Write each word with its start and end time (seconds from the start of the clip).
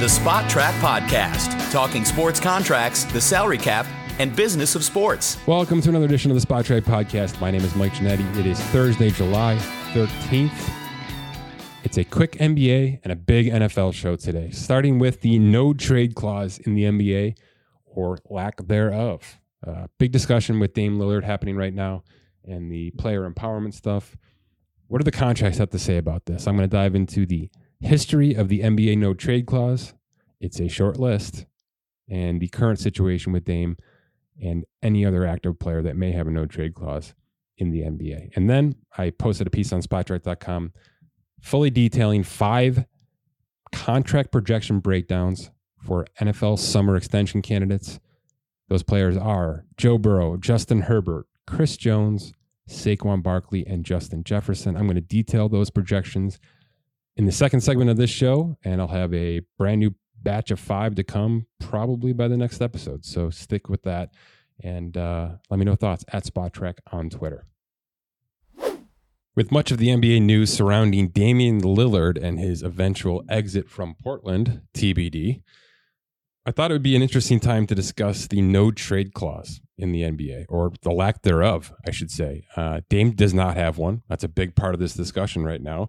The 0.00 0.06
Spotrac 0.06 0.72
Podcast, 0.80 1.70
talking 1.70 2.06
sports 2.06 2.40
contracts, 2.40 3.04
the 3.04 3.20
salary 3.20 3.58
cap, 3.58 3.84
and 4.18 4.34
business 4.34 4.74
of 4.74 4.82
sports. 4.82 5.36
Welcome 5.46 5.82
to 5.82 5.90
another 5.90 6.06
edition 6.06 6.30
of 6.30 6.40
the 6.40 6.46
Spotrac 6.46 6.84
Podcast. 6.84 7.38
My 7.38 7.50
name 7.50 7.60
is 7.60 7.76
Mike 7.76 7.92
Ginnitti. 7.92 8.38
It 8.38 8.46
is 8.46 8.58
Thursday, 8.58 9.10
July 9.10 9.56
13th. 9.92 10.72
It's 11.84 11.98
a 11.98 12.04
quick 12.04 12.32
NBA 12.38 13.00
and 13.04 13.12
a 13.12 13.14
big 13.14 13.48
NFL 13.48 13.92
show 13.92 14.16
today, 14.16 14.50
starting 14.52 14.98
with 14.98 15.20
the 15.20 15.38
no 15.38 15.74
trade 15.74 16.14
clause 16.14 16.56
in 16.60 16.72
the 16.72 16.84
NBA 16.84 17.36
or 17.84 18.20
lack 18.30 18.66
thereof. 18.68 19.38
Uh, 19.66 19.88
big 19.98 20.12
discussion 20.12 20.58
with 20.60 20.72
Dame 20.72 20.98
Lillard 20.98 21.24
happening 21.24 21.56
right 21.56 21.74
now 21.74 22.04
and 22.46 22.72
the 22.72 22.90
player 22.92 23.30
empowerment 23.30 23.74
stuff. 23.74 24.16
What 24.86 24.96
do 24.96 25.04
the 25.04 25.10
contracts 25.10 25.58
have 25.58 25.68
to 25.68 25.78
say 25.78 25.98
about 25.98 26.24
this? 26.24 26.46
I'm 26.46 26.56
going 26.56 26.66
to 26.66 26.74
dive 26.74 26.94
into 26.94 27.26
the 27.26 27.50
history 27.80 28.34
of 28.34 28.48
the 28.48 28.60
NBA 28.60 28.98
no 28.98 29.14
trade 29.14 29.46
clause. 29.46 29.94
It's 30.40 30.60
a 30.60 30.68
short 30.68 30.98
list, 30.98 31.46
and 32.08 32.40
the 32.40 32.48
current 32.48 32.78
situation 32.78 33.32
with 33.32 33.44
Dame 33.44 33.76
and 34.42 34.64
any 34.82 35.04
other 35.04 35.26
active 35.26 35.58
player 35.58 35.82
that 35.82 35.96
may 35.96 36.12
have 36.12 36.26
a 36.26 36.30
no 36.30 36.46
trade 36.46 36.74
clause 36.74 37.14
in 37.58 37.70
the 37.70 37.80
NBA. 37.82 38.30
And 38.36 38.48
then 38.48 38.74
I 38.96 39.10
posted 39.10 39.46
a 39.46 39.50
piece 39.50 39.72
on 39.72 39.82
spotrac.com 39.82 40.72
fully 41.40 41.70
detailing 41.70 42.22
five 42.22 42.84
contract 43.72 44.32
projection 44.32 44.80
breakdowns 44.80 45.50
for 45.84 46.06
NFL 46.20 46.58
summer 46.58 46.96
extension 46.96 47.42
candidates. 47.42 48.00
Those 48.68 48.82
players 48.82 49.16
are 49.16 49.64
Joe 49.76 49.98
Burrow, 49.98 50.36
Justin 50.36 50.82
Herbert, 50.82 51.26
Chris 51.46 51.76
Jones, 51.76 52.32
Saquon 52.68 53.22
Barkley, 53.22 53.66
and 53.66 53.84
Justin 53.84 54.22
Jefferson. 54.22 54.76
I'm 54.76 54.84
going 54.84 54.94
to 54.94 55.00
detail 55.00 55.48
those 55.48 55.70
projections 55.70 56.38
in 57.16 57.26
the 57.26 57.32
second 57.32 57.62
segment 57.62 57.90
of 57.90 57.96
this 57.96 58.10
show, 58.10 58.56
and 58.64 58.80
I'll 58.80 58.88
have 58.88 59.12
a 59.12 59.40
brand 59.58 59.80
new 59.80 59.94
batch 60.22 60.50
of 60.50 60.60
five 60.60 60.94
to 60.96 61.02
come 61.02 61.46
probably 61.58 62.12
by 62.12 62.28
the 62.28 62.36
next 62.36 62.60
episode. 62.60 63.04
So 63.04 63.30
stick 63.30 63.68
with 63.68 63.82
that 63.82 64.10
and 64.62 64.96
uh, 64.96 65.30
let 65.48 65.58
me 65.58 65.64
know 65.64 65.74
thoughts 65.74 66.04
at 66.12 66.24
Spotrac 66.24 66.78
on 66.92 67.10
Twitter. 67.10 67.46
With 69.36 69.52
much 69.52 69.70
of 69.70 69.78
the 69.78 69.88
NBA 69.88 70.22
news 70.22 70.52
surrounding 70.52 71.08
Damian 71.08 71.60
Lillard 71.60 72.22
and 72.22 72.38
his 72.38 72.62
eventual 72.62 73.24
exit 73.28 73.70
from 73.70 73.94
Portland, 73.94 74.62
TBD, 74.74 75.42
I 76.44 76.50
thought 76.50 76.70
it 76.70 76.74
would 76.74 76.82
be 76.82 76.96
an 76.96 77.02
interesting 77.02 77.38
time 77.38 77.66
to 77.68 77.74
discuss 77.74 78.26
the 78.26 78.42
no 78.42 78.70
trade 78.70 79.14
clause 79.14 79.60
in 79.78 79.92
the 79.92 80.02
NBA, 80.02 80.46
or 80.48 80.72
the 80.82 80.90
lack 80.90 81.22
thereof, 81.22 81.72
I 81.86 81.90
should 81.90 82.10
say. 82.10 82.46
Uh, 82.56 82.80
Dame 82.88 83.12
does 83.12 83.32
not 83.32 83.56
have 83.56 83.78
one. 83.78 84.02
That's 84.08 84.24
a 84.24 84.28
big 84.28 84.56
part 84.56 84.74
of 84.74 84.80
this 84.80 84.94
discussion 84.94 85.44
right 85.44 85.62
now. 85.62 85.88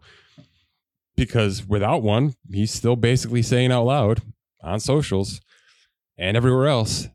Because 1.16 1.66
without 1.68 2.02
one, 2.02 2.34
he's 2.52 2.72
still 2.72 2.96
basically 2.96 3.42
saying 3.42 3.72
out 3.72 3.86
loud 3.86 4.22
on 4.64 4.80
socials 4.80 5.42
and 6.18 6.38
everywhere 6.38 6.68
else, 6.68 7.08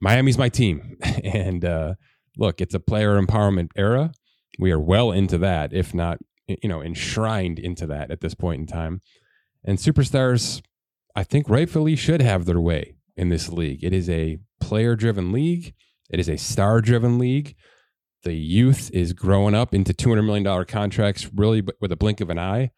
Miami's 0.00 0.38
my 0.38 0.48
team. 0.48 0.96
and 1.24 1.64
uh, 1.64 1.94
look, 2.36 2.60
it's 2.60 2.74
a 2.74 2.80
player 2.80 3.20
empowerment 3.20 3.68
era. 3.76 4.12
We 4.58 4.72
are 4.72 4.80
well 4.80 5.12
into 5.12 5.38
that, 5.38 5.72
if 5.72 5.94
not, 5.94 6.18
you 6.46 6.68
know, 6.68 6.82
enshrined 6.82 7.58
into 7.58 7.86
that 7.86 8.10
at 8.10 8.20
this 8.20 8.34
point 8.34 8.60
in 8.60 8.66
time. 8.66 9.00
And 9.64 9.78
superstars, 9.78 10.62
I 11.14 11.24
think, 11.24 11.48
rightfully 11.48 11.96
should 11.96 12.22
have 12.22 12.46
their 12.46 12.60
way 12.60 12.96
in 13.16 13.28
this 13.28 13.48
league. 13.50 13.84
It 13.84 13.92
is 13.92 14.08
a 14.08 14.38
player 14.60 14.96
driven 14.96 15.32
league, 15.32 15.74
it 16.10 16.18
is 16.18 16.28
a 16.28 16.36
star 16.36 16.80
driven 16.80 17.18
league. 17.18 17.54
The 18.22 18.34
youth 18.34 18.90
is 18.92 19.12
growing 19.12 19.54
up 19.54 19.74
into 19.74 19.94
$200 19.94 20.24
million 20.24 20.64
contracts 20.66 21.30
really 21.34 21.62
with 21.80 21.90
a 21.92 21.96
blink 21.96 22.20
of 22.20 22.30
an 22.30 22.38
eye. 22.38 22.70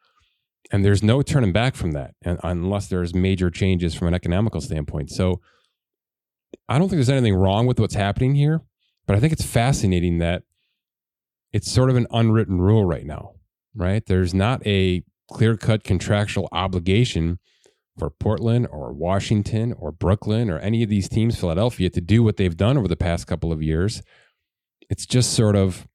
And 0.70 0.84
there's 0.84 1.02
no 1.02 1.22
turning 1.22 1.52
back 1.52 1.74
from 1.74 1.92
that 1.92 2.14
unless 2.24 2.86
there's 2.86 3.14
major 3.14 3.50
changes 3.50 3.94
from 3.94 4.08
an 4.08 4.14
economical 4.14 4.60
standpoint. 4.60 5.10
So 5.10 5.40
I 6.68 6.78
don't 6.78 6.88
think 6.88 6.98
there's 6.98 7.10
anything 7.10 7.34
wrong 7.34 7.66
with 7.66 7.80
what's 7.80 7.94
happening 7.94 8.34
here, 8.34 8.60
but 9.06 9.16
I 9.16 9.20
think 9.20 9.32
it's 9.32 9.44
fascinating 9.44 10.18
that 10.18 10.44
it's 11.52 11.70
sort 11.70 11.90
of 11.90 11.96
an 11.96 12.06
unwritten 12.10 12.60
rule 12.60 12.84
right 12.84 13.04
now, 13.04 13.32
right? 13.74 14.04
There's 14.06 14.32
not 14.32 14.66
a 14.66 15.02
clear 15.30 15.56
cut 15.56 15.84
contractual 15.84 16.48
obligation 16.52 17.38
for 17.98 18.08
Portland 18.08 18.66
or 18.70 18.92
Washington 18.92 19.74
or 19.78 19.92
Brooklyn 19.92 20.48
or 20.48 20.58
any 20.60 20.82
of 20.82 20.88
these 20.88 21.08
teams, 21.08 21.38
Philadelphia, 21.38 21.90
to 21.90 22.00
do 22.00 22.22
what 22.22 22.36
they've 22.36 22.56
done 22.56 22.78
over 22.78 22.88
the 22.88 22.96
past 22.96 23.26
couple 23.26 23.52
of 23.52 23.62
years. 23.62 24.02
It's 24.92 25.06
just 25.06 25.32
sort 25.32 25.56
of 25.56 25.88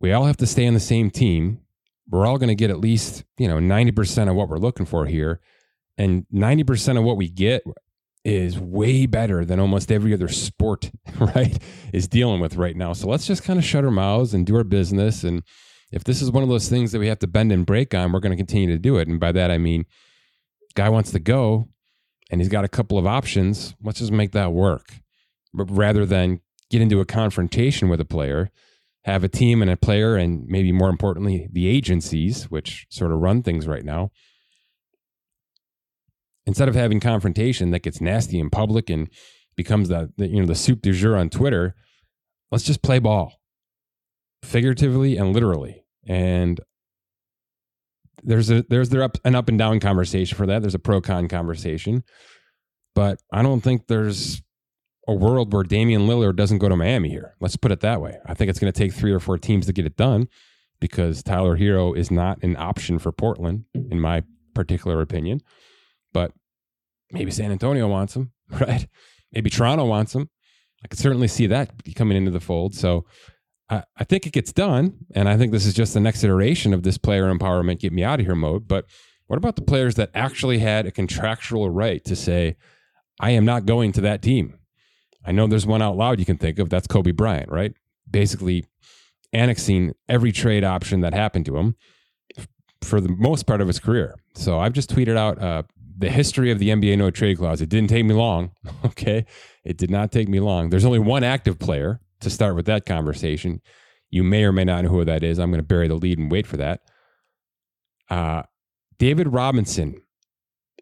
we 0.00 0.12
all 0.12 0.26
have 0.26 0.36
to 0.36 0.46
stay 0.46 0.66
on 0.66 0.74
the 0.74 0.80
same 0.80 1.10
team. 1.10 1.62
We're 2.10 2.26
all 2.26 2.36
going 2.36 2.50
to 2.50 2.54
get 2.54 2.68
at 2.68 2.78
least, 2.78 3.24
you 3.38 3.48
know, 3.48 3.56
90% 3.56 4.28
of 4.28 4.36
what 4.36 4.50
we're 4.50 4.58
looking 4.58 4.84
for 4.84 5.06
here. 5.06 5.40
And 5.96 6.26
90% 6.30 6.98
of 6.98 7.04
what 7.04 7.16
we 7.16 7.30
get 7.30 7.62
is 8.26 8.58
way 8.58 9.06
better 9.06 9.46
than 9.46 9.58
almost 9.58 9.90
every 9.90 10.12
other 10.12 10.28
sport, 10.28 10.90
right? 11.18 11.58
Is 11.94 12.06
dealing 12.06 12.38
with 12.38 12.56
right 12.56 12.76
now. 12.76 12.92
So 12.92 13.08
let's 13.08 13.26
just 13.26 13.44
kind 13.44 13.58
of 13.58 13.64
shut 13.64 13.86
our 13.86 13.90
mouths 13.90 14.34
and 14.34 14.44
do 14.44 14.56
our 14.56 14.64
business. 14.64 15.24
And 15.24 15.42
if 15.90 16.04
this 16.04 16.20
is 16.20 16.30
one 16.30 16.42
of 16.42 16.50
those 16.50 16.68
things 16.68 16.92
that 16.92 16.98
we 16.98 17.06
have 17.06 17.20
to 17.20 17.26
bend 17.26 17.50
and 17.50 17.64
break 17.64 17.94
on, 17.94 18.12
we're 18.12 18.20
going 18.20 18.36
to 18.36 18.36
continue 18.36 18.68
to 18.68 18.78
do 18.78 18.98
it. 18.98 19.08
And 19.08 19.18
by 19.18 19.32
that, 19.32 19.50
I 19.50 19.56
mean, 19.56 19.86
guy 20.74 20.90
wants 20.90 21.12
to 21.12 21.18
go 21.18 21.66
and 22.30 22.42
he's 22.42 22.50
got 22.50 22.66
a 22.66 22.68
couple 22.68 22.98
of 22.98 23.06
options. 23.06 23.74
Let's 23.82 24.00
just 24.00 24.12
make 24.12 24.32
that 24.32 24.52
work. 24.52 24.92
Rather 25.54 26.04
than 26.04 26.42
get 26.70 26.82
into 26.82 27.00
a 27.00 27.04
confrontation 27.04 27.88
with 27.88 28.00
a 28.00 28.04
player, 28.04 28.50
have 29.04 29.24
a 29.24 29.28
team 29.28 29.62
and 29.62 29.70
a 29.70 29.76
player, 29.76 30.16
and 30.16 30.46
maybe 30.46 30.72
more 30.72 30.90
importantly, 30.90 31.48
the 31.52 31.66
agencies, 31.68 32.50
which 32.50 32.86
sort 32.90 33.12
of 33.12 33.18
run 33.18 33.42
things 33.42 33.66
right 33.66 33.84
now 33.84 34.10
instead 36.48 36.66
of 36.66 36.74
having 36.74 36.98
confrontation 36.98 37.72
that 37.72 37.82
gets 37.82 38.00
nasty 38.00 38.40
in 38.40 38.48
public 38.48 38.88
and 38.88 39.10
becomes 39.54 39.90
the, 39.90 40.10
the 40.16 40.26
you 40.26 40.40
know 40.40 40.46
the 40.46 40.54
soup 40.54 40.80
du 40.80 40.92
jour 40.92 41.14
on 41.14 41.28
Twitter, 41.28 41.74
let's 42.50 42.64
just 42.64 42.82
play 42.82 42.98
ball, 42.98 43.34
figuratively 44.42 45.18
and 45.18 45.34
literally. 45.34 45.84
And 46.08 46.58
there's 48.22 48.50
a 48.50 48.64
there's 48.70 48.88
there 48.88 49.02
up 49.02 49.18
an 49.26 49.34
up 49.34 49.50
and 49.50 49.58
down 49.58 49.78
conversation 49.78 50.36
for 50.38 50.46
that. 50.46 50.62
There's 50.62 50.74
a 50.74 50.78
pro 50.78 51.02
con 51.02 51.28
conversation, 51.28 52.02
but 52.94 53.20
I 53.30 53.42
don't 53.42 53.60
think 53.60 53.86
there's 53.86 54.40
a 55.08 55.14
world 55.14 55.52
where 55.54 55.62
Damian 55.62 56.02
Lillard 56.02 56.36
doesn't 56.36 56.58
go 56.58 56.68
to 56.68 56.76
Miami 56.76 57.08
here. 57.08 57.34
Let's 57.40 57.56
put 57.56 57.72
it 57.72 57.80
that 57.80 58.00
way. 58.00 58.18
I 58.26 58.34
think 58.34 58.50
it's 58.50 58.60
going 58.60 58.72
to 58.72 58.78
take 58.78 58.92
three 58.92 59.10
or 59.10 59.18
four 59.18 59.38
teams 59.38 59.64
to 59.66 59.72
get 59.72 59.86
it 59.86 59.96
done 59.96 60.28
because 60.80 61.22
Tyler 61.22 61.56
Herro 61.56 61.96
is 61.96 62.10
not 62.10 62.42
an 62.42 62.56
option 62.56 62.98
for 62.98 63.10
Portland, 63.10 63.64
in 63.74 64.00
my 64.00 64.22
particular 64.54 65.00
opinion. 65.00 65.40
But 66.12 66.32
maybe 67.10 67.30
San 67.30 67.50
Antonio 67.50 67.88
wants 67.88 68.14
him, 68.14 68.32
right? 68.50 68.86
Maybe 69.32 69.48
Toronto 69.48 69.86
wants 69.86 70.14
him. 70.14 70.28
I 70.84 70.88
could 70.88 70.98
certainly 70.98 71.26
see 71.26 71.46
that 71.46 71.72
coming 71.96 72.18
into 72.18 72.30
the 72.30 72.38
fold. 72.38 72.74
So 72.74 73.06
I, 73.70 73.84
I 73.96 74.04
think 74.04 74.26
it 74.26 74.34
gets 74.34 74.52
done. 74.52 75.06
And 75.14 75.26
I 75.26 75.38
think 75.38 75.52
this 75.52 75.64
is 75.64 75.74
just 75.74 75.94
the 75.94 76.00
next 76.00 76.22
iteration 76.22 76.74
of 76.74 76.82
this 76.82 76.98
player 76.98 77.32
empowerment, 77.32 77.80
get 77.80 77.94
me 77.94 78.04
out 78.04 78.20
of 78.20 78.26
here 78.26 78.34
mode. 78.34 78.68
But 78.68 78.84
what 79.26 79.38
about 79.38 79.56
the 79.56 79.62
players 79.62 79.94
that 79.94 80.10
actually 80.14 80.58
had 80.58 80.84
a 80.84 80.90
contractual 80.90 81.70
right 81.70 82.04
to 82.04 82.14
say, 82.14 82.56
I 83.18 83.30
am 83.30 83.46
not 83.46 83.64
going 83.64 83.92
to 83.92 84.02
that 84.02 84.22
team? 84.22 84.58
I 85.28 85.32
know 85.32 85.46
there's 85.46 85.66
one 85.66 85.82
out 85.82 85.94
loud 85.94 86.18
you 86.18 86.24
can 86.24 86.38
think 86.38 86.58
of. 86.58 86.70
That's 86.70 86.86
Kobe 86.86 87.10
Bryant, 87.10 87.50
right? 87.50 87.74
Basically 88.10 88.64
annexing 89.34 89.94
every 90.08 90.32
trade 90.32 90.64
option 90.64 91.02
that 91.02 91.12
happened 91.12 91.44
to 91.44 91.58
him 91.58 91.76
for 92.80 92.98
the 92.98 93.10
most 93.10 93.46
part 93.46 93.60
of 93.60 93.66
his 93.66 93.78
career. 93.78 94.14
So 94.34 94.58
I've 94.58 94.72
just 94.72 94.88
tweeted 94.88 95.18
out 95.18 95.38
uh, 95.38 95.64
the 95.98 96.08
history 96.08 96.50
of 96.50 96.58
the 96.58 96.70
NBA 96.70 96.96
no 96.96 97.10
trade 97.10 97.36
clause. 97.36 97.60
It 97.60 97.68
didn't 97.68 97.90
take 97.90 98.06
me 98.06 98.14
long. 98.14 98.52
Okay. 98.86 99.26
It 99.64 99.76
did 99.76 99.90
not 99.90 100.12
take 100.12 100.28
me 100.28 100.40
long. 100.40 100.70
There's 100.70 100.84
only 100.84 100.98
one 100.98 101.22
active 101.22 101.58
player 101.58 102.00
to 102.20 102.30
start 102.30 102.54
with 102.56 102.64
that 102.66 102.86
conversation. 102.86 103.60
You 104.10 104.24
may 104.24 104.44
or 104.44 104.52
may 104.52 104.64
not 104.64 104.84
know 104.84 104.90
who 104.90 105.04
that 105.04 105.22
is. 105.22 105.38
I'm 105.38 105.50
going 105.50 105.60
to 105.60 105.66
bury 105.66 105.88
the 105.88 105.94
lead 105.94 106.18
and 106.18 106.32
wait 106.32 106.46
for 106.46 106.56
that. 106.56 106.80
Uh, 108.08 108.44
David 108.98 109.28
Robinson 109.28 110.00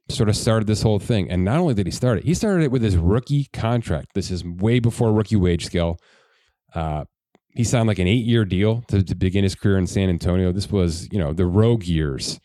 sort 0.08 0.29
of 0.29 0.37
started 0.37 0.67
this 0.67 0.82
whole 0.82 0.99
thing. 0.99 1.31
And 1.31 1.44
not 1.44 1.58
only 1.58 1.75
did 1.75 1.87
he 1.87 1.93
start 1.93 2.19
it, 2.19 2.25
he 2.25 2.35
started 2.35 2.64
it 2.64 2.70
with 2.70 2.82
his 2.82 2.97
rookie 2.97 3.49
contract. 3.53 4.11
This 4.14 4.31
is 4.31 4.44
way 4.44 4.79
before 4.79 5.12
rookie 5.12 5.37
wage 5.37 5.64
scale. 5.64 5.99
Uh, 6.75 7.05
he 7.50 7.64
signed 7.64 7.88
like 7.88 7.99
an 7.99 8.06
eight 8.06 8.25
year 8.25 8.44
deal 8.44 8.82
to, 8.88 9.03
to 9.03 9.14
begin 9.14 9.43
his 9.43 9.55
career 9.55 9.79
in 9.79 9.87
San 9.87 10.08
Antonio. 10.08 10.53
This 10.53 10.70
was, 10.70 11.11
you 11.11 11.19
know, 11.19 11.32
the 11.32 11.47
rogue 11.47 11.85
years 11.85 12.38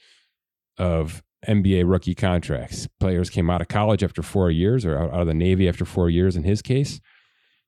of 0.77 1.21
NBA 1.47 1.89
rookie 1.89 2.15
contracts. 2.15 2.87
Players 2.99 3.29
came 3.29 3.49
out 3.49 3.61
of 3.61 3.67
college 3.67 4.03
after 4.03 4.21
four 4.21 4.49
years, 4.49 4.85
or 4.85 4.97
out 4.97 5.21
of 5.21 5.27
the 5.27 5.33
Navy 5.33 5.67
after 5.67 5.85
four 5.85 6.09
years 6.09 6.35
in 6.35 6.43
his 6.43 6.61
case. 6.61 6.99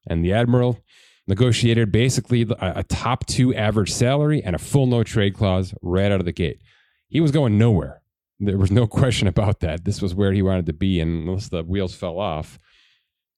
And 0.08 0.24
the 0.24 0.34
Admiral 0.34 0.80
negotiated 1.28 1.92
basically 1.92 2.44
a, 2.44 2.74
a 2.78 2.84
top 2.84 3.26
two 3.26 3.54
average 3.56 3.92
salary 3.92 4.42
and 4.44 4.56
a 4.56 4.60
full 4.60 4.88
no 4.88 5.04
trade 5.04 5.36
clause 5.36 5.74
right 5.82 6.12
out 6.12 6.20
of 6.20 6.26
the 6.26 6.32
gate. 6.32 6.62
He 7.08 7.20
was 7.20 7.32
going 7.32 7.58
nowhere. 7.58 8.03
There 8.40 8.58
was 8.58 8.72
no 8.72 8.88
question 9.02 9.28
about 9.28 9.60
that. 9.62 9.86
This 9.86 10.02
was 10.02 10.16
where 10.16 10.34
he 10.34 10.42
wanted 10.42 10.66
to 10.68 10.74
be, 10.74 11.00
and 11.00 11.28
unless 11.28 11.50
the 11.50 11.64
wheels 11.64 11.96
fell 11.96 12.20
off, 12.20 12.60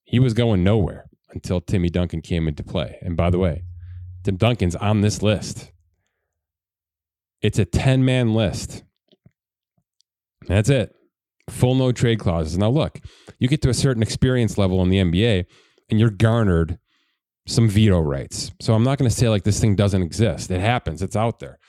he 0.04 0.20
was 0.20 0.34
going 0.34 0.64
nowhere 0.64 1.06
until 1.34 1.60
Timmy 1.60 1.90
Duncan 1.90 2.22
came 2.22 2.48
into 2.48 2.64
play. 2.64 2.98
And 3.02 3.18
by 3.18 3.30
the 3.30 3.40
way, 3.40 3.64
Tim 4.24 4.38
Duncan's 4.38 4.76
on 4.76 5.02
this 5.02 5.22
list. 5.22 5.72
It's 7.42 7.60
a 7.60 7.66
10 7.66 8.06
man 8.06 8.34
list 8.34 8.84
that's 10.48 10.70
it. 10.70 10.96
full 11.50 11.76
no 11.76 11.92
trade 11.92 12.20
clauses. 12.20 12.58
Now, 12.58 12.70
look, 12.70 13.00
you 13.40 13.48
get 13.48 13.62
to 13.64 13.70
a 13.70 13.74
certain 13.74 14.02
experience 14.02 14.58
level 14.58 14.82
in 14.82 14.90
the 14.90 14.98
NBA 14.98 15.46
and 15.90 16.00
you're 16.00 16.10
garnered 16.10 16.80
some 17.48 17.70
veto 17.70 18.00
rights. 18.00 18.52
So 18.60 18.74
I'm 18.74 18.84
not 18.84 18.98
going 18.98 19.10
to 19.10 19.16
say 19.16 19.30
like 19.30 19.44
this 19.44 19.60
thing 19.60 19.76
doesn't 19.76 20.02
exist. 20.02 20.50
It 20.50 20.62
happens, 20.62 21.02
it's 21.02 21.16
out 21.16 21.40
there. 21.40 21.60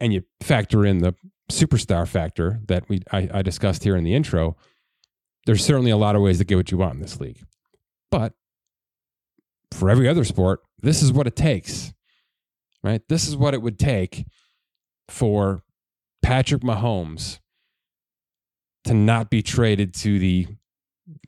And 0.00 0.12
you 0.12 0.22
factor 0.40 0.84
in 0.86 0.98
the 0.98 1.14
superstar 1.50 2.06
factor 2.06 2.60
that 2.66 2.88
we 2.88 3.02
I, 3.12 3.28
I 3.32 3.42
discussed 3.42 3.84
here 3.84 3.96
in 3.96 4.04
the 4.04 4.14
intro. 4.14 4.56
There's 5.46 5.64
certainly 5.64 5.90
a 5.90 5.96
lot 5.96 6.16
of 6.16 6.22
ways 6.22 6.38
to 6.38 6.44
get 6.44 6.56
what 6.56 6.70
you 6.70 6.78
want 6.78 6.94
in 6.94 7.00
this 7.00 7.20
league. 7.20 7.44
But 8.10 8.32
for 9.72 9.90
every 9.90 10.08
other 10.08 10.24
sport, 10.24 10.60
this 10.80 11.02
is 11.02 11.12
what 11.12 11.26
it 11.26 11.36
takes. 11.36 11.92
Right? 12.82 13.02
This 13.08 13.26
is 13.26 13.36
what 13.36 13.54
it 13.54 13.62
would 13.62 13.78
take 13.78 14.26
for 15.08 15.62
Patrick 16.22 16.62
Mahomes 16.62 17.40
to 18.84 18.94
not 18.94 19.30
be 19.30 19.42
traded 19.42 19.94
to 19.94 20.18
the 20.18 20.46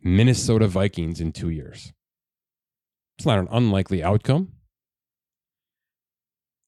Minnesota 0.03 0.69
Vikings 0.69 1.20
in 1.20 1.32
two 1.32 1.50
years. 1.50 1.93
It's 3.19 3.26
not 3.26 3.38
an 3.38 3.49
unlikely 3.50 4.03
outcome. 4.03 4.53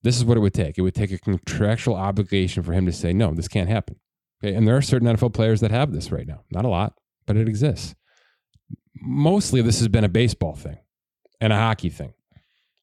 This 0.03 0.17
is 0.17 0.25
what 0.25 0.37
it 0.37 0.41
would 0.41 0.55
take. 0.55 0.79
It 0.79 0.83
would 0.83 0.95
take 0.95 1.13
a 1.13 1.19
contractual 1.19 1.95
obligation 1.95 2.63
for 2.63 2.73
him 2.73 2.87
to 2.87 2.93
say, 2.93 3.13
no, 3.13 3.33
this 3.33 3.49
can't 3.49 3.69
happen. 3.69 3.97
Okay. 4.43 4.55
And 4.55 4.67
there 4.67 4.77
are 4.77 4.83
certain 4.83 5.09
NFL 5.09 5.35
players 5.35 5.61
that 5.61 5.71
have 5.71 5.93
this 5.93 6.11
right 6.11 6.27
now. 6.27 6.43
Not 6.51 6.65
a 6.65 6.69
lot, 6.69 6.95
but 7.27 7.37
it 7.37 7.49
exists. 7.49 7.95
Mostly 8.95 9.63
this 9.63 9.79
has 9.79 9.89
been 9.89 10.05
a 10.05 10.09
baseball 10.09 10.55
thing 10.55 10.79
and 11.41 11.53
a 11.53 11.57
hockey 11.57 11.91
thing. 11.91 12.15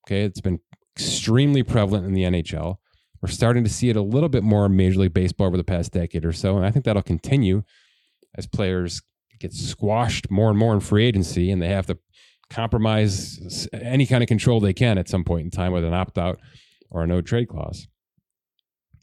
Okay. 0.07 0.23
It's 0.23 0.41
been 0.41 0.59
extremely 0.95 1.63
prevalent 1.63 2.05
in 2.05 2.13
the 2.13 2.23
NHL. 2.23 2.77
We're 3.21 3.29
starting 3.29 3.63
to 3.63 3.69
see 3.69 3.89
it 3.89 3.95
a 3.95 4.01
little 4.01 4.29
bit 4.29 4.43
more 4.43 4.67
in 4.67 4.75
Major 4.75 4.99
League 4.99 5.13
Baseball 5.13 5.47
over 5.47 5.57
the 5.57 5.63
past 5.63 5.91
decade 5.91 6.23
or 6.23 6.33
so. 6.33 6.55
And 6.55 6.65
I 6.65 6.71
think 6.71 6.85
that'll 6.85 7.01
continue 7.01 7.63
as 8.35 8.45
players 8.45 9.01
get 9.39 9.53
squashed 9.53 10.29
more 10.29 10.49
and 10.49 10.57
more 10.57 10.73
in 10.73 10.79
free 10.79 11.05
agency 11.05 11.51
and 11.51 11.61
they 11.61 11.67
have 11.67 11.87
to 11.87 11.97
compromise 12.49 13.67
any 13.73 14.05
kind 14.05 14.23
of 14.23 14.27
control 14.27 14.59
they 14.59 14.73
can 14.73 14.97
at 14.97 15.09
some 15.09 15.23
point 15.23 15.43
in 15.43 15.51
time 15.51 15.71
with 15.71 15.83
an 15.83 15.93
opt 15.93 16.17
out 16.17 16.39
or 16.89 17.03
a 17.03 17.07
no 17.07 17.21
trade 17.21 17.47
clause. 17.47 17.87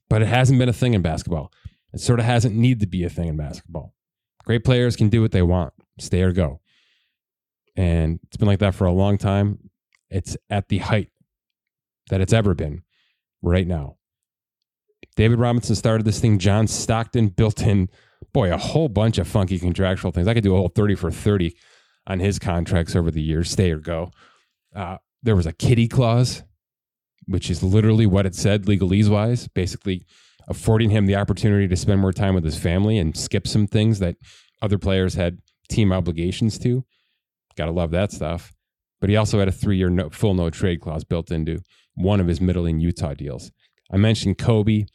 But 0.08 0.22
it 0.22 0.28
hasn't 0.28 0.58
been 0.58 0.68
a 0.68 0.72
thing 0.72 0.94
in 0.94 1.02
basketball. 1.02 1.52
It 1.92 2.00
sort 2.00 2.18
of 2.18 2.26
hasn't 2.26 2.54
needed 2.54 2.80
to 2.80 2.86
be 2.86 3.04
a 3.04 3.08
thing 3.08 3.28
in 3.28 3.36
basketball. 3.36 3.94
Great 4.44 4.64
players 4.64 4.96
can 4.96 5.08
do 5.08 5.22
what 5.22 5.32
they 5.32 5.42
want, 5.42 5.72
stay 5.98 6.22
or 6.22 6.32
go. 6.32 6.60
And 7.76 8.20
it's 8.24 8.36
been 8.36 8.48
like 8.48 8.58
that 8.58 8.74
for 8.74 8.86
a 8.86 8.92
long 8.92 9.18
time. 9.18 9.70
It's 10.10 10.36
at 10.50 10.68
the 10.68 10.78
height 10.78 11.10
that 12.10 12.20
it's 12.20 12.32
ever 12.32 12.54
been 12.54 12.82
right 13.42 13.66
now. 13.66 13.96
David 15.16 15.38
Robinson 15.38 15.76
started 15.76 16.04
this 16.04 16.20
thing. 16.20 16.38
John 16.38 16.66
Stockton 16.66 17.28
built 17.28 17.62
in, 17.62 17.88
boy, 18.32 18.52
a 18.52 18.58
whole 18.58 18.88
bunch 18.88 19.18
of 19.18 19.28
funky 19.28 19.58
contractual 19.58 20.10
things. 20.10 20.26
I 20.26 20.34
could 20.34 20.42
do 20.42 20.54
a 20.54 20.58
whole 20.58 20.68
30 20.68 20.96
for 20.96 21.10
30 21.10 21.54
on 22.06 22.20
his 22.20 22.38
contracts 22.38 22.94
over 22.94 23.10
the 23.10 23.22
years, 23.22 23.50
stay 23.50 23.70
or 23.70 23.78
go. 23.78 24.10
Uh, 24.74 24.98
there 25.22 25.36
was 25.36 25.46
a 25.46 25.52
kitty 25.52 25.88
clause, 25.88 26.42
which 27.26 27.50
is 27.50 27.62
literally 27.62 28.06
what 28.06 28.26
it 28.26 28.34
said 28.34 28.64
legalese 28.64 29.08
wise, 29.08 29.48
basically 29.48 30.04
affording 30.48 30.90
him 30.90 31.06
the 31.06 31.16
opportunity 31.16 31.66
to 31.68 31.76
spend 31.76 32.00
more 32.00 32.12
time 32.12 32.34
with 32.34 32.44
his 32.44 32.58
family 32.58 32.98
and 32.98 33.16
skip 33.16 33.46
some 33.46 33.66
things 33.66 33.98
that 33.98 34.16
other 34.60 34.78
players 34.78 35.14
had 35.14 35.38
team 35.68 35.92
obligations 35.92 36.58
to. 36.58 36.84
Got 37.56 37.66
to 37.66 37.72
love 37.72 37.90
that 37.92 38.12
stuff. 38.12 38.52
But 39.00 39.10
he 39.10 39.16
also 39.16 39.38
had 39.38 39.48
a 39.48 39.52
three 39.52 39.76
year 39.76 39.90
no, 39.90 40.10
full 40.10 40.34
no 40.34 40.50
trade 40.50 40.80
clause 40.80 41.04
built 41.04 41.30
into 41.30 41.60
one 41.94 42.20
of 42.20 42.26
his 42.26 42.40
middle 42.40 42.66
in 42.66 42.80
Utah 42.80 43.14
deals. 43.14 43.52
I 43.90 43.96
mentioned 43.96 44.38
Kobe. 44.38 44.86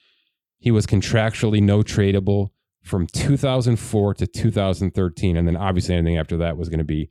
He 0.57 0.71
was 0.71 0.85
contractually 0.85 1.61
no 1.61 1.79
tradable 1.79 2.49
from 2.83 3.07
2004 3.07 4.13
to 4.15 4.27
2013, 4.27 5.37
and 5.37 5.47
then 5.47 5.55
obviously 5.55 5.95
anything 5.95 6.17
after 6.17 6.37
that 6.37 6.57
was 6.57 6.69
going 6.69 6.79
to 6.79 6.85
be, 6.85 7.09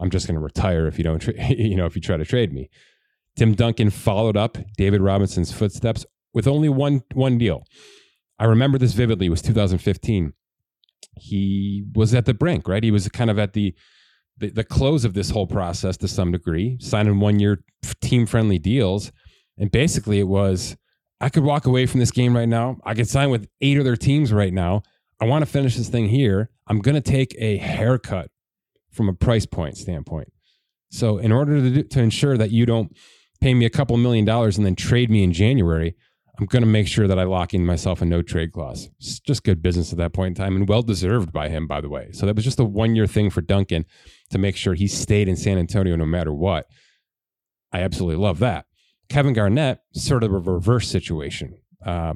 I'm 0.00 0.10
just 0.10 0.26
going 0.26 0.34
to 0.34 0.40
retire 0.40 0.86
if 0.86 0.98
you 0.98 1.04
don't, 1.04 1.20
tra- 1.20 1.34
you 1.50 1.76
know, 1.76 1.86
if 1.86 1.94
you 1.94 2.02
try 2.02 2.16
to 2.16 2.24
trade 2.24 2.52
me. 2.52 2.70
Tim 3.36 3.54
Duncan 3.54 3.90
followed 3.90 4.36
up 4.36 4.58
David 4.76 5.00
Robinson's 5.00 5.52
footsteps 5.52 6.04
with 6.32 6.46
only 6.46 6.68
one 6.68 7.02
one 7.14 7.38
deal. 7.38 7.64
I 8.38 8.44
remember 8.44 8.78
this 8.78 8.92
vividly. 8.92 9.26
It 9.26 9.30
was 9.30 9.42
2015. 9.42 10.32
He 11.16 11.84
was 11.94 12.14
at 12.14 12.24
the 12.26 12.34
brink, 12.34 12.68
right? 12.68 12.82
He 12.82 12.90
was 12.90 13.08
kind 13.08 13.30
of 13.30 13.38
at 13.38 13.52
the 13.52 13.74
the, 14.38 14.50
the 14.50 14.64
close 14.64 15.04
of 15.04 15.12
this 15.12 15.30
whole 15.30 15.46
process 15.46 15.98
to 15.98 16.08
some 16.08 16.32
degree, 16.32 16.78
signing 16.80 17.20
one 17.20 17.38
year 17.38 17.62
team 18.00 18.26
friendly 18.26 18.58
deals, 18.58 19.12
and 19.58 19.70
basically 19.70 20.18
it 20.18 20.28
was 20.28 20.76
I 21.20 21.28
could 21.28 21.44
walk 21.44 21.66
away 21.66 21.86
from 21.86 22.00
this 22.00 22.10
game 22.10 22.34
right 22.34 22.48
now. 22.48 22.78
I 22.84 22.94
could 22.94 23.08
sign 23.08 23.30
with 23.30 23.48
eight 23.60 23.78
other 23.78 23.96
teams 23.96 24.32
right 24.32 24.52
now. 24.52 24.82
I 25.20 25.26
want 25.26 25.44
to 25.44 25.50
finish 25.50 25.76
this 25.76 25.90
thing 25.90 26.08
here. 26.08 26.48
I'm 26.66 26.80
going 26.80 26.94
to 26.94 27.00
take 27.02 27.36
a 27.38 27.58
haircut 27.58 28.30
from 28.90 29.08
a 29.08 29.12
price 29.12 29.44
point 29.44 29.76
standpoint. 29.76 30.32
So, 30.90 31.18
in 31.18 31.30
order 31.30 31.60
to, 31.60 31.70
do, 31.70 31.82
to 31.82 32.00
ensure 32.00 32.38
that 32.38 32.50
you 32.50 32.64
don't 32.64 32.96
pay 33.40 33.54
me 33.54 33.64
a 33.64 33.70
couple 33.70 33.96
million 33.96 34.24
dollars 34.24 34.56
and 34.56 34.66
then 34.66 34.76
trade 34.76 35.10
me 35.10 35.24
in 35.24 35.32
January, 35.32 35.96
I'm 36.38 36.46
going 36.46 36.62
to 36.62 36.68
make 36.68 36.86
sure 36.86 37.06
that 37.06 37.18
I 37.18 37.24
lock 37.24 37.52
in 37.52 37.66
myself 37.66 38.00
a 38.00 38.04
no 38.04 38.22
trade 38.22 38.52
clause. 38.52 38.88
It's 38.98 39.20
just 39.20 39.44
good 39.44 39.60
business 39.62 39.92
at 39.92 39.98
that 39.98 40.12
point 40.12 40.38
in 40.38 40.42
time 40.42 40.56
and 40.56 40.68
well 40.68 40.82
deserved 40.82 41.32
by 41.32 41.48
him, 41.48 41.66
by 41.66 41.80
the 41.80 41.88
way. 41.88 42.10
So, 42.12 42.26
that 42.26 42.36
was 42.36 42.44
just 42.44 42.60
a 42.60 42.64
one 42.64 42.94
year 42.94 43.06
thing 43.06 43.30
for 43.30 43.40
Duncan 43.40 43.84
to 44.30 44.38
make 44.38 44.56
sure 44.56 44.74
he 44.74 44.86
stayed 44.86 45.28
in 45.28 45.36
San 45.36 45.58
Antonio 45.58 45.96
no 45.96 46.06
matter 46.06 46.32
what. 46.32 46.66
I 47.72 47.80
absolutely 47.80 48.22
love 48.22 48.38
that. 48.38 48.66
Kevin 49.08 49.34
Garnett, 49.34 49.80
sort 49.92 50.22
of 50.22 50.32
a 50.32 50.38
reverse 50.38 50.88
situation. 50.88 51.58
Uh, 51.84 52.14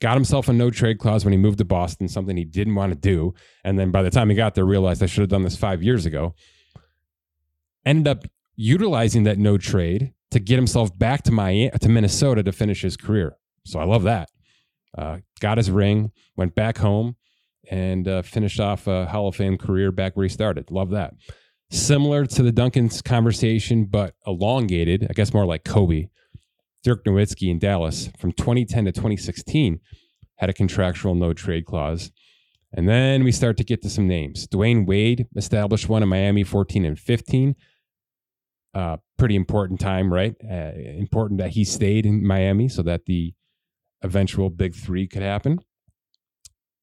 got 0.00 0.14
himself 0.14 0.48
a 0.48 0.52
no 0.52 0.70
trade 0.70 0.98
clause 0.98 1.24
when 1.24 1.32
he 1.32 1.38
moved 1.38 1.58
to 1.58 1.64
Boston, 1.64 2.08
something 2.08 2.36
he 2.36 2.44
didn't 2.44 2.74
want 2.74 2.92
to 2.92 2.98
do. 2.98 3.34
And 3.62 3.78
then 3.78 3.90
by 3.90 4.02
the 4.02 4.10
time 4.10 4.30
he 4.30 4.34
got 4.34 4.54
there, 4.54 4.64
realized 4.64 5.02
I 5.02 5.06
should 5.06 5.20
have 5.20 5.30
done 5.30 5.42
this 5.42 5.56
five 5.56 5.82
years 5.82 6.06
ago. 6.06 6.34
Ended 7.86 8.08
up 8.08 8.24
utilizing 8.56 9.24
that 9.24 9.38
no 9.38 9.58
trade 9.58 10.13
to 10.30 10.40
get 10.40 10.56
himself 10.56 10.96
back 10.98 11.22
to 11.24 11.32
my 11.32 11.70
to 11.80 11.88
Minnesota 11.88 12.42
to 12.42 12.52
finish 12.52 12.82
his 12.82 12.96
career. 12.96 13.36
So 13.64 13.78
I 13.78 13.84
love 13.84 14.02
that. 14.04 14.30
Uh, 14.96 15.18
got 15.40 15.58
his 15.58 15.70
ring, 15.70 16.12
went 16.36 16.54
back 16.54 16.78
home, 16.78 17.16
and 17.70 18.06
uh, 18.06 18.22
finished 18.22 18.60
off 18.60 18.86
a 18.86 19.06
Hall 19.06 19.28
of 19.28 19.36
Fame 19.36 19.58
career 19.58 19.90
back 19.90 20.16
where 20.16 20.24
he 20.24 20.28
started. 20.28 20.70
Love 20.70 20.90
that. 20.90 21.14
Similar 21.70 22.26
to 22.26 22.42
the 22.42 22.52
Duncan's 22.52 23.02
conversation, 23.02 23.86
but 23.86 24.14
elongated. 24.26 25.06
I 25.08 25.12
guess 25.12 25.32
more 25.32 25.46
like 25.46 25.64
Kobe. 25.64 26.08
Dirk 26.84 27.04
Nowitzki 27.04 27.50
in 27.50 27.58
Dallas 27.58 28.10
from 28.18 28.32
2010 28.32 28.84
to 28.84 28.92
2016 28.92 29.80
had 30.36 30.50
a 30.50 30.52
contractual 30.52 31.14
no 31.14 31.32
trade 31.32 31.64
clause. 31.64 32.12
And 32.72 32.88
then 32.88 33.24
we 33.24 33.32
start 33.32 33.56
to 33.56 33.64
get 33.64 33.82
to 33.82 33.90
some 33.90 34.06
names. 34.06 34.46
Dwyane 34.48 34.86
Wade 34.86 35.26
established 35.36 35.88
one 35.88 36.02
in 36.02 36.08
Miami 36.08 36.44
14 36.44 36.84
and 36.84 36.98
15. 36.98 37.54
Uh, 38.74 38.96
pretty 39.18 39.36
important 39.36 39.80
time, 39.80 40.12
right? 40.12 40.34
Uh, 40.42 40.72
important 40.98 41.38
that 41.38 41.50
he 41.50 41.64
stayed 41.64 42.06
in 42.06 42.26
Miami 42.26 42.68
so 42.68 42.82
that 42.82 43.06
the 43.06 43.32
eventual 44.02 44.50
big 44.50 44.74
three 44.74 45.06
could 45.06 45.22
happen. 45.22 45.60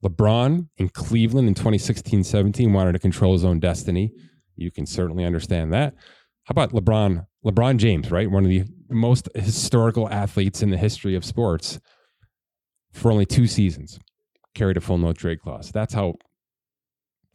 LeBron 0.03 0.67
in 0.77 0.89
Cleveland 0.89 1.47
in 1.47 1.53
2016 1.53 2.23
17 2.23 2.73
wanted 2.73 2.93
to 2.93 2.99
control 2.99 3.33
his 3.33 3.45
own 3.45 3.59
destiny. 3.59 4.13
You 4.55 4.71
can 4.71 4.85
certainly 4.85 5.25
understand 5.25 5.73
that. 5.73 5.93
How 6.45 6.53
about 6.53 6.71
LeBron? 6.71 7.25
LeBron 7.45 7.77
James, 7.77 8.11
right? 8.11 8.29
One 8.29 8.43
of 8.43 8.49
the 8.49 8.65
most 8.89 9.29
historical 9.35 10.09
athletes 10.09 10.61
in 10.61 10.69
the 10.69 10.77
history 10.77 11.15
of 11.15 11.25
sports 11.25 11.79
for 12.91 13.11
only 13.11 13.25
two 13.25 13.47
seasons 13.47 13.99
carried 14.55 14.77
a 14.77 14.81
full 14.81 14.97
no 14.97 15.13
trade 15.13 15.41
clause. 15.41 15.71
That's 15.71 15.93
how 15.93 16.15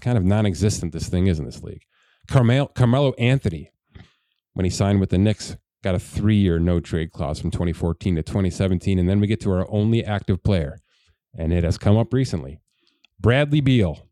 kind 0.01 0.19
of 0.19 0.25
non 0.25 0.47
existent 0.47 0.93
this 0.93 1.09
thing 1.09 1.27
is 1.27 1.39
in 1.39 1.45
this 1.45 1.63
league. 1.63 1.83
Carmelo, 2.29 2.67
Carmelo 2.67 3.13
Anthony, 3.15 3.71
when 4.57 4.65
he 4.65 4.71
signed 4.71 5.01
with 5.01 5.11
the 5.11 5.19
Knicks, 5.19 5.55
got 5.85 5.95
a 5.95 5.99
three 5.99 6.37
year 6.37 6.59
no 6.59 6.81
trade 6.81 7.13
clause 7.13 7.39
from 7.39 7.51
2014 7.51 8.17
to 8.17 8.23
2017. 8.23 8.99
And 8.99 9.07
then 9.07 9.21
we 9.21 9.27
get 9.27 9.39
to 9.43 9.53
our 9.53 9.71
only 9.71 10.03
active 10.03 10.43
player, 10.43 10.79
and 11.39 11.53
it 11.53 11.63
has 11.63 11.77
come 11.77 11.99
up 11.99 12.15
recently. 12.15 12.59
Bradley 13.21 13.61
Beal 13.61 14.09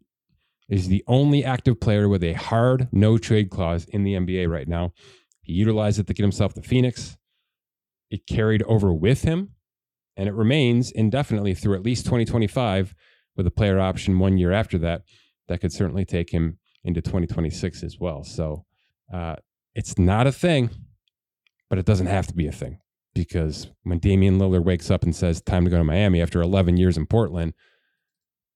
is 0.69 0.89
the 0.89 1.03
only 1.07 1.43
active 1.43 1.81
player 1.81 2.11
with 2.11 2.23
a 2.23 2.35
hard 2.35 2.89
no 2.93 3.17
trade 3.17 3.49
clause 3.49 3.87
in 3.87 4.05
the 4.05 4.13
NBA 4.13 4.51
right 4.51 4.69
now. 4.69 4.93
He 5.41 5.55
utilized 5.55 5.99
it 5.99 6.07
to 6.09 6.15
get 6.15 6.23
himself 6.23 6.53
to 6.55 6.63
Phoenix. 6.63 7.17
It 8.11 8.27
carried 8.27 8.63
over 8.65 8.93
with 8.93 9.23
him, 9.23 9.53
and 10.15 10.29
it 10.29 10.35
remains 10.35 10.91
indefinitely 10.91 11.55
through 11.55 11.77
at 11.77 11.83
least 11.83 12.05
2025 12.05 12.95
with 13.35 13.47
a 13.47 13.51
player 13.51 13.81
option 13.81 14.19
one 14.19 14.37
year 14.37 14.53
after 14.53 14.77
that. 14.77 15.05
That 15.49 15.63
could 15.63 15.73
certainly 15.73 16.05
take 16.05 16.29
him 16.29 16.59
into 16.85 17.01
2026 17.01 17.83
as 17.83 17.99
well. 17.99 18.25
So 18.25 18.67
uh, 19.11 19.37
it's 19.75 19.99
not 19.99 20.26
a 20.26 20.33
thing, 20.33 20.71
but 21.69 21.78
it 21.78 21.87
doesn't 21.87 22.07
have 22.07 22.26
to 22.28 22.35
be 22.35 22.47
a 22.47 22.52
thing 22.52 22.78
because 23.14 23.69
when 23.83 23.99
Damian 23.99 24.38
Lillard 24.38 24.64
wakes 24.64 24.90
up 24.90 25.02
and 25.02 25.14
says, 25.14 25.40
time 25.40 25.64
to 25.64 25.71
go 25.71 25.78
to 25.78 25.85
Miami 25.85 26.21
after 26.21 26.40
11 26.40 26.76
years 26.76 26.97
in 26.97 27.07
Portland, 27.07 27.54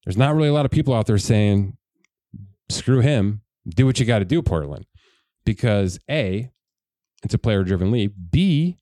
there's 0.05 0.17
not 0.17 0.35
really 0.35 0.49
a 0.49 0.53
lot 0.53 0.65
of 0.65 0.71
people 0.71 0.93
out 0.93 1.07
there 1.07 1.17
saying, 1.17 1.77
screw 2.69 2.99
him, 2.99 3.41
do 3.67 3.85
what 3.85 3.99
you 3.99 4.05
got 4.05 4.19
to 4.19 4.25
do, 4.25 4.41
Portland. 4.41 4.85
Because 5.45 5.99
A, 6.09 6.51
it's 7.23 7.33
a 7.33 7.39
player 7.39 7.63
driven 7.63 7.91
league. 7.91 8.13
B, 8.31 8.77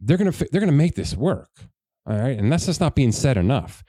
they're 0.00 0.16
gonna 0.16 0.32
they're 0.50 0.60
gonna 0.60 0.72
make 0.72 0.94
this 0.94 1.14
work. 1.16 1.50
All 2.06 2.16
right, 2.16 2.38
and 2.38 2.50
that's 2.50 2.66
just 2.66 2.80
not 2.80 2.94
being 2.94 3.12
said 3.12 3.36
enough. 3.36 3.84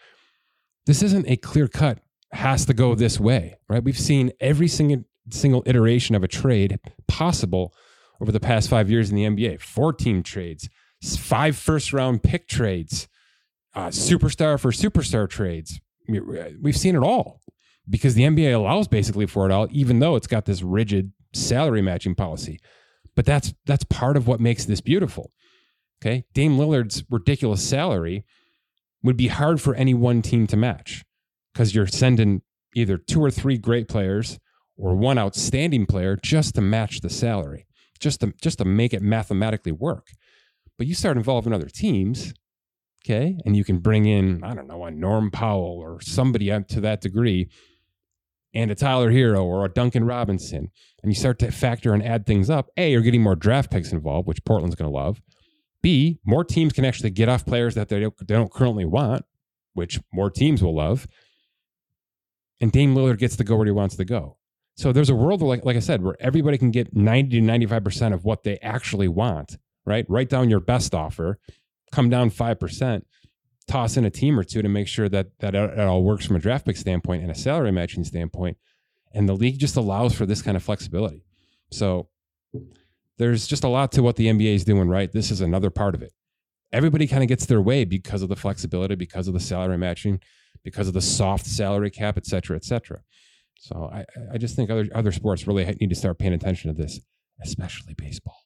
This 0.86 1.03
isn't 1.03 1.27
a 1.27 1.38
clear 1.38 1.67
cut 1.67 2.00
has 2.31 2.65
to 2.65 2.74
go 2.74 2.95
this 2.95 3.19
way, 3.19 3.57
right? 3.67 3.83
We've 3.83 3.98
seen 3.98 4.31
every 4.39 4.67
single 4.67 5.03
single 5.33 5.63
iteration 5.65 6.15
of 6.15 6.24
a 6.24 6.27
trade 6.27 6.79
possible 7.07 7.74
over 8.21 8.31
the 8.31 8.39
past 8.39 8.69
five 8.69 8.89
years 8.89 9.09
in 9.09 9.15
the 9.15 9.24
NBA. 9.24 9.62
Four 9.62 9.93
team 9.93 10.24
trades, 10.24 10.69
five 11.17 11.55
first 11.55 11.93
round 11.93 12.24
pick 12.24 12.48
trades, 12.48 13.07
uh, 13.75 13.88
superstar 13.88 14.59
for 14.59 14.71
superstar 14.71 15.29
trades. 15.29 15.79
We've 16.07 16.77
seen 16.77 16.95
it 16.95 17.03
all 17.03 17.41
because 17.89 18.15
the 18.15 18.24
NBA 18.24 18.53
allows 18.53 18.88
basically 18.88 19.25
for 19.25 19.45
it 19.45 19.51
all, 19.51 19.67
even 19.71 20.00
though 20.00 20.15
it's 20.15 20.27
got 20.27 20.45
this 20.45 20.62
rigid 20.62 21.12
salary 21.33 21.81
matching 21.81 22.15
policy. 22.15 22.59
But 23.15 23.25
that's 23.25 23.53
that's 23.65 23.83
part 23.86 24.17
of 24.17 24.27
what 24.27 24.39
makes 24.39 24.65
this 24.65 24.81
beautiful. 24.81 25.31
Okay, 26.01 26.25
Dame 26.33 26.57
Lillard's 26.57 27.03
ridiculous 27.09 27.67
salary 27.67 28.25
would 29.03 29.17
be 29.17 29.27
hard 29.27 29.62
for 29.62 29.75
any 29.75 29.93
one 29.93 30.21
team 30.21 30.48
to 30.48 30.57
match 30.57 31.03
because 31.53 31.75
you're 31.75 31.88
sending 31.88 32.41
either 32.75 32.98
two 32.98 33.21
or 33.21 33.31
three 33.31 33.57
great 33.57 33.88
players 33.88 34.39
or 34.79 34.95
one 34.95 35.17
outstanding 35.17 35.86
player 35.86 36.15
just 36.15 36.55
to 36.55 36.62
match 36.62 37.01
the 37.01 37.09
salary, 37.09 37.67
just 38.00 38.21
to 38.21 38.33
just 38.41 38.57
to 38.59 38.65
make 38.65 38.93
it 38.93 39.01
mathematically 39.01 39.74
work. 39.74 40.07
But 40.77 40.88
you 40.88 40.95
start 40.95 41.17
involving 41.17 41.53
other 41.53 41.67
teams, 41.67 42.33
okay, 43.05 43.38
and 43.45 43.55
you 43.55 43.65
can 43.65 43.79
bring 43.79 44.05
in 44.05 44.43
I 44.43 44.55
don't 44.55 44.67
know 44.67 44.86
a 44.86 44.91
Norm 44.91 45.29
Powell 45.29 45.77
or 45.79 46.00
somebody 46.01 46.48
to 46.48 46.81
that 46.81 47.01
degree, 47.01 47.50
and 48.53 48.71
a 48.71 48.75
Tyler 48.75 49.12
Herro 49.12 49.43
or 49.43 49.65
a 49.65 49.69
Duncan 49.69 50.05
Robinson, 50.05 50.71
and 51.03 51.12
you 51.12 51.15
start 51.15 51.39
to 51.39 51.51
factor 51.51 51.93
and 51.93 52.03
add 52.03 52.25
things 52.25 52.50
up. 52.50 52.69
A, 52.77 52.91
you're 52.91 53.01
getting 53.01 53.21
more 53.21 53.36
draft 53.36 53.69
picks 53.69 53.91
involved, 53.91 54.27
which 54.27 54.43
Portland's 54.45 54.75
going 54.75 54.89
to 54.89 54.98
love. 54.98 55.21
B, 55.81 56.19
more 56.25 56.43
teams 56.43 56.74
can 56.74 56.86
actually 56.86 57.09
get 57.09 57.29
off 57.29 57.45
players 57.45 57.75
that 57.75 57.89
they 57.89 58.00
don't, 58.00 58.17
they 58.17 58.36
don't 58.36 58.51
currently 58.51 58.86
want, 58.86 59.24
which 59.74 60.00
more 60.12 60.29
teams 60.29 60.62
will 60.62 60.75
love. 60.75 61.07
And 62.59 62.71
Dame 62.71 62.95
Lillard 62.95 63.17
gets 63.17 63.38
to 63.38 63.45
go 63.45 63.55
where 63.55 63.65
he 63.65 63.71
wants 63.71 63.95
to 63.95 64.03
go. 64.03 64.38
So 64.79 64.93
there's 64.93 65.09
a 65.09 65.15
world, 65.15 65.41
where, 65.41 65.50
like, 65.50 65.65
like 65.65 65.75
I 65.75 65.81
said, 65.81 66.01
where 66.01 66.15
everybody 66.21 66.57
can 66.57 66.71
get 66.71 66.95
90 66.95 67.41
to 67.41 67.45
95% 67.45 68.13
of 68.13 68.24
what 68.24 68.43
they 68.43 68.57
actually 68.59 69.09
want, 69.09 69.57
right? 69.86 70.05
Write 70.07 70.29
down 70.29 70.50
your 70.50 70.62
best 70.62 70.95
offer, 70.95 71.38
come 71.91 72.09
down 72.09 72.31
5%, 72.31 73.01
toss 73.67 73.98
in 73.98 74.05
a 74.05 74.09
team 74.09 74.39
or 74.39 74.45
two 74.45 74.62
to 74.62 74.69
make 74.69 74.88
sure 74.88 75.09
that, 75.09 75.38
that 75.39 75.53
it 75.53 75.79
all 75.79 76.01
works 76.01 76.25
from 76.25 76.38
a 76.38 76.39
draft 76.39 76.65
pick 76.65 76.77
standpoint 76.77 77.24
and 77.24 77.29
a 77.29 77.36
salary 77.36 77.74
matching 77.74 78.05
standpoint. 78.05 78.55
And 79.13 79.27
the 79.27 79.33
league 79.33 79.59
just 79.59 79.75
allows 79.75 80.15
for 80.15 80.25
this 80.25 80.41
kind 80.41 80.55
of 80.55 80.63
flexibility. 80.63 81.25
So 81.71 82.07
there's 83.17 83.48
just 83.48 83.65
a 83.65 83.67
lot 83.67 83.91
to 83.91 84.01
what 84.01 84.15
the 84.15 84.27
NBA 84.27 84.55
is 84.55 84.63
doing 84.63 84.88
right. 84.88 85.12
This 85.12 85.29
is 85.29 85.41
another 85.41 85.71
part 85.71 85.93
of 85.93 86.01
it. 86.01 86.13
Everybody 86.71 87.05
kind 87.05 87.21
of 87.21 87.27
gets 87.27 87.45
their 87.48 87.62
way 87.62 87.83
because 87.83 88.21
of 88.21 88.29
the 88.29 88.38
flexibility, 88.38 88.95
because 88.95 89.27
of 89.27 89.33
the 89.33 89.41
salary 89.41 89.77
matching, 89.77 90.21
because 90.63 90.88
of 90.88 90.93
the 90.93 91.01
soft 91.01 91.45
salary 91.45 91.91
cap, 91.91 92.15
et 92.15 92.25
cetera, 92.25 92.55
et 92.55 92.63
cetera. 92.63 93.01
So 93.59 93.89
I, 93.91 94.05
I 94.33 94.37
just 94.37 94.55
think 94.55 94.69
other 94.69 94.87
other 94.95 95.11
sports 95.11 95.45
really 95.45 95.65
need 95.79 95.89
to 95.89 95.95
start 95.95 96.17
paying 96.17 96.33
attention 96.33 96.73
to 96.73 96.81
this, 96.81 96.99
especially 97.43 97.93
baseball, 97.93 98.37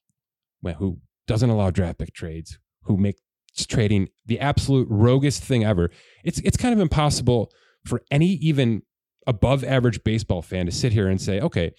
who 0.78 0.98
doesn't 1.26 1.50
allow 1.50 1.70
draft 1.70 1.98
pick 1.98 2.12
trades, 2.12 2.58
who 2.82 2.96
make 2.96 3.16
trading 3.56 4.08
the 4.26 4.40
absolute 4.40 4.88
roguest 4.90 5.42
thing 5.42 5.64
ever. 5.64 5.90
It's 6.24 6.40
it's 6.40 6.56
kind 6.56 6.74
of 6.74 6.80
impossible 6.80 7.50
for 7.86 8.02
any 8.10 8.32
even 8.34 8.82
above 9.26 9.62
average 9.64 10.02
baseball 10.04 10.42
fan 10.42 10.66
to 10.66 10.72
sit 10.72 10.92
here 10.92 11.08
and 11.08 11.20
say, 11.20 11.40
okay, 11.40 11.72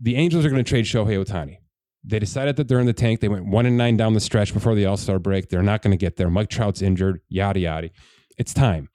the 0.00 0.16
Angels 0.16 0.44
are 0.44 0.50
going 0.50 0.64
to 0.64 0.68
trade 0.68 0.86
Shohei 0.86 1.22
Ohtani. 1.22 1.58
They 2.04 2.18
decided 2.18 2.56
that 2.56 2.68
they're 2.68 2.80
in 2.80 2.86
the 2.86 2.92
tank. 2.92 3.20
They 3.20 3.28
went 3.28 3.46
one 3.46 3.66
and 3.66 3.76
nine 3.76 3.96
down 3.96 4.14
the 4.14 4.20
stretch 4.20 4.54
before 4.54 4.74
the 4.74 4.86
All 4.86 4.96
Star 4.96 5.18
break. 5.18 5.48
They're 5.48 5.62
not 5.62 5.82
going 5.82 5.90
to 5.90 5.96
get 5.96 6.16
there. 6.16 6.30
Mike 6.30 6.48
Trout's 6.48 6.80
injured. 6.80 7.20
Yada 7.28 7.60
yada. 7.60 7.90
It's 8.38 8.54
time. 8.54 8.88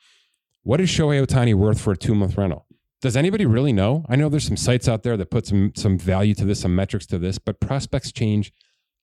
What 0.64 0.82
is 0.82 0.90
Shohei 0.90 1.24
Ohtani 1.24 1.54
worth 1.54 1.80
for 1.80 1.92
a 1.92 1.98
two 1.98 2.16
month 2.16 2.38
rental? 2.38 2.66
Does 3.04 3.18
anybody 3.18 3.46
really 3.46 3.74
know? 3.74 4.06
I 4.08 4.16
know 4.16 4.30
there's 4.30 4.48
some 4.48 4.56
sites 4.56 4.88
out 4.88 5.04
there 5.04 5.18
that 5.18 5.30
put 5.30 5.46
some 5.46 5.74
some 5.76 6.00
value 6.00 6.34
to 6.36 6.46
this, 6.46 6.62
some 6.62 6.74
metrics 6.74 7.06
to 7.08 7.20
this, 7.20 7.38
but 7.38 7.60
prospects 7.60 8.14
change 8.14 8.54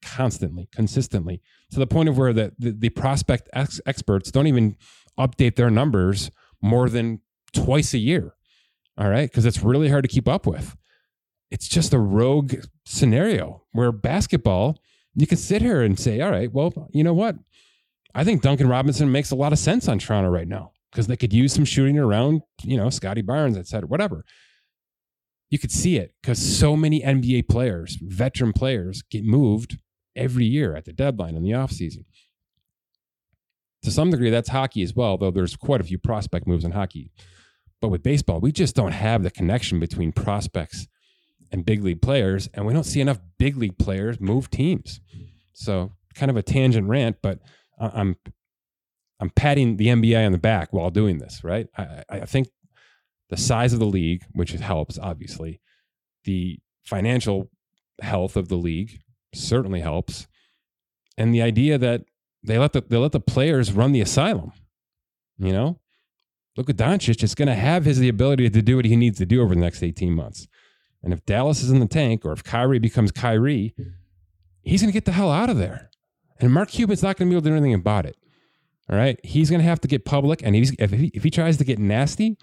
constantly, 0.03 0.71
consistently, 0.75 1.43
to 1.71 1.79
the 1.79 1.87
point 1.87 2.09
of 2.09 2.17
where 2.17 2.33
the 2.33 2.55
the, 2.59 2.71
the 2.73 2.89
prospect 2.89 3.51
ex- 3.53 3.79
experts 3.85 4.31
don't 4.31 4.47
even 4.47 4.79
update 5.19 5.57
their 5.57 5.69
numbers 5.69 6.31
more 6.63 6.89
than 6.89 7.21
twice 7.53 7.93
a 7.93 7.99
year. 7.99 8.35
All 8.97 9.11
right, 9.11 9.31
because 9.31 9.45
it's 9.45 9.63
really 9.63 9.91
hard 9.91 10.05
to 10.05 10.09
keep 10.09 10.27
up 10.27 10.47
with 10.47 10.79
it's 11.51 11.69
just 11.69 11.93
a 11.93 11.99
rogue 11.99 12.55
scenario 12.87 13.65
where 13.73 13.93
basketball, 13.93 14.79
you 15.15 15.27
can 15.27 15.37
sit 15.37 15.61
here 15.61 15.83
and 15.83 15.99
say, 15.99 16.23
all 16.23 16.31
right, 16.31 16.51
well, 16.51 16.89
you 16.93 17.05
know 17.05 17.13
what? 17.13 17.37
I 18.15 18.25
think 18.25 18.41
Duncan 18.41 18.67
Robinson 18.67 19.13
makes 19.13 19.31
a 19.31 19.37
lot 19.37 19.53
of 19.53 19.59
sense 19.59 19.89
on 19.89 19.99
Toronto 19.99 20.31
right 20.31 20.49
now 20.49 20.73
because 20.91 21.07
they 21.07 21.17
could 21.17 21.33
use 21.33 21.53
some 21.53 21.65
shooting 21.65 21.99
around, 21.99 22.43
you 22.63 22.77
know, 22.77 22.91
Scottie 22.91 23.23
Barnes, 23.23 23.57
et 23.57 23.67
cetera, 23.67 23.89
whatever. 23.89 24.25
You 25.51 25.59
could 25.59 25.73
see 25.73 25.97
it 25.97 26.15
because 26.23 26.39
so 26.39 26.77
many 26.77 27.01
NBA 27.01 27.49
players, 27.49 27.99
veteran 28.01 28.53
players, 28.53 29.03
get 29.03 29.25
moved 29.25 29.79
every 30.15 30.45
year 30.45 30.77
at 30.77 30.85
the 30.85 30.93
deadline 30.93 31.35
in 31.35 31.43
the 31.43 31.51
offseason. 31.51 32.05
To 33.83 33.91
some 33.91 34.11
degree, 34.11 34.31
that's 34.31 34.51
hockey 34.51 34.83
as 34.83 34.95
well, 34.95 35.17
though 35.17 35.31
there's 35.31 35.57
quite 35.57 35.81
a 35.81 35.85
few 35.85 35.99
prospect 35.99 36.47
moves 36.47 36.65
in 36.65 36.73
hockey. 36.73 37.11
But 37.81 37.89
with 37.89 38.03
baseball, 38.03 38.41
we 38.41 38.53
just 38.53 38.77
don't 38.77 38.93
have 38.93 39.23
the 39.23 39.31
connection 39.31 39.81
between 39.81 40.13
prospects 40.13 40.87
and 41.51 41.65
big 41.65 41.83
league 41.83 42.03
players, 42.03 42.49
and 42.53 42.67
we 42.67 42.75
don't 42.75 42.85
see 42.85 43.01
enough 43.01 43.19
big 43.39 43.57
league 43.57 43.79
players 43.79 44.21
move 44.21 44.51
teams. 44.51 45.01
So, 45.55 45.93
kind 46.15 46.31
of 46.31 46.37
a 46.37 46.43
tangent 46.43 46.89
rant, 46.89 47.17
but 47.23 47.39
I'm 47.79 48.17
I'm 49.21 49.31
patting 49.31 49.77
the 49.77 49.89
NBA 49.89 50.25
on 50.25 50.33
the 50.33 50.39
back 50.39 50.73
while 50.73 50.91
doing 50.91 51.19
this. 51.19 51.45
Right? 51.45 51.69
I, 51.77 52.03
I 52.09 52.27
think 52.27 52.49
the 53.29 53.37
size 53.37 53.73
of 53.73 53.79
the 53.79 53.87
league, 53.87 54.25
which 54.33 54.53
helps, 54.53 54.99
obviously, 54.99 55.61
the 56.25 56.59
financial 56.85 57.51
health 58.01 58.37
of 58.37 58.49
the 58.49 58.57
league 58.57 59.01
certainly 59.35 59.81
helps, 59.81 60.27
and 61.17 61.35
the 61.35 61.43
idea 61.43 61.79
that 61.79 62.05
they 62.43 62.59
let 62.59 62.73
the 62.73 62.83
they 62.83 62.97
let 62.97 63.13
the 63.13 63.21
players 63.21 63.73
run 63.73 63.93
the 63.93 64.01
asylum. 64.01 64.53
You 65.39 65.53
know, 65.53 65.81
look 66.57 66.69
at 66.69 66.77
Doncic 66.77 67.23
is 67.23 67.35
going 67.35 67.49
to 67.49 67.55
have 67.55 67.85
his 67.85 67.99
the 67.99 68.09
ability 68.09 68.51
to 68.51 68.63
do 68.63 68.77
what 68.77 68.85
he 68.85 68.97
needs 68.97 69.19
to 69.19 69.27
do 69.27 69.43
over 69.43 69.55
the 69.55 69.61
next 69.61 69.83
18 69.83 70.13
months. 70.13 70.47
And 71.03 71.13
if 71.13 71.25
Dallas 71.25 71.63
is 71.63 71.71
in 71.71 71.81
the 71.81 71.87
tank 71.87 72.25
or 72.25 72.33
if 72.33 72.45
Kyrie 72.45 72.79
becomes 72.79 73.11
Kyrie, 73.11 73.75
he's 74.63 74.83
going 74.83 74.91
to 74.91 74.97
get 74.97 75.07
the 75.07 75.13
hell 75.13 75.31
out 75.31 75.49
of 75.49 75.57
there. 75.57 75.91
And 76.39 76.53
Mark 76.53 76.71
Cuban's 76.71 77.03
not 77.03 77.17
going 77.17 77.29
to 77.29 77.33
be 77.33 77.37
able 77.37 77.43
to 77.45 77.51
do 77.51 77.57
anything 77.57 77.75
about 77.75 78.07
it. 78.07 78.17
All 78.91 78.97
right. 78.97 79.19
He's 79.25 79.51
going 79.51 79.61
to 79.61 79.69
have 79.69 79.81
to 79.81 79.89
get 79.89 80.05
public. 80.05 80.43
And 80.43 80.55
he's, 80.55 80.73
if, 80.79 80.91
he, 80.91 81.11
if 81.15 81.23
he 81.23 81.31
tries 81.31 81.57
to 81.59 81.65
get 81.65 81.79
nasty 81.79 82.37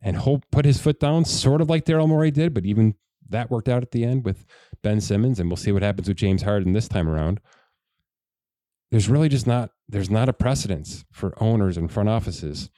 and 0.00 0.16
hold, 0.16 0.48
put 0.50 0.64
his 0.64 0.80
foot 0.80 1.00
down, 1.00 1.24
sort 1.24 1.60
of 1.60 1.68
like 1.68 1.84
Daryl 1.84 2.08
Morey 2.08 2.30
did, 2.30 2.54
but 2.54 2.64
even 2.64 2.94
that 3.28 3.50
worked 3.50 3.68
out 3.68 3.82
at 3.82 3.90
the 3.90 4.04
end 4.04 4.24
with 4.24 4.44
Ben 4.82 5.00
Simmons. 5.00 5.40
And 5.40 5.50
we'll 5.50 5.56
see 5.56 5.72
what 5.72 5.82
happens 5.82 6.08
with 6.08 6.16
James 6.16 6.42
Harden 6.42 6.72
this 6.72 6.88
time 6.88 7.08
around. 7.08 7.40
There's 8.90 9.08
really 9.08 9.28
just 9.28 9.46
not, 9.46 9.70
there's 9.88 10.08
not 10.08 10.28
a 10.28 10.32
precedence 10.32 11.04
for 11.10 11.34
owners 11.42 11.76
and 11.76 11.90
front 11.90 12.08
offices 12.08 12.70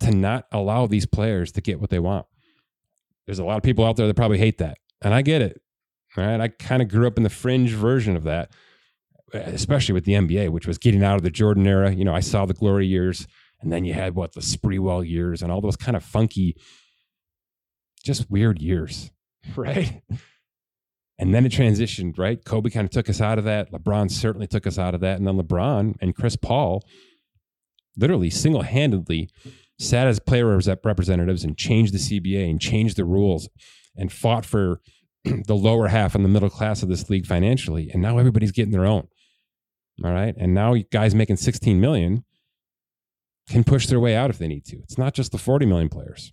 to 0.00 0.10
not 0.10 0.46
allow 0.50 0.86
these 0.86 1.06
players 1.06 1.52
to 1.52 1.60
get 1.60 1.80
what 1.80 1.90
they 1.90 2.00
want 2.00 2.26
there's 3.26 3.38
a 3.38 3.44
lot 3.44 3.56
of 3.56 3.62
people 3.62 3.84
out 3.84 3.96
there 3.96 4.06
that 4.06 4.14
probably 4.14 4.38
hate 4.38 4.58
that. 4.58 4.78
And 5.02 5.14
I 5.14 5.22
get 5.22 5.42
it. 5.42 5.60
All 6.16 6.24
right. 6.24 6.40
I 6.40 6.48
kind 6.48 6.82
of 6.82 6.88
grew 6.88 7.06
up 7.06 7.16
in 7.16 7.22
the 7.22 7.30
fringe 7.30 7.72
version 7.72 8.16
of 8.16 8.24
that, 8.24 8.52
Uh, 9.34 9.38
especially 9.38 9.92
with 9.92 10.04
the 10.04 10.12
NBA, 10.12 10.50
which 10.50 10.66
was 10.66 10.78
getting 10.78 11.02
out 11.02 11.16
of 11.16 11.22
the 11.22 11.30
Jordan 11.30 11.66
era. 11.66 11.92
You 11.92 12.04
know, 12.04 12.14
I 12.14 12.20
saw 12.20 12.46
the 12.46 12.54
glory 12.54 12.86
years, 12.86 13.26
and 13.60 13.72
then 13.72 13.84
you 13.84 13.92
had 13.92 14.14
what 14.14 14.34
the 14.34 14.40
Sprewell 14.40 15.06
years 15.06 15.42
and 15.42 15.50
all 15.50 15.60
those 15.60 15.76
kind 15.76 15.96
of 15.96 16.04
funky, 16.04 16.56
just 18.04 18.30
weird 18.30 18.60
years, 18.60 19.10
right? 19.56 20.02
And 21.18 21.34
then 21.34 21.46
it 21.46 21.52
transitioned, 21.52 22.18
right? 22.18 22.44
Kobe 22.44 22.70
kind 22.70 22.84
of 22.84 22.90
took 22.90 23.08
us 23.08 23.20
out 23.20 23.38
of 23.38 23.44
that. 23.44 23.72
LeBron 23.72 24.10
certainly 24.10 24.46
took 24.46 24.66
us 24.66 24.78
out 24.78 24.94
of 24.94 25.00
that. 25.00 25.16
And 25.16 25.26
then 25.26 25.38
LeBron 25.38 25.96
and 26.00 26.14
Chris 26.14 26.36
Paul 26.36 26.84
literally 27.96 28.30
single 28.30 28.62
handedly 28.62 29.30
sat 29.78 30.06
as 30.06 30.18
player 30.20 30.46
representatives 30.46 31.44
and 31.44 31.56
changed 31.56 31.94
the 31.94 31.98
CBA 31.98 32.50
and 32.50 32.60
changed 32.60 32.96
the 32.96 33.04
rules 33.04 33.48
and 33.96 34.12
fought 34.12 34.44
for 34.44 34.80
the 35.24 35.54
lower 35.54 35.88
half 35.88 36.14
and 36.14 36.24
the 36.24 36.28
middle 36.28 36.50
class 36.50 36.82
of 36.82 36.88
this 36.88 37.08
league 37.08 37.26
financially. 37.26 37.90
And 37.92 38.02
now 38.02 38.18
everybody's 38.18 38.52
getting 38.52 38.72
their 38.72 38.86
own. 38.86 39.08
All 40.02 40.12
right. 40.12 40.34
And 40.36 40.54
now 40.54 40.74
guys 40.90 41.14
making 41.14 41.36
16 41.36 41.80
million 41.80 42.24
can 43.48 43.62
push 43.62 43.86
their 43.86 44.00
way 44.00 44.16
out 44.16 44.30
if 44.30 44.38
they 44.38 44.48
need 44.48 44.64
to. 44.66 44.78
It's 44.78 44.98
not 44.98 45.14
just 45.14 45.32
the 45.32 45.38
40 45.38 45.66
million 45.66 45.88
players, 45.88 46.32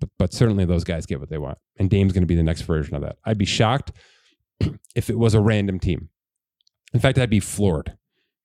but, 0.00 0.08
but 0.18 0.32
certainly 0.32 0.64
those 0.64 0.84
guys 0.84 1.04
get 1.04 1.20
what 1.20 1.28
they 1.28 1.38
want. 1.38 1.58
And 1.78 1.90
Dame's 1.90 2.12
going 2.12 2.22
to 2.22 2.26
be 2.26 2.36
the 2.36 2.42
next 2.42 2.62
version 2.62 2.94
of 2.94 3.02
that. 3.02 3.16
I'd 3.24 3.38
be 3.38 3.44
shocked 3.44 3.92
if 4.94 5.10
it 5.10 5.18
was 5.18 5.34
a 5.34 5.40
random 5.40 5.78
team. 5.78 6.08
In 6.92 7.00
fact, 7.00 7.18
I'd 7.18 7.28
be 7.28 7.40
floored 7.40 7.96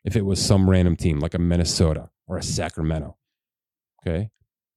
if 0.03 0.15
it 0.15 0.25
was 0.25 0.43
some 0.43 0.69
random 0.69 0.95
team 0.95 1.19
like 1.19 1.35
a 1.35 1.39
Minnesota 1.39 2.09
or 2.27 2.37
a 2.37 2.43
Sacramento 2.43 3.15
Okay. 4.05 4.29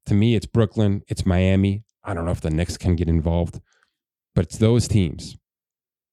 To 0.06 0.14
me, 0.14 0.34
it's 0.34 0.46
Brooklyn, 0.46 1.02
it's 1.08 1.24
Miami. 1.24 1.84
I 2.04 2.14
don't 2.14 2.24
know 2.24 2.32
if 2.32 2.40
the 2.40 2.50
Knicks 2.50 2.76
can 2.76 2.96
get 2.96 3.08
involved, 3.08 3.60
but 4.34 4.44
it's 4.44 4.58
those 4.58 4.88
teams. 4.88 5.36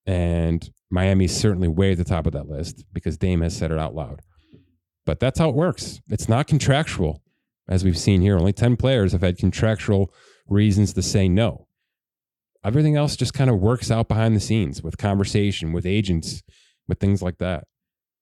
And 0.10 0.68
Miami's 0.90 1.38
certainly 1.38 1.68
way 1.68 1.92
at 1.92 2.00
the 2.00 2.04
top 2.04 2.26
of 2.26 2.34
that 2.34 2.50
list 2.50 2.84
because 2.92 3.16
Dame 3.16 3.42
has 3.42 3.56
said 3.56 3.72
it 3.72 3.78
out 3.78 3.94
loud. 3.94 4.22
But 5.06 5.20
that's 5.20 5.38
how 5.38 5.50
it 5.50 5.56
works. 5.56 6.02
It's 6.10 6.28
not 6.28 6.48
contractual. 6.48 7.22
as 7.68 7.84
we've 7.84 7.98
seen 7.98 8.22
here. 8.22 8.36
Only 8.36 8.52
10 8.52 8.76
players 8.76 9.12
have 9.12 9.22
had 9.22 9.38
contractual 9.38 10.12
reasons 10.48 10.94
to 10.94 11.04
say 11.04 11.30
no. 11.30 11.68
Everything 12.66 12.96
else 12.96 13.16
just 13.16 13.36
kind 13.36 13.52
of 13.52 13.60
works 13.60 13.92
out 13.92 14.08
behind 14.08 14.36
the 14.36 14.40
scenes 14.40 14.82
with 14.82 14.98
conversation, 14.98 15.74
with 15.74 15.86
agents, 15.86 16.42
with 16.88 17.00
things 17.00 17.22
like 17.22 17.38
that. 17.38 17.66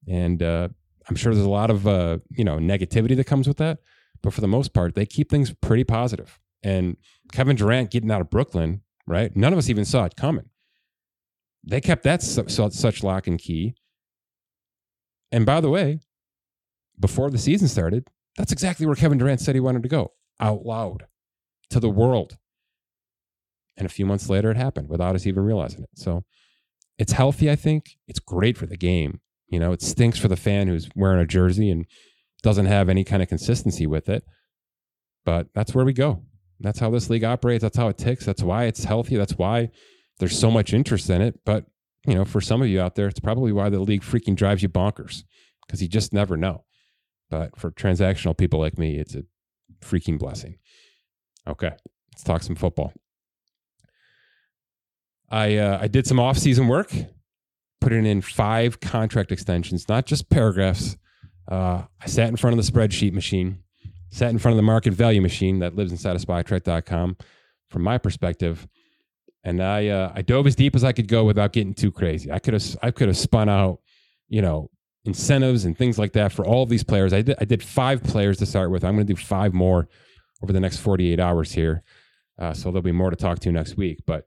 And 0.06 0.44
uh, 0.44 0.68
I'm 1.08 1.16
sure 1.16 1.34
there's 1.34 1.46
a 1.46 1.50
lot 1.50 1.70
of 1.70 1.88
uh, 1.88 2.18
you 2.32 2.44
know 2.44 2.58
negativity 2.58 3.16
that 3.16 3.28
comes 3.28 3.48
with 3.48 3.58
that, 3.58 3.80
but 4.22 4.34
for 4.34 4.42
the 4.42 4.48
most 4.50 4.74
part, 4.74 4.94
they 4.94 5.06
keep 5.06 5.30
things 5.30 5.54
pretty 5.62 5.86
positive. 5.86 6.38
And 6.62 6.98
Kevin 7.32 7.56
Durant 7.56 7.92
getting 7.92 8.12
out 8.12 8.20
of 8.20 8.30
Brooklyn, 8.30 8.82
right? 9.08 9.34
None 9.38 9.54
of 9.54 9.60
us 9.60 9.70
even 9.70 9.86
saw 9.86 10.04
it 10.04 10.18
coming. 10.18 10.50
They 11.68 11.82
kept 11.82 12.04
that 12.04 12.24
su- 12.24 12.48
su- 12.48 12.72
such 12.72 13.04
lock 13.04 13.28
and 13.28 13.38
key. 13.38 13.76
And 15.32 15.46
by 15.46 15.60
the 15.60 15.70
way, 15.70 16.00
before 17.00 17.30
the 17.30 17.38
season 17.38 17.68
started, 17.68 18.08
that's 18.38 18.52
exactly 18.52 18.86
where 18.86 18.96
Kevin 18.96 19.18
Durant 19.18 19.42
said 19.42 19.56
he 19.56 19.62
wanted 19.62 19.84
to 19.84 19.90
go 19.90 20.14
out 20.40 20.66
loud 20.66 21.08
to 21.70 21.80
the 21.80 21.90
world. 21.90 22.38
And 23.76 23.86
a 23.86 23.90
few 23.90 24.06
months 24.06 24.30
later, 24.30 24.50
it 24.50 24.58
happened 24.58 24.90
without 24.90 25.16
us 25.16 25.28
even 25.28 25.44
realizing 25.44 25.84
it. 25.84 25.90
So 25.96 26.24
it's 26.98 27.12
healthy, 27.12 27.52
I 27.52 27.56
think. 27.56 27.98
It's 28.08 28.20
great 28.20 28.58
for 28.58 28.66
the 28.66 28.78
game. 28.78 29.20
You 29.50 29.60
know, 29.60 29.72
it 29.72 29.82
stinks 29.82 30.18
for 30.18 30.28
the 30.28 30.36
fan 30.36 30.68
who's 30.68 30.90
wearing 30.96 31.20
a 31.20 31.28
jersey 31.28 31.70
and 31.70 31.86
doesn't 32.44 32.66
have 32.66 32.90
any 32.90 33.04
kind 33.04 33.22
of 33.22 33.30
consistency 33.30 33.86
with 33.86 34.10
it. 34.10 34.24
But 35.26 35.48
that's 35.54 35.76
where 35.76 35.86
we 35.86 35.94
go. 35.94 36.24
That's 36.60 36.80
how 36.80 36.90
this 36.90 37.10
league 37.10 37.24
operates. 37.24 37.62
That's 37.62 37.78
how 37.78 37.90
it 37.90 37.98
ticks. 37.98 38.26
That's 38.26 38.42
why 38.42 38.66
it's 38.66 38.86
healthy. 38.86 39.16
That's 39.18 39.38
why 39.38 39.70
there's 40.20 40.38
so 40.38 40.52
much 40.52 40.74
interest 40.74 41.10
in 41.10 41.22
it. 41.22 41.40
But, 41.46 41.66
you 42.06 42.16
know, 42.16 42.26
for 42.26 42.42
some 42.42 42.62
of 42.62 42.68
you 42.68 42.82
out 42.82 42.96
there, 42.96 43.08
it's 43.08 43.20
probably 43.20 43.52
why 43.52 43.70
the 43.70 43.80
league 43.80 44.04
freaking 44.04 44.36
drives 44.36 44.62
you 44.62 44.70
bonkers 44.70 45.24
because 45.66 45.82
you 45.82 45.88
just 45.88 46.14
never 46.14 46.38
know. 46.38 46.64
But 47.30 47.58
for 47.58 47.72
transactional 47.72 48.38
people 48.38 48.60
like 48.60 48.78
me, 48.78 48.98
it's 48.98 49.16
a 49.16 49.24
freaking 49.82 50.18
blessing. 50.18 50.58
Okay, 51.48 51.72
let's 52.14 52.24
talk 52.24 52.44
some 52.44 52.56
football. 52.56 52.94
I 55.30 55.58
uh, 55.58 55.80
I 55.82 55.88
did 55.88 56.08
some 56.08 56.20
off 56.20 56.38
season 56.38 56.68
work, 56.68 56.94
putting 57.82 58.06
in 58.06 58.22
five 58.22 58.80
contract 58.80 59.32
extensions, 59.32 59.90
not 59.90 60.06
just 60.06 60.30
paragraphs. 60.30 60.98
Uh, 61.50 61.84
I 62.02 62.08
sat 62.08 62.30
in 62.30 62.38
front 62.38 62.58
of 62.58 62.66
the 62.66 62.72
spreadsheet 62.72 63.14
machine, 63.14 63.60
sat 64.10 64.32
in 64.32 64.38
front 64.38 64.54
of 64.54 64.58
the 64.58 64.64
market 64.64 64.94
value 64.94 65.22
machine 65.22 65.60
that 65.60 65.76
lives 65.76 65.92
inside 65.92 66.16
of 66.16 66.22
Spotrac.com, 66.22 67.18
from 67.70 67.82
my 67.82 67.98
perspective, 67.98 68.68
and 69.44 69.62
I 69.62 69.88
uh, 69.88 70.12
I 70.16 70.22
dove 70.22 70.48
as 70.48 70.56
deep 70.56 70.76
as 70.76 70.84
I 70.84 70.92
could 70.92 71.08
go 71.08 71.24
without 71.24 71.54
getting 71.54 71.74
too 71.74 71.92
crazy. 71.92 72.32
I 72.32 72.40
could 72.40 72.54
have 72.54 72.78
I 72.82 72.92
could 72.92 73.08
have 73.08 73.18
spun 73.18 73.50
out, 73.50 73.80
you 74.28 74.42
know, 74.42 74.70
incentives 75.06 75.66
and 75.66 75.78
things 75.78 75.98
like 75.98 76.14
that 76.14 76.32
for 76.32 76.46
all 76.46 76.64
of 76.64 76.70
these 76.70 76.84
players. 76.84 77.14
I 77.14 77.22
did 77.22 77.36
I 77.40 77.46
did 77.46 77.64
five 77.64 78.04
players 78.04 78.38
to 78.40 78.46
start 78.46 78.72
with. 78.72 78.84
I'm 78.84 78.96
going 78.96 79.08
to 79.08 79.14
do 79.14 79.20
five 79.20 79.54
more 79.54 79.88
over 80.44 80.54
the 80.54 80.60
next 80.60 80.78
48 80.78 81.20
hours 81.20 81.52
here, 81.52 81.84
uh, 82.38 82.54
so 82.54 82.70
there'll 82.70 82.82
be 82.82 82.92
more 82.92 83.10
to 83.10 83.16
talk 83.16 83.40
to 83.40 83.52
next 83.52 83.78
week, 83.78 84.00
but. 84.06 84.26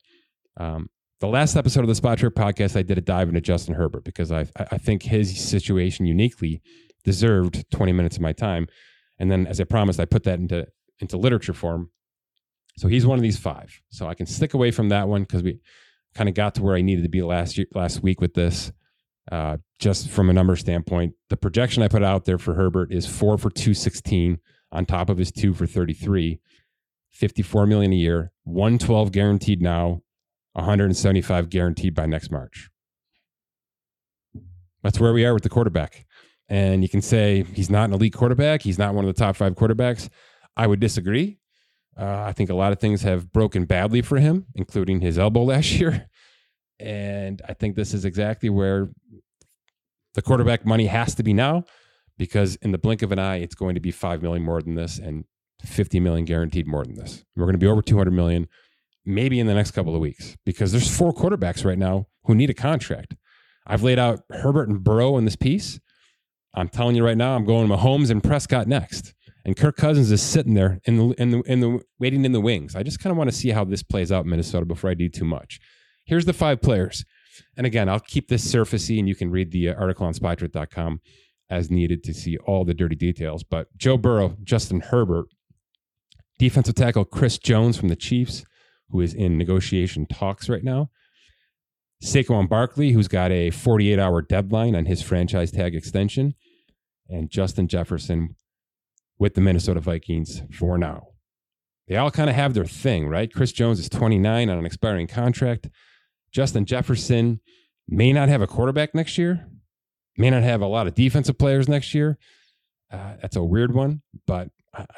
Um, 0.57 0.91
the 1.21 1.29
last 1.29 1.55
episode 1.55 1.83
of 1.83 1.87
the 1.87 2.01
Spotrac 2.01 2.31
podcast, 2.31 2.77
I 2.77 2.83
did 2.83 2.97
a 2.97 3.03
dive 3.03 3.29
into 3.29 3.43
Justin 3.43 3.75
Herbert 3.75 4.05
because 4.05 4.33
I 4.33 4.47
I 4.57 4.79
think 4.79 5.03
his 5.03 5.39
situation 5.39 6.07
uniquely 6.07 6.63
deserved 7.05 7.71
20 7.71 7.93
minutes 7.93 8.17
of 8.17 8.23
my 8.23 8.33
time. 8.33 8.67
And 9.19 9.31
then, 9.31 9.47
as 9.47 9.61
I 9.61 9.65
promised, 9.65 10.01
I 10.01 10.07
put 10.07 10.25
that 10.25 10.39
into 10.39 10.67
into 10.99 11.17
literature 11.17 11.53
form. 11.53 11.91
So 12.81 12.89
he's 12.89 13.05
one 13.05 13.19
of 13.19 13.23
these 13.23 13.39
five. 13.39 13.79
So 13.91 14.09
I 14.09 14.15
can 14.15 14.25
stick 14.25 14.55
away 14.55 14.71
from 14.71 14.89
that 14.89 15.07
one 15.07 15.25
because 15.25 15.43
we 15.43 15.61
kind 16.15 16.31
of 16.31 16.35
got 16.35 16.55
to 16.55 16.63
where 16.63 16.77
I 16.77 16.81
needed 16.81 17.03
to 17.03 17.11
be 17.11 17.21
last 17.21 17.59
year, 17.59 17.67
last 17.75 18.03
week 18.03 18.23
with 18.23 18.33
this. 18.33 18.73
Uh, 19.31 19.59
just 19.79 20.09
from 20.09 20.31
a 20.31 20.33
number 20.33 20.57
standpoint, 20.57 21.13
the 21.29 21.37
projection 21.37 21.83
I 21.83 21.89
put 21.89 22.03
out 22.03 22.25
there 22.25 22.39
for 22.39 22.55
Herbert 22.55 22.91
is 22.91 23.05
four 23.05 23.37
for 23.37 23.51
216 23.51 24.39
on 24.73 24.87
top 24.87 25.11
of 25.11 25.19
his 25.19 25.31
two 25.31 25.53
for 25.53 25.67
33, 25.67 26.41
54 27.11 27.67
million 27.67 27.93
a 27.93 27.97
year, 27.97 28.33
112 28.45 29.13
guaranteed 29.13 29.61
now, 29.61 30.01
175 30.55 31.51
guaranteed 31.51 31.95
by 31.95 32.07
next 32.07 32.31
March. 32.31 32.71
That's 34.83 34.99
where 34.99 35.13
we 35.13 35.27
are 35.27 35.35
with 35.35 35.43
the 35.43 35.51
quarterback. 35.51 36.07
And 36.49 36.83
you 36.83 36.89
can 36.89 37.03
say 37.03 37.45
he's 37.53 37.69
not 37.69 37.91
an 37.91 37.93
elite 37.93 38.15
quarterback. 38.15 38.63
He's 38.63 38.79
not 38.79 38.95
one 38.95 39.05
of 39.05 39.15
the 39.15 39.21
top 39.23 39.37
five 39.37 39.55
quarterbacks. 39.55 40.09
I 40.57 40.67
would 40.67 40.81
disagree. 40.81 41.40
Uh, 41.99 42.25
I 42.27 42.33
think 42.33 42.51
a 42.51 42.55
lot 42.55 42.73
of 42.73 42.79
things 42.79 43.03
have 43.03 43.33
broken 43.33 43.65
badly 43.65 44.03
for 44.03 44.19
him, 44.19 44.47
including 44.55 45.01
his 45.01 45.19
elbow 45.19 45.43
last 45.45 45.73
year. 45.73 46.09
And 46.79 47.43
I 47.47 47.53
think 47.53 47.77
this 47.77 47.93
is 47.93 48.05
exactly 48.05 48.49
where 48.49 48.89
the 50.15 50.23
quarterback 50.23 50.65
money 50.65 50.87
has 50.87 51.15
to 51.17 51.23
be 51.23 51.33
now, 51.33 51.65
because 52.17 52.57
in 52.57 52.73
the 52.73 52.79
blink 52.79 53.03
of 53.03 53.13
an 53.13 53.19
eye, 53.19 53.37
it's 53.37 53.55
going 53.55 53.75
to 53.75 53.81
be 53.81 53.91
five 53.91 54.23
million 54.23 54.43
more 54.43 54.63
than 54.63 54.75
this 54.75 54.99
and 54.99 55.25
50 55.65 56.01
million 56.01 56.25
guaranteed 56.25 56.67
more 56.67 56.85
than 56.85 56.95
this. 56.95 57.25
We're 57.37 57.45
going 57.45 57.55
to 57.55 57.59
be 57.59 57.67
over 57.67 57.83
200 57.83 58.11
million 58.11 58.49
maybe 59.05 59.41
in 59.41 59.47
the 59.47 59.55
next 59.55 59.73
couple 59.73 59.95
of 59.95 60.01
weeks 60.01 60.37
because 60.45 60.73
there's 60.73 60.95
four 60.95 61.13
quarterbacks 61.13 61.65
right 61.65 61.79
now 61.79 62.07
who 62.25 62.35
need 62.35 62.51
a 62.51 62.55
contract. 62.55 63.15
I've 63.67 63.83
laid 63.83 63.99
out 63.99 64.21
Herbert 64.31 64.69
and 64.69 64.83
Burrow 64.83 65.17
in 65.17 65.25
this 65.25 65.37
piece. 65.37 65.81
I'm 66.55 66.69
telling 66.69 66.97
you 66.97 67.05
right 67.05 67.17
now, 67.17 67.37
I'm 67.37 67.45
going 67.45 67.69
Mahomes 67.69 68.11
and 68.11 68.23
Prescott 68.23 68.67
next. 68.67 69.15
And 69.45 69.57
Kirk 69.57 69.77
Cousins 69.77 70.11
is 70.11 70.23
sitting 70.23 70.55
there 70.55 70.81
in 70.85 70.97
the 70.97 71.09
in 71.21 71.31
the 71.31 71.41
in 71.43 71.61
the 71.61 71.81
waiting 71.99 72.25
in 72.25 72.33
the 72.33 72.41
wings. 72.41 72.77
I 72.77 72.83
just 72.83 73.01
kind 73.01 73.11
of 73.11 73.17
want 73.17 73.31
to 73.31 73.37
see 73.37 73.51
how 73.51 73.65
this 73.65 73.83
plays 73.83 74.13
out 74.13 74.25
in 74.25 74.31
Minnesota 74.31 74.67
before 74.67 74.91
I 74.91 74.95
do 74.95 75.09
too 75.09 75.25
much. 75.25 75.61
Here's 76.05 76.27
the 76.27 76.33
five 76.33 76.61
players. 76.61 77.05
And 77.57 77.67
again, 77.67 77.89
I'll 77.89 78.01
keep 78.01 78.29
this 78.29 78.45
surfacey 78.45 78.99
and 78.99 79.09
you 79.09 79.15
can 79.15 79.31
read 79.31 79.51
the 79.51 79.71
uh, 79.71 79.75
article 79.75 80.07
on 80.07 80.13
spotrac.com 80.13 81.01
as 81.49 81.71
needed 81.71 82.05
to 82.05 82.15
see 82.15 82.37
all 82.39 82.65
the 82.65 82.75
dirty 82.75 82.97
details. 82.97 83.43
But 83.43 83.69
Joe 83.77 83.97
Burrow, 83.97 84.37
Justin 84.43 84.81
Herbert, 84.81 85.27
defensive 86.39 86.75
tackle 86.75 87.05
Chris 87.05 87.39
Jones 87.39 87.77
from 87.77 87.89
the 87.89 87.97
Chiefs, 87.97 88.45
who 88.91 89.01
is 89.01 89.15
in 89.15 89.39
negotiation 89.39 90.07
talks 90.07 90.49
right 90.49 90.65
now. 90.65 90.91
Saquon 92.03 92.49
Barkley, 92.49 92.93
who's 92.93 93.09
got 93.09 93.31
a 93.31 93.51
48 93.51 93.99
hour 93.99 94.23
deadline 94.23 94.75
on 94.75 94.87
his 94.87 95.03
franchise 95.03 95.51
tag 95.51 95.75
extension, 95.75 96.35
and 97.09 97.31
Justin 97.31 97.69
Jefferson 97.69 98.37
with 99.21 99.35
the 99.35 99.41
Minnesota 99.41 99.79
Vikings 99.79 100.43
for 100.51 100.77
now. 100.79 101.09
They 101.87 101.97
all 101.97 102.11
kind 102.11 102.31
of 102.31 102.35
have 102.35 102.55
their 102.55 102.65
thing, 102.65 103.07
right? 103.07 103.33
Chris 103.33 103.53
Jones 103.53 103.79
is 103.79 103.89
29 103.89 104.49
on 104.49 104.59
an 104.59 104.67
expiring 104.67 105.07
contract. 105.07 105.69
Justin 106.33 106.65
Jefferson 106.65 107.41
may 107.87 108.13
not 108.13 108.29
have 108.29 108.43
a 108.43 108.47
quarterback 108.47 108.95
next 108.95 109.19
year, 109.19 109.47
may 110.17 110.31
not 110.31 110.43
have 110.43 110.63
a 110.63 110.67
lot 110.67 110.87
of 110.87 110.95
defensive 110.95 111.39
players 111.39 111.69
next 111.69 111.95
year. 111.95 112.19
Uh, 112.91 113.15
that's 113.21 113.37
a 113.37 113.45
weird 113.45 113.75
one, 113.75 114.03
but 114.27 114.49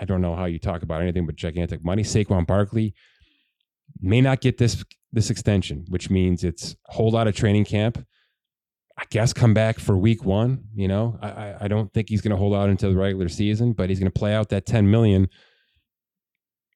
I, 0.00 0.04
don't 0.04 0.20
know 0.20 0.36
how 0.36 0.44
you 0.44 0.58
talk 0.58 0.82
about 0.82 1.02
anything 1.02 1.26
but 1.26 1.34
gigantic 1.34 1.84
money. 1.84 2.02
Saquon 2.02 2.46
Barkley 2.46 2.94
may 4.00 4.20
not 4.20 4.40
get 4.40 4.58
this 4.58 4.84
this 5.12 5.30
extension, 5.30 5.84
which 5.88 6.10
means 6.10 6.44
it's 6.44 6.76
whole 6.86 7.10
lot 7.10 7.26
of 7.26 7.34
training 7.34 7.64
camp. 7.64 8.06
I 8.98 9.04
guess 9.10 9.32
come 9.32 9.54
back 9.54 9.78
for 9.78 9.96
week 9.96 10.24
one. 10.24 10.64
You 10.74 10.88
know, 10.88 11.18
I 11.22 11.54
I 11.62 11.68
don't 11.68 11.92
think 11.92 12.08
he's 12.08 12.20
going 12.20 12.30
to 12.32 12.36
hold 12.36 12.54
out 12.54 12.68
until 12.68 12.90
the 12.90 12.98
regular 12.98 13.28
season, 13.28 13.72
but 13.72 13.88
he's 13.88 13.98
going 13.98 14.10
to 14.10 14.18
play 14.18 14.34
out 14.34 14.50
that 14.50 14.66
ten 14.66 14.90
million 14.90 15.28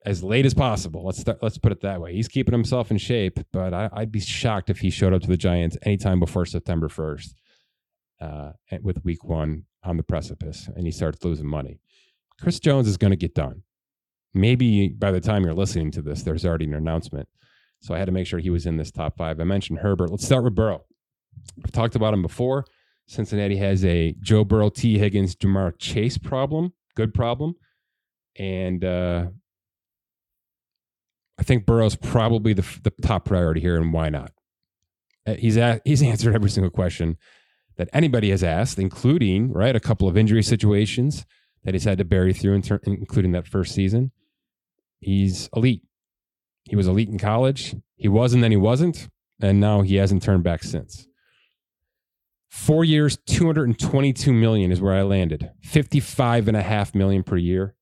as 0.04 0.22
late 0.22 0.46
as 0.46 0.54
possible. 0.54 1.04
Let's 1.04 1.18
start, 1.18 1.38
let's 1.42 1.58
put 1.58 1.72
it 1.72 1.80
that 1.80 2.00
way. 2.00 2.14
He's 2.14 2.28
keeping 2.28 2.52
himself 2.52 2.92
in 2.92 2.98
shape, 2.98 3.40
but 3.52 3.74
I, 3.74 3.90
would 3.96 4.12
be 4.12 4.20
shocked 4.20 4.70
if 4.70 4.78
he 4.78 4.88
showed 4.88 5.12
up 5.12 5.22
to 5.22 5.28
the 5.28 5.36
Giants 5.36 5.76
anytime 5.82 6.20
before 6.20 6.46
September 6.46 6.88
first, 6.88 7.34
uh, 8.20 8.52
with 8.82 9.04
week 9.04 9.24
one 9.24 9.64
on 9.82 9.96
the 9.96 10.04
precipice, 10.04 10.68
and 10.76 10.86
he 10.86 10.92
starts 10.92 11.24
losing 11.24 11.48
money. 11.48 11.80
Chris 12.40 12.60
Jones 12.60 12.86
is 12.86 12.96
going 12.96 13.10
to 13.10 13.16
get 13.16 13.34
done 13.34 13.62
maybe 14.36 14.88
by 14.88 15.10
the 15.10 15.20
time 15.20 15.44
you're 15.44 15.54
listening 15.54 15.90
to 15.92 16.02
this, 16.02 16.22
there's 16.22 16.44
already 16.44 16.66
an 16.66 16.74
announcement. 16.74 17.28
So 17.80 17.94
I 17.94 17.98
had 17.98 18.06
to 18.06 18.12
make 18.12 18.26
sure 18.26 18.38
he 18.38 18.50
was 18.50 18.66
in 18.66 18.76
this 18.76 18.90
top 18.90 19.16
five. 19.16 19.40
I 19.40 19.44
mentioned 19.44 19.80
Herbert. 19.80 20.10
Let's 20.10 20.24
start 20.24 20.44
with 20.44 20.54
Burrow. 20.54 20.84
I've 21.64 21.72
talked 21.72 21.96
about 21.96 22.14
him 22.14 22.22
before. 22.22 22.64
Cincinnati 23.06 23.56
has 23.56 23.84
a 23.84 24.14
Joe 24.20 24.44
Burrow, 24.44 24.68
Tee 24.68 24.98
Higgins, 24.98 25.36
Ja'Marr 25.36 25.78
Chase 25.78 26.18
problem, 26.18 26.72
good 26.96 27.14
problem. 27.14 27.54
And 28.38 28.84
uh, 28.84 29.26
I 31.38 31.42
think 31.42 31.66
Burrow's 31.66 31.96
probably 31.96 32.52
the, 32.52 32.66
the 32.82 32.92
top 33.02 33.24
priority 33.24 33.60
here, 33.60 33.76
and 33.76 33.92
why 33.92 34.08
not? 34.08 34.32
Uh, 35.26 35.34
he's, 35.34 35.58
he's 35.84 36.02
answered 36.02 36.34
every 36.34 36.50
single 36.50 36.70
question 36.70 37.16
that 37.76 37.88
anybody 37.92 38.30
has 38.30 38.42
asked, 38.42 38.78
including, 38.78 39.52
right, 39.52 39.76
a 39.76 39.80
couple 39.80 40.08
of 40.08 40.16
injury 40.16 40.42
situations 40.42 41.24
that 41.64 41.74
he's 41.74 41.84
had 41.84 41.98
to 41.98 42.04
bury 42.04 42.32
through, 42.32 42.60
ter- 42.62 42.80
including 42.84 43.32
that 43.32 43.46
first 43.46 43.74
season 43.74 44.10
he's 45.00 45.48
elite. 45.54 45.82
He 46.64 46.76
was 46.76 46.88
elite 46.88 47.08
in 47.08 47.18
college. 47.18 47.74
He 47.96 48.08
was 48.08 48.34
and 48.34 48.42
then 48.42 48.50
he 48.50 48.56
wasn't. 48.56 49.08
And 49.40 49.60
now 49.60 49.82
he 49.82 49.96
hasn't 49.96 50.22
turned 50.22 50.42
back 50.42 50.62
since. 50.62 51.06
Four 52.48 52.84
years, 52.84 53.18
222 53.26 54.32
million 54.32 54.72
is 54.72 54.80
where 54.80 54.94
I 54.94 55.02
landed. 55.02 55.50
55 55.62 56.48
and 56.48 56.56
a 56.56 56.62
half 56.62 56.94
million 56.94 57.22
per 57.22 57.36
year. 57.36 57.74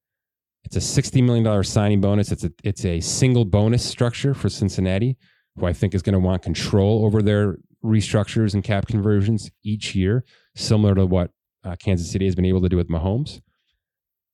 It's 0.64 0.76
a 0.76 0.80
$60 0.80 1.22
million 1.22 1.64
signing 1.64 2.00
bonus. 2.00 2.32
It's 2.32 2.44
a, 2.44 2.52
it's 2.62 2.84
a 2.84 3.00
single 3.00 3.44
bonus 3.44 3.84
structure 3.84 4.32
for 4.32 4.48
Cincinnati, 4.48 5.16
who 5.56 5.66
I 5.66 5.72
think 5.72 5.94
is 5.94 6.02
going 6.02 6.14
to 6.14 6.18
want 6.18 6.42
control 6.42 7.04
over 7.04 7.22
their 7.22 7.58
restructures 7.84 8.54
and 8.54 8.64
cap 8.64 8.86
conversions 8.86 9.50
each 9.62 9.94
year, 9.94 10.24
similar 10.56 10.94
to 10.94 11.04
what 11.04 11.30
uh, 11.64 11.76
Kansas 11.76 12.10
City 12.10 12.24
has 12.24 12.34
been 12.34 12.46
able 12.46 12.62
to 12.62 12.68
do 12.68 12.76
with 12.76 12.88
Mahomes. 12.88 13.40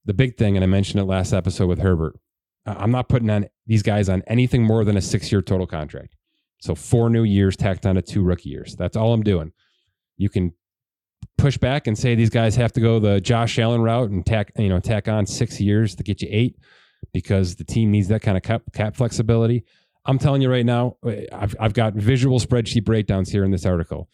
the 0.05 0.15
big 0.15 0.37
thing, 0.37 0.57
and 0.57 0.65
I 0.65 0.67
mentioned 0.67 1.01
it 1.01 1.05
last 1.05 1.33
episode 1.33 1.67
with 1.67 1.81
Herbert. 1.81 2.19
I'm 2.65 2.91
not 2.91 3.09
putting 3.09 3.31
on 3.31 3.47
these 3.67 3.83
guys 3.83 4.09
on 4.09 4.23
anything 4.27 4.63
more 4.63 4.85
than 4.85 4.97
a 4.97 5.01
six 5.01 5.33
year 5.33 5.43
total 5.43 5.67
contract. 5.67 6.15
So 6.61 6.75
four 6.75 7.11
new 7.11 7.23
years 7.25 7.57
tacked 7.57 7.87
on 7.87 7.95
to 7.97 8.03
two 8.03 8.23
rookie 8.23 8.51
years. 8.51 8.77
That's 8.77 8.97
all 8.97 9.13
I'm 9.13 9.23
doing. 9.23 9.53
You 10.21 10.29
can 10.29 10.53
push 11.39 11.57
back 11.57 11.87
and 11.87 11.99
say 11.99 12.15
these 12.15 12.31
guys 12.31 12.55
have 12.57 12.73
to 12.73 12.81
go 12.81 12.99
the 12.99 13.21
Josh 13.21 13.59
Allen 13.59 13.81
route 13.81 14.11
and 14.11 14.25
tack, 14.25 14.53
you 14.59 14.69
know, 14.69 14.81
tack 14.81 15.09
on 15.09 15.25
six 15.27 15.61
years 15.61 15.95
to 15.95 16.03
get 16.03 16.21
you 16.21 16.29
eight 16.31 16.57
because 17.13 17.57
the 17.57 17.65
team 17.65 17.91
needs 17.91 18.09
that 18.09 18.21
kind 18.21 18.37
of 18.37 18.43
cap, 18.43 18.63
cap 18.75 18.95
flexibility. 18.95 19.65
I'm 20.05 20.19
telling 20.19 20.43
you 20.43 20.51
right 20.51 20.67
now, 20.67 20.97
I've, 21.33 21.57
I've 21.59 21.73
got 21.73 21.95
visual 21.95 22.39
spreadsheet 22.39 22.85
breakdowns 22.85 23.31
here 23.31 23.45
in 23.45 23.51
this 23.51 23.65
article. 23.65 24.09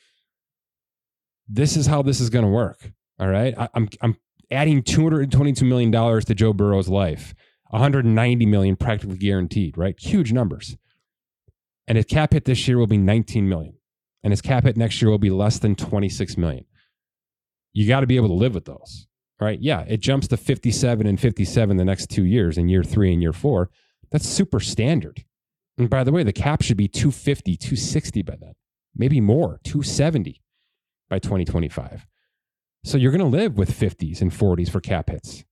This 1.49 1.77
is 1.77 1.87
how 1.87 2.03
this 2.03 2.21
is 2.21 2.31
going 2.31 2.45
to 2.45 2.51
work. 2.51 2.92
All 3.19 3.29
right. 3.29 3.55
I, 3.59 3.69
I'm, 3.75 3.88
I'm 4.01 4.16
adding 4.51 4.83
$222 4.83 5.62
million 5.62 5.92
to 5.92 6.35
Joe 6.35 6.53
Burrow's 6.53 6.88
life, 6.88 7.35
190 7.71 8.47
million 8.47 8.77
practically 8.77 9.16
guaranteed, 9.16 9.77
right? 9.77 9.99
Huge 9.99 10.33
numbers. 10.33 10.77
And 11.88 11.97
his 11.97 12.05
cap 12.05 12.33
hit 12.33 12.45
this 12.45 12.66
year 12.69 12.79
will 12.79 12.87
be 12.87 12.99
19 12.99 13.49
million. 13.49 13.76
And 14.27 14.33
his 14.33 14.43
cap 14.43 14.65
hit 14.65 14.77
next 14.77 15.01
year 15.01 15.09
will 15.09 15.19
be 15.19 15.31
less 15.31 15.61
than 15.61 15.77
26 15.77 16.37
million. 16.37 16.65
You 17.73 17.87
got 17.87 18.01
to 18.01 18.09
be 18.09 18.17
able 18.17 18.27
to 18.27 18.35
live 18.35 18.55
with 18.55 18.65
those, 18.65 19.07
right? 19.41 19.57
Yeah, 19.61 19.83
it 19.83 20.01
jumps 20.01 20.27
to 20.27 20.37
57 20.37 21.07
and 21.07 21.21
57 21.21 21.77
the 21.77 21.85
next 21.85 22.11
two 22.11 22.25
years 22.25 22.59
in 22.59 22.69
year 22.69 22.83
three 22.83 23.12
and 23.12 23.23
year 23.23 23.33
four. 23.33 23.71
That's 24.11 24.29
super 24.29 24.59
standard. 24.59 25.23
And 25.79 25.89
by 25.89 26.03
the 26.03 26.11
way, 26.11 26.25
the 26.25 26.33
cap 26.33 26.62
should 26.62 26.77
be 26.77 26.89
250, 26.89 27.57
260 27.57 28.23
by 28.23 28.35
then, 28.41 28.55
maybe 28.97 29.21
more, 29.21 29.61
270 29.62 30.43
by 31.09 31.21
2025. 31.21 32.05
So 32.83 32.99
you're 32.99 33.12
going 33.12 33.21
to 33.21 33.39
live 33.39 33.57
with 33.57 33.79
50s 33.79 34.21
and 34.21 34.33
40s 34.33 34.69
for 34.69 34.81
cap 34.81 35.09
hits. 35.09 35.45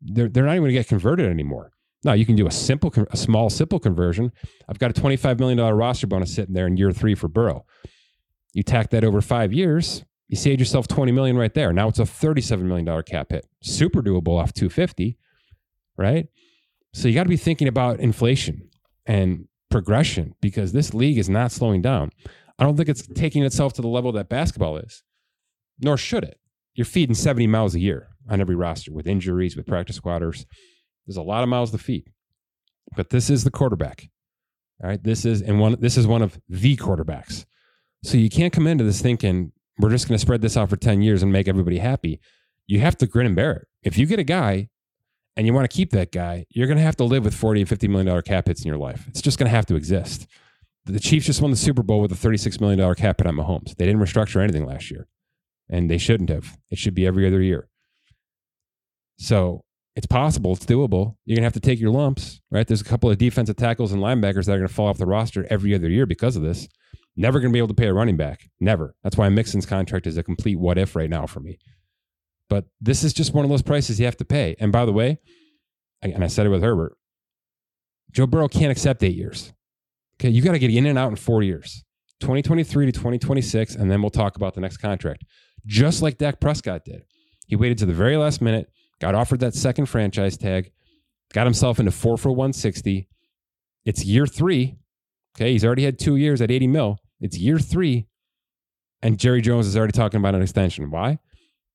They're, 0.00 0.30
they're 0.30 0.46
not 0.46 0.52
even 0.52 0.62
going 0.62 0.70
to 0.70 0.80
get 0.80 0.88
converted 0.88 1.30
anymore. 1.30 1.72
Now 2.02 2.14
you 2.14 2.24
can 2.24 2.36
do 2.36 2.46
a 2.46 2.50
simple, 2.50 2.94
a 3.10 3.16
small, 3.18 3.50
simple 3.50 3.78
conversion. 3.78 4.32
I've 4.70 4.78
got 4.78 4.96
a 4.96 4.98
$25 4.98 5.38
million 5.38 5.60
roster 5.60 6.06
bonus 6.06 6.34
sitting 6.34 6.54
there 6.54 6.66
in 6.66 6.78
year 6.78 6.92
three 6.92 7.14
for 7.14 7.28
Burrow. 7.28 7.66
You 8.52 8.62
tack 8.62 8.90
that 8.90 9.04
over 9.04 9.20
five 9.20 9.52
years, 9.52 10.04
you 10.28 10.36
saved 10.36 10.60
yourself 10.60 10.88
20 10.88 11.12
million 11.12 11.36
right 11.36 11.52
there. 11.52 11.72
Now 11.72 11.88
it's 11.88 11.98
a 11.98 12.04
$37 12.04 12.62
million 12.62 13.02
cap 13.02 13.30
hit. 13.30 13.46
Super 13.62 14.02
doable 14.02 14.40
off 14.40 14.52
250, 14.52 15.18
right? 15.96 16.26
So 16.94 17.08
you 17.08 17.14
got 17.14 17.24
to 17.24 17.28
be 17.28 17.36
thinking 17.36 17.68
about 17.68 18.00
inflation 18.00 18.68
and 19.06 19.48
progression 19.70 20.34
because 20.40 20.72
this 20.72 20.92
league 20.94 21.18
is 21.18 21.28
not 21.28 21.52
slowing 21.52 21.82
down. 21.82 22.10
I 22.58 22.64
don't 22.64 22.76
think 22.76 22.88
it's 22.88 23.06
taking 23.06 23.42
itself 23.44 23.72
to 23.74 23.82
the 23.82 23.88
level 23.88 24.12
that 24.12 24.28
basketball 24.28 24.76
is, 24.76 25.02
nor 25.80 25.96
should 25.96 26.24
it. 26.24 26.38
You're 26.74 26.84
feeding 26.84 27.14
70 27.14 27.46
miles 27.46 27.74
a 27.74 27.80
year 27.80 28.08
on 28.28 28.40
every 28.40 28.54
roster 28.54 28.92
with 28.92 29.06
injuries, 29.06 29.56
with 29.56 29.66
practice 29.66 29.96
squatters. 29.96 30.46
There's 31.06 31.16
a 31.16 31.22
lot 31.22 31.42
of 31.42 31.48
miles 31.48 31.70
to 31.72 31.78
feed. 31.78 32.12
But 32.96 33.10
this 33.10 33.30
is 33.30 33.44
the 33.44 33.50
quarterback. 33.50 34.08
All 34.82 34.88
right. 34.88 35.02
This 35.02 35.24
is 35.24 35.42
and 35.42 35.60
one 35.60 35.76
this 35.80 35.96
is 35.96 36.06
one 36.06 36.22
of 36.22 36.40
the 36.48 36.76
quarterbacks. 36.76 37.44
So 38.02 38.16
you 38.16 38.30
can't 38.30 38.52
come 38.52 38.66
into 38.66 38.84
this 38.84 39.00
thinking 39.00 39.52
we're 39.78 39.90
just 39.90 40.08
going 40.08 40.16
to 40.16 40.22
spread 40.22 40.42
this 40.42 40.56
out 40.56 40.70
for 40.70 40.76
10 40.76 41.02
years 41.02 41.22
and 41.22 41.32
make 41.32 41.48
everybody 41.48 41.78
happy. 41.78 42.20
You 42.66 42.80
have 42.80 42.96
to 42.98 43.06
grin 43.06 43.26
and 43.26 43.36
bear 43.36 43.52
it. 43.52 43.68
If 43.82 43.98
you 43.98 44.06
get 44.06 44.18
a 44.18 44.24
guy 44.24 44.68
and 45.36 45.46
you 45.46 45.54
want 45.54 45.68
to 45.70 45.74
keep 45.74 45.90
that 45.90 46.12
guy, 46.12 46.46
you're 46.50 46.66
going 46.66 46.76
to 46.76 46.82
have 46.82 46.96
to 46.96 47.04
live 47.04 47.24
with 47.24 47.34
40 47.34 47.62
and 47.62 47.68
50 47.68 47.88
million 47.88 48.06
dollar 48.06 48.22
cap 48.22 48.48
hits 48.48 48.62
in 48.62 48.68
your 48.68 48.78
life. 48.78 49.06
It's 49.08 49.22
just 49.22 49.38
going 49.38 49.50
to 49.50 49.56
have 49.56 49.66
to 49.66 49.76
exist. 49.76 50.26
The 50.84 51.00
Chiefs 51.00 51.26
just 51.26 51.40
won 51.40 51.50
the 51.50 51.56
Super 51.56 51.82
Bowl 51.82 52.00
with 52.00 52.12
a 52.12 52.16
36 52.16 52.60
million 52.60 52.78
dollar 52.78 52.94
cap 52.94 53.18
hit 53.18 53.26
on 53.26 53.36
Mahomes. 53.36 53.76
They 53.76 53.86
didn't 53.86 54.00
restructure 54.00 54.42
anything 54.42 54.66
last 54.66 54.90
year. 54.90 55.08
And 55.68 55.90
they 55.90 55.98
shouldn't 55.98 56.28
have. 56.28 56.58
It 56.70 56.78
should 56.78 56.94
be 56.94 57.06
every 57.06 57.26
other 57.26 57.40
year. 57.40 57.68
So 59.18 59.64
it's 59.94 60.06
possible. 60.06 60.52
It's 60.52 60.66
doable. 60.66 61.16
You're 61.24 61.36
going 61.36 61.42
to 61.42 61.46
have 61.46 61.52
to 61.54 61.60
take 61.60 61.80
your 61.80 61.92
lumps, 61.92 62.40
right? 62.50 62.66
There's 62.66 62.80
a 62.80 62.84
couple 62.84 63.10
of 63.10 63.18
defensive 63.18 63.56
tackles 63.56 63.92
and 63.92 64.02
linebackers 64.02 64.46
that 64.46 64.52
are 64.52 64.58
going 64.58 64.68
to 64.68 64.74
fall 64.74 64.88
off 64.88 64.98
the 64.98 65.06
roster 65.06 65.46
every 65.48 65.74
other 65.74 65.88
year 65.88 66.04
because 66.04 66.36
of 66.36 66.42
this. 66.42 66.68
Never 67.16 67.40
going 67.40 67.50
to 67.50 67.52
be 67.52 67.58
able 67.58 67.68
to 67.68 67.74
pay 67.74 67.88
a 67.88 67.94
running 67.94 68.16
back. 68.16 68.50
Never. 68.60 68.94
That's 69.02 69.16
why 69.16 69.28
Mixon's 69.28 69.66
contract 69.66 70.06
is 70.06 70.16
a 70.16 70.22
complete 70.22 70.58
what 70.58 70.78
if 70.78 70.96
right 70.96 71.10
now 71.10 71.26
for 71.26 71.40
me. 71.40 71.58
But 72.48 72.66
this 72.80 73.04
is 73.04 73.12
just 73.12 73.34
one 73.34 73.44
of 73.44 73.50
those 73.50 73.62
prices 73.62 73.98
you 73.98 74.06
have 74.06 74.16
to 74.18 74.24
pay. 74.24 74.56
And 74.58 74.72
by 74.72 74.84
the 74.84 74.92
way, 74.92 75.18
and 76.00 76.24
I 76.24 76.26
said 76.26 76.46
it 76.46 76.50
with 76.50 76.62
Herbert, 76.62 76.96
Joe 78.10 78.26
Burrow 78.26 78.48
can't 78.48 78.72
accept 78.72 79.02
eight 79.02 79.14
years. 79.14 79.52
Okay, 80.16 80.28
you 80.28 80.42
got 80.42 80.52
to 80.52 80.58
get 80.58 80.70
in 80.70 80.86
and 80.86 80.98
out 80.98 81.10
in 81.10 81.16
four 81.16 81.42
years 81.42 81.84
2023 82.20 82.86
to 82.86 82.92
2026, 82.92 83.74
and 83.74 83.90
then 83.90 84.00
we'll 84.00 84.10
talk 84.10 84.36
about 84.36 84.54
the 84.54 84.60
next 84.60 84.78
contract. 84.78 85.24
Just 85.66 86.02
like 86.02 86.18
Dak 86.18 86.40
Prescott 86.40 86.84
did. 86.84 87.02
He 87.46 87.56
waited 87.56 87.78
to 87.78 87.86
the 87.86 87.92
very 87.92 88.16
last 88.16 88.40
minute 88.40 88.68
got 89.02 89.16
offered 89.16 89.40
that 89.40 89.52
second 89.52 89.86
franchise 89.86 90.36
tag, 90.36 90.70
got 91.34 91.44
himself 91.44 91.80
into 91.80 91.90
four 91.90 92.16
for 92.16 92.30
160. 92.30 93.08
It's 93.84 94.04
year 94.04 94.28
three. 94.28 94.76
Okay. 95.36 95.50
He's 95.52 95.64
already 95.64 95.84
had 95.84 95.98
two 95.98 96.14
years 96.14 96.40
at 96.40 96.52
80 96.52 96.68
mil. 96.68 96.98
It's 97.22 97.38
year 97.38 97.58
three. 97.58 98.06
And 99.00 99.18
Jerry 99.18 99.40
Jones 99.40 99.66
is 99.66 99.76
already 99.76 99.92
talking 99.92 100.18
about 100.18 100.34
an 100.34 100.42
extension. 100.42 100.90
Why? 100.90 101.18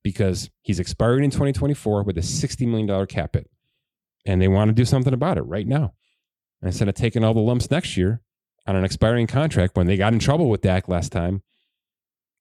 Because 0.03 0.49
he's 0.61 0.79
expiring 0.79 1.23
in 1.23 1.31
2024 1.31 2.03
with 2.03 2.17
a 2.17 2.21
$60 2.21 2.67
million 2.67 3.05
cap 3.07 3.35
hit. 3.35 3.49
And 4.25 4.41
they 4.41 4.47
want 4.47 4.69
to 4.69 4.73
do 4.73 4.85
something 4.85 5.13
about 5.13 5.37
it 5.37 5.41
right 5.43 5.67
now. 5.67 5.93
And 6.61 6.67
instead 6.67 6.87
of 6.87 6.95
taking 6.95 7.23
all 7.23 7.33
the 7.33 7.39
lumps 7.39 7.71
next 7.71 7.97
year 7.97 8.21
on 8.65 8.75
an 8.75 8.83
expiring 8.83 9.27
contract 9.27 9.75
when 9.75 9.87
they 9.87 9.97
got 9.97 10.13
in 10.13 10.19
trouble 10.19 10.49
with 10.49 10.61
Dak 10.61 10.87
last 10.87 11.11
time, 11.11 11.43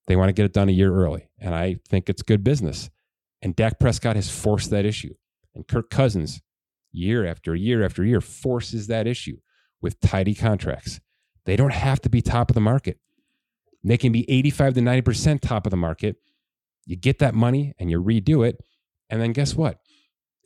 they 0.07 0.17
want 0.17 0.29
to 0.29 0.33
get 0.33 0.47
it 0.47 0.53
done 0.53 0.69
a 0.69 0.73
year 0.73 0.95
early. 0.95 1.29
And 1.39 1.55
I 1.55 1.79
think 1.89 2.09
it's 2.09 2.23
good 2.23 2.45
business. 2.45 2.91
And 3.43 3.55
Dak 3.55 3.79
Prescott 3.79 4.17
has 4.17 4.31
forced 4.31 4.71
that 4.71 4.85
issue. 4.85 5.15
And 5.55 5.67
Kirk 5.67 5.91
Cousins, 5.91 6.43
year 6.93 7.27
after 7.27 7.55
year 7.55 7.85
after 7.85 8.05
year, 8.05 8.21
forces 8.21 8.87
that 8.87 9.07
issue 9.07 9.39
with 9.81 10.01
tidy 10.01 10.35
contracts. 10.35 11.01
They 11.47 11.57
don't 11.57 11.73
have 11.73 12.01
to 12.03 12.09
be 12.09 12.21
top 12.21 12.51
of 12.51 12.55
the 12.55 12.61
market. 12.61 12.99
They 13.83 13.97
can 13.97 14.13
be 14.13 14.29
85 14.31 14.75
to 14.75 14.81
90% 14.81 15.41
top 15.41 15.67
of 15.67 15.71
the 15.71 15.77
market. 15.77 16.17
You 16.85 16.97
get 16.97 17.21
that 17.21 17.35
money 17.35 17.73
and 17.79 17.91
you 17.91 18.03
redo 18.03 18.47
it. 18.47 18.61
And 19.09 19.21
then 19.21 19.33
guess 19.33 19.55
what? 19.55 19.79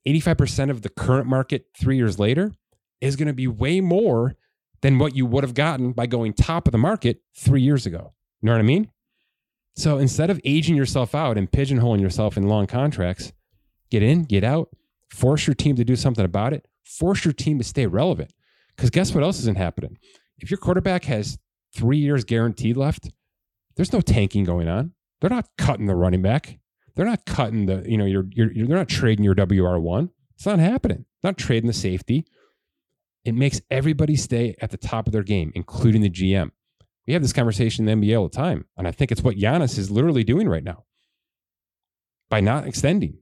85% 0.06 0.70
of 0.70 0.82
the 0.82 0.88
current 0.88 1.26
market 1.26 1.66
three 1.78 1.96
years 1.96 2.18
later 2.18 2.52
is 3.00 3.16
going 3.16 3.28
to 3.28 3.34
be 3.34 3.46
way 3.46 3.80
more 3.80 4.36
than 4.82 4.98
what 4.98 5.14
you 5.14 5.26
would 5.26 5.44
have 5.44 5.54
gotten 5.54 5.92
by 5.92 6.06
going 6.06 6.32
top 6.32 6.66
of 6.66 6.72
the 6.72 6.78
market 6.78 7.22
three 7.36 7.62
years 7.62 7.86
ago. 7.86 8.12
You 8.40 8.46
know 8.46 8.52
what 8.52 8.60
I 8.60 8.62
mean? 8.62 8.90
So 9.76 9.98
instead 9.98 10.30
of 10.30 10.40
aging 10.44 10.76
yourself 10.76 11.14
out 11.14 11.38
and 11.38 11.50
pigeonholing 11.50 12.00
yourself 12.00 12.36
in 12.36 12.48
long 12.48 12.66
contracts, 12.66 13.32
get 13.90 14.02
in, 14.02 14.24
get 14.24 14.44
out, 14.44 14.68
force 15.10 15.46
your 15.46 15.54
team 15.54 15.76
to 15.76 15.84
do 15.84 15.96
something 15.96 16.24
about 16.24 16.52
it, 16.52 16.66
force 16.84 17.24
your 17.24 17.32
team 17.32 17.58
to 17.58 17.64
stay 17.64 17.86
relevant. 17.86 18.32
Because 18.76 18.90
guess 18.90 19.14
what 19.14 19.24
else 19.24 19.38
isn't 19.40 19.58
happening? 19.58 19.98
If 20.40 20.50
your 20.50 20.58
quarterback 20.58 21.04
has 21.04 21.38
three 21.74 21.98
years 21.98 22.24
guaranteed 22.24 22.76
left, 22.76 23.10
there's 23.76 23.92
no 23.92 24.00
tanking 24.00 24.44
going 24.44 24.68
on. 24.68 24.92
They're 25.20 25.30
not 25.30 25.48
cutting 25.58 25.86
the 25.86 25.94
running 25.94 26.22
back. 26.22 26.58
They're 26.94 27.06
not 27.06 27.24
cutting 27.24 27.66
the, 27.66 27.84
you 27.86 27.96
know, 27.96 28.04
you're, 28.04 28.26
you're, 28.30 28.52
you're 28.52 28.66
they're 28.66 28.76
not 28.76 28.88
trading 28.88 29.24
your 29.24 29.34
WR1. 29.34 30.10
It's 30.34 30.46
not 30.46 30.58
happening. 30.58 31.04
Not 31.22 31.38
trading 31.38 31.66
the 31.66 31.74
safety. 31.74 32.26
It 33.24 33.34
makes 33.34 33.60
everybody 33.70 34.16
stay 34.16 34.56
at 34.60 34.70
the 34.70 34.78
top 34.78 35.06
of 35.06 35.12
their 35.12 35.22
game, 35.22 35.52
including 35.54 36.00
the 36.00 36.10
GM. 36.10 36.50
We 37.06 37.12
have 37.12 37.22
this 37.22 37.32
conversation 37.32 37.86
in 37.88 38.00
the 38.00 38.06
NBA 38.06 38.18
all 38.18 38.28
the 38.28 38.36
time. 38.36 38.66
And 38.76 38.88
I 38.88 38.92
think 38.92 39.12
it's 39.12 39.22
what 39.22 39.36
Giannis 39.36 39.78
is 39.78 39.90
literally 39.90 40.24
doing 40.24 40.48
right 40.48 40.64
now 40.64 40.84
by 42.30 42.40
not 42.40 42.66
extending. 42.66 43.18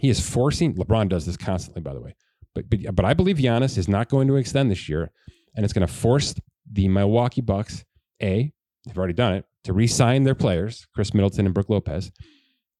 He 0.00 0.10
is 0.10 0.20
forcing, 0.20 0.74
LeBron 0.74 1.08
does 1.08 1.26
this 1.26 1.36
constantly, 1.36 1.82
by 1.82 1.94
the 1.94 2.00
way. 2.00 2.14
But, 2.54 2.68
but, 2.68 2.94
but 2.94 3.04
I 3.04 3.14
believe 3.14 3.36
Giannis 3.36 3.78
is 3.78 3.88
not 3.88 4.08
going 4.08 4.28
to 4.28 4.36
extend 4.36 4.70
this 4.70 4.88
year. 4.88 5.12
And 5.54 5.64
it's 5.64 5.72
going 5.72 5.86
to 5.86 5.92
force 5.92 6.34
the 6.70 6.88
Milwaukee 6.88 7.40
Bucks, 7.40 7.84
A, 8.22 8.52
they've 8.86 8.98
already 8.98 9.14
done 9.14 9.34
it, 9.34 9.44
to 9.64 9.72
re 9.72 9.86
sign 9.86 10.24
their 10.24 10.34
players, 10.34 10.86
Khris 10.94 11.12
Middleton 11.12 11.46
and 11.46 11.54
Brook 11.54 11.68
Lopez, 11.68 12.10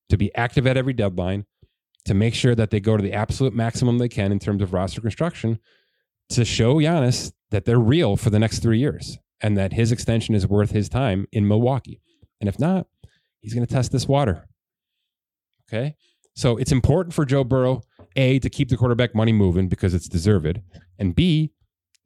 to 0.09 0.17
be 0.17 0.35
active 0.35 0.67
at 0.67 0.77
every 0.77 0.93
deadline, 0.93 1.47
to 2.05 2.15
make 2.15 2.35
sure 2.35 2.55
that 2.55 2.71
they 2.71 2.81
go 2.81 2.97
to 2.97 3.03
the 3.03 3.13
absolute 3.13 3.55
maximum 3.55 3.99
they 3.99 4.09
can 4.09 4.33
in 4.33 4.39
terms 4.39 4.63
of 4.63 4.73
roster 4.73 5.01
construction, 5.01 5.59
to 6.31 6.45
show 6.45 6.77
Giannis 6.77 7.33
that 7.51 7.65
they're 7.65 7.79
real 7.79 8.17
for 8.17 8.31
the 8.31 8.39
next 8.39 8.61
three 8.61 8.79
years 8.79 9.19
and 9.41 9.57
that 9.57 9.73
his 9.73 9.91
extension 9.93 10.35
is 10.35 10.47
worth 10.47 10.71
his 10.71 10.89
time 10.89 11.27
in 11.33 11.49
Milwaukee. 11.49 12.01
And 12.41 12.49
if 12.49 12.59
not, 12.59 12.87
he's 13.41 13.55
going 13.55 13.67
to 13.67 13.73
test 13.73 13.93
this 13.93 14.07
water. 14.07 14.47
Okay. 15.69 15.97
So 16.35 16.57
it's 16.57 16.73
important 16.73 17.15
for 17.15 17.25
Joe 17.25 17.45
Burrow, 17.45 17.83
A, 18.17 18.39
to 18.39 18.49
keep 18.51 18.69
the 18.69 18.77
quarterback 18.77 19.15
money 19.15 19.33
moving 19.33 19.69
because 19.69 19.95
it's 19.95 20.09
deserved, 20.09 20.61
and 20.99 21.15
B, 21.15 21.53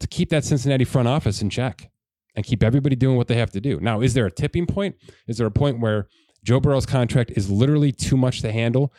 to 0.05 0.09
keep 0.09 0.31
that 0.31 0.45
Cincinnati 0.45 0.85
front 0.85 1.09
office 1.09 1.43
in 1.43 1.51
check 1.51 1.91
and 2.35 2.45
keep 2.45 2.63
everybody 2.63 2.97
doing 2.97 3.17
what 3.17 3.29
they 3.29 3.37
have 3.37 3.51
to 3.53 3.61
do. 3.61 3.81
Now, 3.81 4.01
is 4.01 4.15
there 4.15 4.27
a 4.27 4.31
tipping 4.31 4.67
point? 4.67 4.97
Is 5.27 5.39
there 5.39 5.47
a 5.47 5.51
point 5.51 5.81
where 5.81 6.09
Joe 6.45 6.61
Burrow's 6.61 6.87
contract 6.87 7.33
is 7.37 7.51
literally 7.51 7.93
too 7.93 8.17
much 8.17 8.41
to 8.43 8.53
handle 8.53 8.93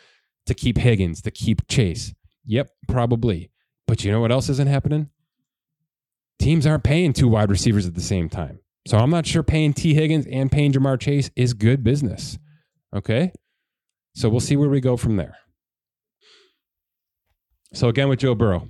to 0.46 0.54
keep 0.54 0.78
Higgins, 0.78 1.22
to 1.22 1.30
keep 1.30 1.66
Chase? 1.68 2.14
Yep, 2.44 2.70
probably. 2.88 3.50
But 3.86 4.04
you 4.04 4.10
know 4.10 4.20
what 4.20 4.32
else 4.32 4.48
isn't 4.48 4.68
happening? 4.68 5.10
teams 6.38 6.66
aren't 6.66 6.84
paying 6.84 7.12
two 7.12 7.28
wide 7.28 7.50
receivers 7.50 7.86
at 7.86 7.94
the 7.94 8.00
same 8.00 8.28
time. 8.28 8.60
So 8.86 8.98
I'm 8.98 9.10
not 9.10 9.26
sure 9.26 9.42
paying 9.42 9.72
Tee 9.72 9.94
Higgins 9.94 10.26
and 10.26 10.50
paying 10.50 10.72
Ja'Marr 10.72 11.00
Chase 11.00 11.30
is 11.34 11.54
good 11.54 11.82
business. 11.82 12.38
Okay. 12.94 13.32
So 14.14 14.28
we'll 14.28 14.40
see 14.40 14.56
where 14.56 14.68
we 14.68 14.80
go 14.80 14.96
from 14.96 15.16
there. 15.16 15.36
So 17.74 17.88
again 17.88 18.08
with 18.08 18.20
Joe 18.20 18.34
Burrow, 18.34 18.68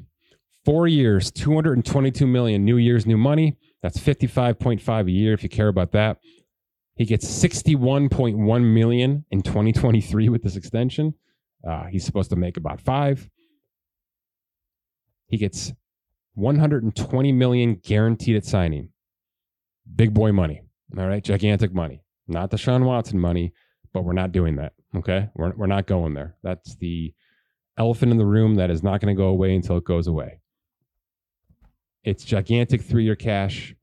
four 0.67 0.89
years, 0.89 1.31
222 1.31 2.27
million, 2.27 2.65
new 2.65 2.77
year's 2.77 3.07
new 3.07 3.17
money. 3.17 3.57
That's 3.83 3.99
55.5 3.99 5.07
a 5.07 5.11
year 5.11 5.33
if 5.33 5.45
you 5.45 5.49
care 5.49 5.69
about 5.69 5.93
that. 5.93 6.19
He 6.97 7.05
gets 7.05 7.27
61.1 7.27 8.75
million 8.75 9.25
in 9.31 9.43
2023 9.43 10.29
with 10.29 10.43
this 10.43 10.57
extension. 10.57 11.15
Uh, 11.67 11.85
he's 11.85 12.05
supposed 12.05 12.31
to 12.31 12.37
make 12.37 12.57
about 12.57 12.81
five. 12.81 13.31
He 15.29 15.37
gets 15.37 15.73
120 16.35 17.33
million 17.33 17.77
guaranteed 17.77 18.37
at 18.37 18.45
signing. 18.45 18.89
Big 19.95 20.13
boy 20.13 20.33
money. 20.33 20.63
All 20.99 21.07
right, 21.07 21.23
gigantic 21.23 21.73
money. 21.73 22.03
Not 22.27 22.51
the 22.51 22.59
Sean 22.59 22.85
Watson 22.85 23.21
money, 23.21 23.53
but 23.93 24.03
we're 24.03 24.15
not 24.15 24.33
doing 24.33 24.57
that. 24.57 24.73
Okay, 24.97 25.29
we're 25.35 25.53
we're 25.57 25.67
not 25.67 25.87
going 25.87 26.15
there. 26.15 26.37
That's 26.43 26.77
the 26.77 27.15
elephant 27.79 28.13
in 28.13 28.19
the 28.19 28.27
room 28.27 28.57
that 28.57 28.71
is 28.71 28.83
not 28.83 29.01
going 29.01 29.15
to 29.15 29.21
go 29.21 29.29
away 29.29 29.55
until 29.55 29.77
it 29.77 29.85
goes 29.85 30.07
away. 30.07 30.41
It's 32.07 32.23
gigantic 32.23 32.83
three 32.83 33.05
year 33.05 33.17
cash. 33.17 33.75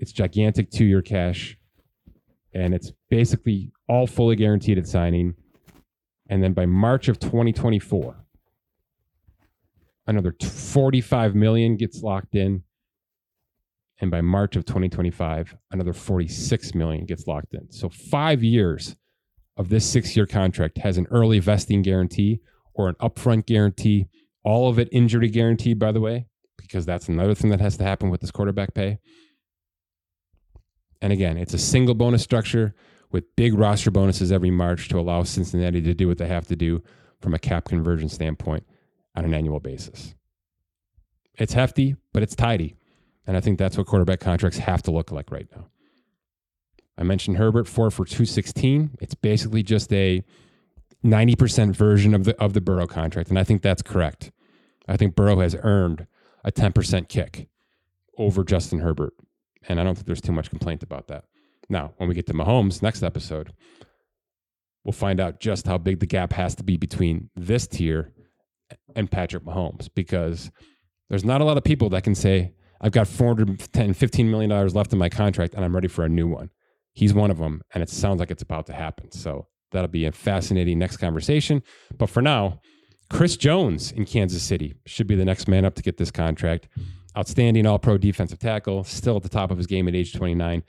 It's 0.00 0.10
gigantic 0.10 0.70
two 0.70 0.84
year 0.84 1.00
cash. 1.00 1.56
And 2.52 2.74
it's 2.74 2.92
basically 3.08 3.70
all 3.88 4.08
fully 4.08 4.34
guaranteed 4.34 4.78
at 4.78 4.88
signing. 4.88 5.34
And 6.28 6.42
then 6.42 6.54
by 6.54 6.66
March 6.66 7.08
of 7.08 7.20
2024, 7.20 8.16
another 10.08 10.34
45 10.42 11.36
million 11.36 11.76
gets 11.76 12.02
locked 12.02 12.34
in. 12.34 12.64
And 14.00 14.10
by 14.10 14.22
March 14.22 14.56
of 14.56 14.64
2025, 14.64 15.56
another 15.70 15.92
46 15.92 16.74
million 16.74 17.06
gets 17.06 17.28
locked 17.28 17.54
in. 17.54 17.70
So 17.70 17.88
five 17.88 18.42
years 18.42 18.96
of 19.56 19.68
this 19.68 19.88
six 19.88 20.16
year 20.16 20.26
contract 20.26 20.78
has 20.78 20.98
an 20.98 21.06
early 21.12 21.38
vesting 21.38 21.82
guarantee 21.82 22.40
or 22.74 22.88
an 22.88 22.96
upfront 22.96 23.46
guarantee, 23.46 24.08
all 24.42 24.68
of 24.68 24.80
it 24.80 24.88
injury 24.90 25.28
guarantee, 25.28 25.74
by 25.74 25.92
the 25.92 26.00
way, 26.00 26.27
because 26.68 26.86
that's 26.86 27.08
another 27.08 27.34
thing 27.34 27.50
that 27.50 27.60
has 27.60 27.76
to 27.78 27.84
happen 27.84 28.10
with 28.10 28.20
this 28.20 28.30
quarterback 28.30 28.74
pay. 28.74 28.98
And 31.00 31.12
again, 31.12 31.36
it's 31.36 31.54
a 31.54 31.58
single 31.58 31.94
bonus 31.94 32.22
structure 32.22 32.74
with 33.10 33.24
big 33.36 33.54
roster 33.54 33.90
bonuses 33.90 34.30
every 34.30 34.50
March 34.50 34.88
to 34.88 34.98
allow 34.98 35.22
Cincinnati 35.22 35.80
to 35.80 35.94
do 35.94 36.06
what 36.06 36.18
they 36.18 36.28
have 36.28 36.46
to 36.48 36.56
do 36.56 36.82
from 37.20 37.34
a 37.34 37.38
cap 37.38 37.64
conversion 37.64 38.08
standpoint 38.08 38.64
on 39.16 39.24
an 39.24 39.34
annual 39.34 39.60
basis. 39.60 40.14
It's 41.38 41.54
hefty, 41.54 41.96
but 42.12 42.22
it's 42.22 42.36
tidy. 42.36 42.76
And 43.26 43.36
I 43.36 43.40
think 43.40 43.58
that's 43.58 43.78
what 43.78 43.86
quarterback 43.86 44.20
contracts 44.20 44.58
have 44.58 44.82
to 44.82 44.90
look 44.90 45.10
like 45.10 45.30
right 45.30 45.46
now. 45.54 45.66
I 46.98 47.04
mentioned 47.04 47.36
Herbert, 47.36 47.68
four 47.68 47.90
for 47.90 48.04
216. 48.04 48.98
It's 49.00 49.14
basically 49.14 49.62
just 49.62 49.92
a 49.92 50.24
90% 51.04 51.76
version 51.76 52.12
of 52.12 52.24
the 52.24 52.36
of 52.42 52.54
the 52.54 52.60
Burrow 52.60 52.88
contract. 52.88 53.30
And 53.30 53.38
I 53.38 53.44
think 53.44 53.62
that's 53.62 53.82
correct. 53.82 54.32
I 54.88 54.96
think 54.96 55.14
Burrow 55.14 55.40
has 55.40 55.54
earned 55.62 56.06
a 56.48 56.52
10% 56.52 57.08
kick 57.08 57.48
over 58.16 58.42
Justin 58.42 58.80
Herbert. 58.80 59.12
And 59.68 59.78
I 59.78 59.84
don't 59.84 59.94
think 59.94 60.06
there's 60.06 60.20
too 60.20 60.32
much 60.32 60.48
complaint 60.48 60.82
about 60.82 61.08
that. 61.08 61.24
Now, 61.68 61.92
when 61.98 62.08
we 62.08 62.14
get 62.14 62.26
to 62.28 62.32
Mahomes 62.32 62.82
next 62.82 63.02
episode, 63.02 63.52
we'll 64.82 64.92
find 64.92 65.20
out 65.20 65.40
just 65.40 65.66
how 65.66 65.76
big 65.76 66.00
the 66.00 66.06
gap 66.06 66.32
has 66.32 66.54
to 66.56 66.64
be 66.64 66.78
between 66.78 67.28
this 67.36 67.66
tier 67.66 68.14
and 68.96 69.10
Patrick 69.10 69.44
Mahomes 69.44 69.88
because 69.94 70.50
there's 71.10 71.24
not 71.24 71.42
a 71.42 71.44
lot 71.44 71.58
of 71.58 71.64
people 71.64 71.90
that 71.90 72.02
can 72.02 72.14
say, 72.14 72.54
I've 72.80 72.92
got 72.92 73.06
410, 73.06 73.92
15 73.92 74.30
million 74.30 74.50
dollars 74.50 74.74
left 74.74 74.92
in 74.92 74.98
my 74.98 75.10
contract 75.10 75.54
and 75.54 75.64
I'm 75.64 75.74
ready 75.74 75.88
for 75.88 76.04
a 76.04 76.08
new 76.08 76.28
one. 76.28 76.50
He's 76.94 77.12
one 77.12 77.30
of 77.30 77.38
them, 77.38 77.60
and 77.74 77.82
it 77.82 77.90
sounds 77.90 78.18
like 78.18 78.30
it's 78.30 78.42
about 78.42 78.66
to 78.66 78.72
happen. 78.72 79.12
So 79.12 79.46
that'll 79.70 79.88
be 79.88 80.06
a 80.06 80.12
fascinating 80.12 80.78
next 80.78 80.96
conversation. 80.96 81.62
But 81.96 82.08
for 82.08 82.22
now, 82.22 82.60
Chris 83.10 83.36
Jones 83.36 83.92
in 83.92 84.04
Kansas 84.04 84.42
City 84.42 84.74
should 84.86 85.06
be 85.06 85.14
the 85.14 85.24
next 85.24 85.48
man 85.48 85.64
up 85.64 85.74
to 85.76 85.82
get 85.82 85.96
this 85.96 86.10
contract. 86.10 86.68
Outstanding 87.16 87.66
all 87.66 87.78
pro 87.78 87.98
defensive 87.98 88.38
tackle, 88.38 88.84
still 88.84 89.16
at 89.16 89.22
the 89.22 89.28
top 89.28 89.50
of 89.50 89.56
his 89.56 89.66
game 89.66 89.88
at 89.88 89.94
age 89.94 90.12
29, 90.12 90.62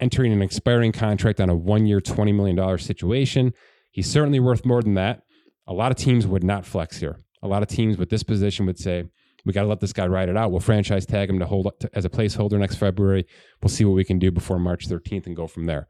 entering 0.00 0.32
an 0.32 0.42
expiring 0.42 0.92
contract 0.92 1.40
on 1.40 1.48
a 1.48 1.54
one 1.54 1.86
year, 1.86 2.00
$20 2.00 2.34
million 2.34 2.78
situation. 2.78 3.54
He's 3.90 4.10
certainly 4.10 4.40
worth 4.40 4.64
more 4.64 4.82
than 4.82 4.94
that. 4.94 5.22
A 5.66 5.72
lot 5.72 5.92
of 5.92 5.96
teams 5.96 6.26
would 6.26 6.44
not 6.44 6.66
flex 6.66 6.98
here. 6.98 7.20
A 7.42 7.48
lot 7.48 7.62
of 7.62 7.68
teams 7.68 7.96
with 7.96 8.10
this 8.10 8.22
position 8.22 8.66
would 8.66 8.78
say, 8.78 9.04
we 9.44 9.52
got 9.52 9.62
to 9.62 9.68
let 9.68 9.80
this 9.80 9.92
guy 9.92 10.06
ride 10.06 10.28
it 10.28 10.36
out. 10.36 10.50
We'll 10.50 10.60
franchise 10.60 11.04
tag 11.04 11.28
him 11.28 11.38
to 11.38 11.46
hold 11.46 11.70
to, 11.80 11.90
as 11.94 12.04
a 12.04 12.08
placeholder 12.08 12.58
next 12.58 12.76
February. 12.76 13.26
We'll 13.62 13.68
see 13.68 13.84
what 13.84 13.94
we 13.94 14.04
can 14.04 14.18
do 14.18 14.30
before 14.30 14.58
March 14.58 14.88
13th 14.88 15.26
and 15.26 15.36
go 15.36 15.46
from 15.46 15.66
there. 15.66 15.86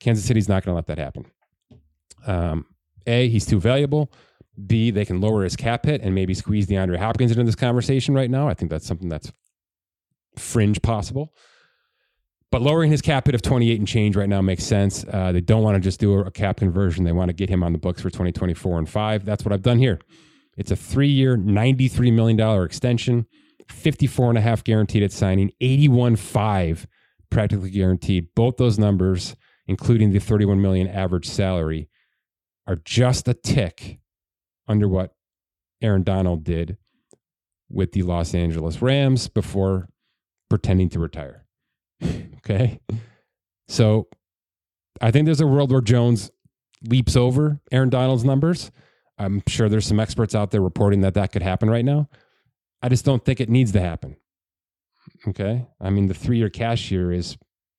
Kansas 0.00 0.24
City's 0.24 0.48
not 0.48 0.64
going 0.64 0.72
to 0.72 0.76
let 0.76 0.86
that 0.86 0.98
happen. 0.98 1.26
Um, 2.26 2.66
a, 3.06 3.28
he's 3.28 3.46
too 3.46 3.60
valuable. 3.60 4.12
B, 4.66 4.90
they 4.90 5.04
can 5.04 5.20
lower 5.20 5.44
his 5.44 5.56
cap 5.56 5.86
hit 5.86 6.00
and 6.02 6.14
maybe 6.14 6.34
squeeze 6.34 6.66
DeAndre 6.66 6.98
Hopkins 6.98 7.30
into 7.30 7.44
this 7.44 7.54
conversation 7.54 8.14
right 8.14 8.30
now. 8.30 8.48
I 8.48 8.54
think 8.54 8.70
that's 8.70 8.86
something 8.86 9.08
that's 9.08 9.32
fringe 10.36 10.80
possible. 10.82 11.34
But 12.50 12.62
lowering 12.62 12.90
his 12.90 13.00
cap 13.00 13.26
hit 13.26 13.34
of 13.34 13.42
28 13.42 13.78
and 13.78 13.86
change 13.86 14.16
right 14.16 14.28
now 14.28 14.42
makes 14.42 14.64
sense. 14.64 15.04
Uh, 15.10 15.30
they 15.30 15.40
don't 15.40 15.62
want 15.62 15.76
to 15.76 15.80
just 15.80 16.00
do 16.00 16.18
a 16.18 16.30
cap 16.30 16.56
conversion. 16.56 17.04
They 17.04 17.12
want 17.12 17.28
to 17.28 17.32
get 17.32 17.48
him 17.48 17.62
on 17.62 17.72
the 17.72 17.78
books 17.78 18.02
for 18.02 18.10
2024 18.10 18.78
and 18.78 18.88
five. 18.88 19.24
That's 19.24 19.44
what 19.44 19.52
I've 19.52 19.62
done 19.62 19.78
here. 19.78 20.00
It's 20.56 20.72
a 20.72 20.76
three 20.76 21.08
year, 21.08 21.36
$93 21.36 22.12
million 22.12 22.64
extension, 22.64 23.26
54 23.68 24.30
and 24.30 24.38
a 24.38 24.40
half 24.40 24.64
guaranteed 24.64 25.04
at 25.04 25.12
signing, 25.12 25.52
81.5 25.60 26.86
practically 27.30 27.70
guaranteed. 27.70 28.34
Both 28.34 28.56
those 28.56 28.78
numbers, 28.78 29.36
including 29.68 30.10
the 30.10 30.18
31 30.18 30.60
million 30.60 30.88
average 30.88 31.28
salary, 31.28 31.88
are 32.66 32.76
just 32.84 33.28
a 33.28 33.34
tick 33.34 33.99
under 34.70 34.88
what 34.88 35.14
Aaron 35.82 36.04
Donald 36.04 36.44
did 36.44 36.76
with 37.68 37.92
the 37.92 38.02
Los 38.02 38.34
Angeles 38.34 38.80
Rams 38.80 39.28
before 39.28 39.88
pretending 40.48 40.88
to 40.90 40.98
retire. 40.98 41.44
okay. 42.38 42.80
So 43.68 44.08
I 45.00 45.10
think 45.10 45.26
there's 45.26 45.40
a 45.40 45.46
world 45.46 45.72
where 45.72 45.80
Jones 45.80 46.30
leaps 46.88 47.16
over 47.16 47.60
Aaron 47.72 47.90
Donald's 47.90 48.24
numbers. 48.24 48.70
I'm 49.18 49.42
sure 49.46 49.68
there's 49.68 49.86
some 49.86 50.00
experts 50.00 50.34
out 50.34 50.50
there 50.50 50.62
reporting 50.62 51.02
that 51.02 51.14
that 51.14 51.32
could 51.32 51.42
happen 51.42 51.68
right 51.68 51.84
now. 51.84 52.08
I 52.82 52.88
just 52.88 53.04
don't 53.04 53.24
think 53.24 53.40
it 53.40 53.50
needs 53.50 53.72
to 53.72 53.80
happen. 53.80 54.16
Okay. 55.28 55.66
I 55.80 55.90
mean, 55.90 56.06
the 56.06 56.14
three 56.14 56.38
year 56.38 56.48
cash 56.48 56.90
year 56.90 57.12
is 57.12 57.36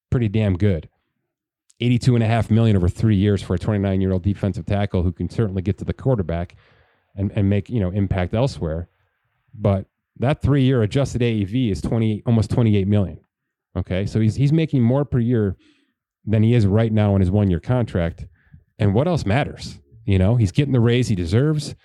pretty 0.09 0.27
damn 0.27 0.57
good. 0.57 0.89
82 1.79 2.13
and 2.13 2.23
a 2.23 2.27
half 2.27 2.51
million 2.51 2.77
over 2.77 2.87
three 2.87 3.15
years 3.15 3.41
for 3.41 3.55
a 3.55 3.59
29 3.59 4.01
year 4.01 4.11
old 4.11 4.21
defensive 4.21 4.65
tackle 4.65 5.01
who 5.01 5.11
can 5.11 5.29
certainly 5.29 5.63
get 5.63 5.79
to 5.79 5.85
the 5.85 5.93
quarterback 5.93 6.55
and, 7.15 7.31
and 7.35 7.49
make, 7.49 7.69
you 7.69 7.79
know, 7.79 7.89
impact 7.91 8.33
elsewhere. 8.33 8.89
But 9.53 9.85
that 10.17 10.41
three 10.41 10.63
year 10.63 10.81
adjusted 10.81 11.21
AAV 11.21 11.71
is 11.71 11.81
20, 11.81 12.23
almost 12.25 12.49
28 12.51 12.87
million. 12.87 13.19
Okay. 13.75 14.05
So 14.05 14.19
he's, 14.19 14.35
he's 14.35 14.53
making 14.53 14.81
more 14.81 15.05
per 15.05 15.19
year 15.19 15.55
than 16.25 16.43
he 16.43 16.53
is 16.53 16.67
right 16.67 16.91
now 16.91 17.15
in 17.15 17.21
his 17.21 17.31
one 17.31 17.49
year 17.49 17.59
contract. 17.59 18.25
And 18.77 18.93
what 18.93 19.07
else 19.07 19.25
matters? 19.25 19.79
You 20.05 20.17
know, 20.17 20.35
he's 20.35 20.51
getting 20.51 20.73
the 20.73 20.79
raise 20.79 21.07
he 21.07 21.15
deserves. 21.15 21.75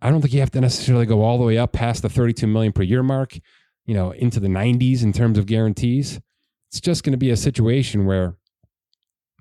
I 0.00 0.10
don't 0.10 0.20
think 0.20 0.34
you 0.34 0.40
have 0.40 0.50
to 0.52 0.60
necessarily 0.60 1.06
go 1.06 1.22
all 1.22 1.38
the 1.38 1.44
way 1.44 1.58
up 1.58 1.72
past 1.72 2.02
the 2.02 2.08
32 2.08 2.46
million 2.46 2.72
per 2.72 2.82
year 2.82 3.02
mark, 3.02 3.38
you 3.86 3.94
know, 3.94 4.12
into 4.12 4.40
the 4.40 4.48
90s 4.48 5.02
in 5.02 5.12
terms 5.12 5.38
of 5.38 5.46
guarantees. 5.46 6.20
It's 6.70 6.80
just 6.80 7.02
going 7.02 7.12
to 7.12 7.18
be 7.18 7.30
a 7.30 7.36
situation 7.36 8.06
where, 8.06 8.36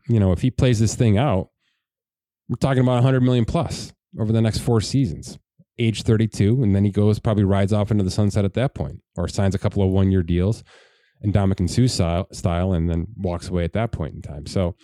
you 0.08 0.20
know, 0.20 0.32
if 0.32 0.42
he 0.42 0.52
plays 0.52 0.80
this 0.80 0.96
thing 0.96 1.18
out, 1.18 1.50
we're 2.48 2.56
talking 2.56 2.82
about 2.84 2.96
100 2.96 3.22
million 3.22 3.46
plus 3.46 3.92
over 4.20 4.32
the 4.32 4.42
next 4.42 4.60
four 4.60 4.82
seasons, 4.82 5.38
age 5.78 6.04
32. 6.04 6.64
And 6.64 6.76
then 6.76 6.86
he 6.86 6.92
goes, 6.92 7.20
probably 7.20 7.44
rides 7.44 7.74
off 7.74 7.92
into 7.92 8.04
the 8.04 8.12
sunset 8.12 8.46
at 8.46 8.54
that 8.54 8.74
point 8.74 9.02
or 9.16 9.28
signs 9.28 9.56
a 9.56 9.60
couple 9.60 9.84
of 9.84 9.90
one 9.90 10.12
year 10.12 10.24
deals 10.24 10.64
and 11.22 11.34
Ndamukong 11.34 11.70
Suh 11.70 11.88
style, 11.88 12.28
style 12.32 12.74
and 12.74 12.90
then 12.90 13.08
walks 13.18 13.50
away 13.50 13.64
at 13.64 13.74
that 13.74 13.92
point 13.92 14.16
in 14.16 14.22
time. 14.22 14.46
So, 14.46 14.76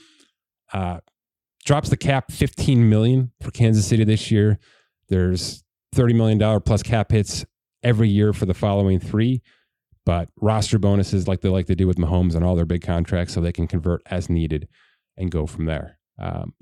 uh, 0.73 0.99
drops 1.65 1.89
the 1.89 1.97
cap 1.97 2.31
15 2.31 2.89
million 2.89 3.31
for 3.41 3.51
Kansas 3.51 3.85
City 3.85 4.03
this 4.03 4.31
year. 4.31 4.57
There's 5.09 5.63
30 5.93 6.13
million 6.13 6.37
dollar 6.37 6.59
plus 6.59 6.81
cap 6.81 7.11
hits 7.11 7.45
every 7.83 8.09
year 8.09 8.33
for 8.33 8.45
the 8.45 8.53
following 8.53 8.99
three, 8.99 9.41
but 10.05 10.29
roster 10.39 10.79
bonuses 10.79 11.27
like 11.27 11.41
they 11.41 11.49
like 11.49 11.67
to 11.67 11.75
do 11.75 11.87
with 11.87 11.97
Mahomes 11.97 12.35
and 12.35 12.43
all 12.43 12.55
their 12.55 12.65
big 12.65 12.81
contracts, 12.81 13.33
so 13.33 13.41
they 13.41 13.51
can 13.51 13.67
convert 13.67 14.01
as 14.07 14.29
needed 14.29 14.67
and 15.17 15.31
go 15.31 15.45
from 15.45 15.65
there. 15.65 15.99
Um, 16.17 16.53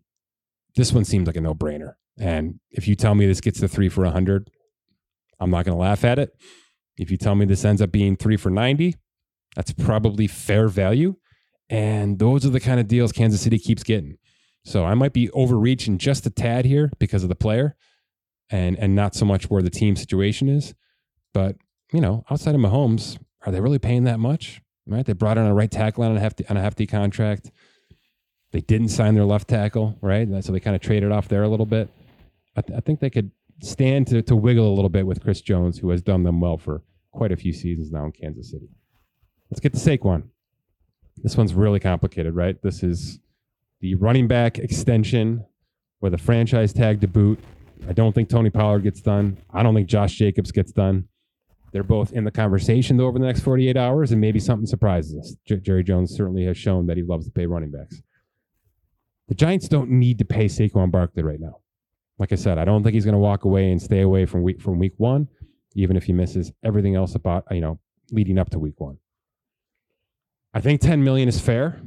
this 0.76 0.92
one 0.94 1.06
seems 1.06 1.28
like 1.28 1.36
a 1.36 1.42
no 1.42 1.54
brainer. 1.54 1.94
And 2.20 2.60
if 2.72 2.88
you 2.88 2.96
tell 2.96 3.16
me 3.16 3.26
this 3.26 3.42
gets 3.42 3.60
the 3.60 3.68
three 3.68 3.90
for 3.90 4.04
100, 4.04 4.50
I'm 5.40 5.50
not 5.50 5.66
going 5.66 5.78
to 5.78 5.82
laugh 5.82 6.04
at 6.04 6.20
it. 6.20 6.36
If 6.98 7.10
you 7.10 7.18
tell 7.18 7.36
me 7.36 7.46
this 7.46 7.64
ends 7.64 7.82
up 7.82 7.92
being 7.92 8.18
three 8.18 8.36
for 8.36 8.50
90, 8.50 8.96
that's 9.56 9.72
probably 9.72 10.28
fair 10.28 10.68
value. 10.68 11.16
And 11.70 12.20
those 12.20 12.46
are 12.46 12.50
the 12.50 12.60
kind 12.60 12.80
of 12.80 12.88
deals 12.88 13.12
Kansas 13.12 13.42
City 13.42 13.58
keeps 13.58 13.84
getting. 13.84 14.18
So 14.66 14.86
I 14.86 14.94
might 14.96 15.14
be 15.14 15.30
overreaching 15.32 15.98
just 15.98 16.26
a 16.26 16.30
tad 16.30 16.66
here 16.66 16.92
because 17.00 17.24
of 17.24 17.30
the 17.30 17.36
player 17.36 17.76
and 18.50 18.78
and 18.78 18.96
not 18.96 19.16
so 19.16 19.26
much 19.26 19.50
where 19.50 19.62
the 19.62 19.70
team 19.70 19.96
situation 19.96 20.50
is. 20.50 20.74
But, 21.34 21.56
you 21.94 22.02
know, 22.02 22.24
outside 22.30 22.56
of 22.56 22.62
Mahomes, 22.62 23.18
are 23.46 23.52
they 23.52 23.62
really 23.62 23.80
paying 23.80 24.04
that 24.04 24.20
much? 24.20 24.62
Right? 24.86 25.06
They 25.06 25.14
brought 25.14 25.38
in 25.38 25.46
a 25.46 25.54
right 25.54 25.70
tackle 25.70 26.04
on 26.04 26.18
a 26.18 26.20
hefty 26.20 26.46
on 26.48 26.58
a 26.58 26.62
hefty 26.62 26.88
contract. 26.88 27.52
They 28.52 28.62
didn't 28.62 28.90
sign 28.90 29.14
their 29.14 29.26
left 29.26 29.48
tackle, 29.48 29.98
right? 30.02 30.28
So 30.44 30.52
they 30.52 30.60
kind 30.60 30.76
of 30.76 30.82
traded 30.82 31.12
off 31.12 31.28
there 31.28 31.44
a 31.44 31.48
little 31.48 31.68
bit. 31.68 31.90
I, 32.60 32.62
th- 32.62 32.78
I 32.78 32.82
think 32.82 33.00
they 33.00 33.10
could 33.10 33.32
stand 33.64 34.08
to, 34.08 34.22
to 34.22 34.36
wiggle 34.36 34.68
a 34.68 34.76
little 34.76 34.90
bit 34.90 35.08
with 35.08 35.24
Chris 35.24 35.40
Jones, 35.40 35.80
who 35.80 35.90
has 35.92 36.02
done 36.02 36.24
them 36.24 36.42
well 36.42 36.58
for 36.58 36.84
quite 37.12 37.32
a 37.32 37.38
few 37.38 37.54
seasons 37.54 37.90
now 37.90 38.06
in 38.06 38.12
Kansas 38.12 38.52
City. 38.52 38.68
Let's 39.50 39.62
get 39.62 39.74
to 39.74 39.80
Saquon. 39.80 40.24
This 41.24 41.38
one's 41.38 41.54
really 41.54 41.80
complicated, 41.80 42.36
right? 42.36 42.62
This 42.62 42.84
is 42.84 43.20
the 43.80 43.96
running 43.96 44.28
back 44.28 44.60
extension 44.60 45.46
with 46.02 46.14
a 46.14 46.18
franchise 46.18 46.74
tag 46.74 47.00
to 47.02 47.08
boot. 47.08 47.40
I 47.88 47.94
don't 47.94 48.14
think 48.14 48.28
Tony 48.28 48.50
Pollard 48.50 48.84
gets 48.84 49.02
done. 49.02 49.38
I 49.54 49.64
don't 49.64 49.74
think 49.74 49.88
Josh 49.88 50.16
Jacobs 50.16 50.52
gets 50.52 50.74
done. 50.74 51.08
They're 51.72 51.84
both 51.84 52.12
in 52.12 52.26
the 52.26 52.32
conversation 52.32 52.98
though 52.98 53.08
over 53.08 53.20
the 53.20 53.26
next 53.26 53.42
48 53.42 53.78
hours, 53.78 54.12
and 54.12 54.20
maybe 54.20 54.40
something 54.40 54.66
surprises 54.66 55.18
us. 55.18 55.36
J- 55.46 55.62
Jerry 55.62 55.84
Jones 55.84 56.12
certainly 56.12 56.44
has 56.46 56.58
shown 56.58 56.88
that 56.88 56.98
he 56.98 57.04
loves 57.04 57.26
to 57.26 57.32
pay 57.32 57.46
running 57.46 57.72
backs. 57.72 58.02
The 59.30 59.36
Giants 59.36 59.70
don't 59.70 59.92
need 59.92 60.18
to 60.18 60.26
pay 60.26 60.46
Saquon 60.46 60.92
Barkley 60.92 61.24
right 61.24 61.40
now. 61.40 61.60
Like 62.20 62.32
I 62.32 62.36
said, 62.36 62.58
I 62.58 62.66
don't 62.66 62.84
think 62.84 62.94
he's 62.94 63.06
going 63.06 63.14
to 63.14 63.20
walk 63.20 63.46
away 63.46 63.72
and 63.72 63.82
stay 63.82 64.02
away 64.02 64.26
from 64.26 64.44
week 64.44 64.62
from 64.62 64.78
week 64.78 64.94
one, 64.98 65.28
even 65.76 65.96
if 65.98 66.04
he 66.04 66.14
misses 66.14 66.52
everything 66.64 66.96
else 66.96 67.16
about 67.16 67.46
you 67.50 67.62
know 67.62 67.80
leading 68.12 68.38
up 68.38 68.50
to 68.52 68.60
week 68.60 68.80
one. 68.80 68.98
I 70.54 70.62
think 70.62 70.82
10 70.82 71.04
million 71.04 71.30
is 71.30 71.40
fair. 71.40 71.82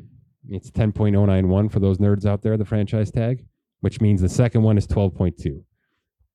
It's 0.48 0.70
10.091 0.70 1.70
for 1.70 1.80
those 1.80 1.98
nerds 1.98 2.26
out 2.26 2.42
there, 2.42 2.56
the 2.56 2.64
franchise 2.64 3.10
tag, 3.10 3.44
which 3.80 4.00
means 4.00 4.20
the 4.20 4.28
second 4.28 4.62
one 4.62 4.78
is 4.78 4.86
12.2 4.86 5.62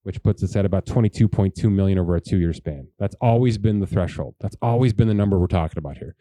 which 0.08 0.24
puts 0.24 0.42
us 0.42 0.56
at 0.56 0.64
about 0.64 0.86
22.2 0.86 1.70
million 1.70 2.00
over 2.00 2.16
a 2.16 2.22
two 2.22 2.38
year 2.38 2.54
span. 2.54 2.88
That's 2.98 3.14
always 3.20 3.58
been 3.58 3.82
the 3.82 3.86
threshold. 3.86 4.36
That's 4.40 4.56
always 4.62 4.94
been 4.94 5.10
the 5.10 5.14
number 5.14 5.38
we're 5.38 5.48
talking 5.48 5.78
about 5.78 5.98
here. 5.98 6.16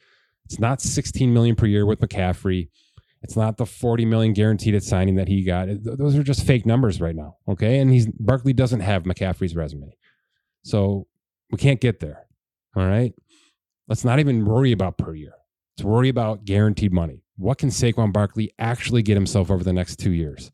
It's 0.45 0.59
not 0.59 0.81
16 0.81 1.33
million 1.33 1.55
per 1.55 1.67
year 1.67 1.87
with 1.87 2.01
McCaffrey. 2.01 2.69
It's 3.27 3.35
not 3.35 3.57
the 3.57 3.67
40 3.67 4.05
million 4.05 4.35
guaranteed 4.35 4.77
at 4.77 4.85
signing 4.85 5.17
that 5.17 5.27
he 5.27 5.43
got. 5.43 5.67
Those 5.83 6.15
are 6.15 6.23
just 6.23 6.47
fake 6.47 6.65
numbers 6.65 7.01
right 7.01 7.17
now. 7.17 7.39
Okay. 7.49 7.81
And 7.81 7.91
he's 7.91 8.07
Barkley 8.07 8.53
doesn't 8.53 8.81
have 8.81 9.03
McCaffrey's 9.03 9.57
resume. 9.57 9.97
So 10.63 11.09
we 11.51 11.59
can't 11.59 11.81
get 11.81 11.99
there. 11.99 12.29
All 12.77 12.87
right. 12.87 13.13
Let's 13.89 14.05
not 14.05 14.21
even 14.21 14.45
worry 14.45 14.71
about 14.71 14.97
per 14.97 15.13
year. 15.13 15.33
Let's 15.77 15.85
worry 15.85 16.09
about 16.09 16.45
guaranteed 16.45 16.93
money. 16.93 17.25
What 17.37 17.59
can 17.59 17.71
Saquon 17.71 18.13
Barkley 18.13 18.53
actually 18.61 19.03
get 19.03 19.15
himself 19.15 19.51
over 19.51 19.65
the 19.65 19.73
next 19.73 19.97
two 19.97 20.13
years? 20.13 20.53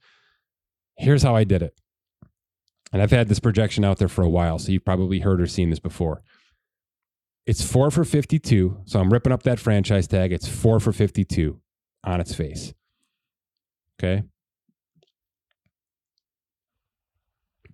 Here's 0.97 1.23
how 1.23 1.37
I 1.37 1.45
did 1.45 1.61
it. 1.61 1.79
And 2.91 3.03
I've 3.03 3.11
had 3.11 3.29
this 3.29 3.39
projection 3.39 3.85
out 3.85 3.99
there 3.99 4.09
for 4.09 4.23
a 4.23 4.31
while, 4.31 4.59
so 4.59 4.73
you've 4.73 4.85
probably 4.85 5.19
heard 5.19 5.43
or 5.43 5.47
seen 5.47 5.69
this 5.69 5.79
before. 5.79 6.23
It's 7.45 7.63
four 7.63 7.91
for 7.91 8.05
52. 8.05 8.79
So 8.87 8.99
I'm 8.99 9.13
ripping 9.13 9.33
up 9.33 9.43
that 9.43 9.61
franchise 9.61 10.07
tag. 10.07 10.33
It's 10.33 10.49
four 10.49 10.81
for 10.81 10.93
52 10.93 11.62
on 12.05 12.21
its 12.21 12.35
face. 12.35 12.73
Okay. 13.99 14.23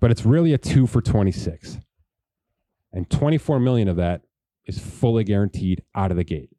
But 0.00 0.10
it's 0.10 0.24
really 0.24 0.52
a 0.52 0.58
two 0.58 0.86
for 0.86 1.00
26. 1.00 1.78
And 2.92 3.08
24 3.10 3.60
million 3.60 3.88
of 3.88 3.96
that 3.96 4.22
is 4.66 4.78
fully 4.78 5.24
guaranteed 5.24 5.82
out 5.94 6.10
of 6.10 6.16
the 6.16 6.24
gate. 6.24 6.50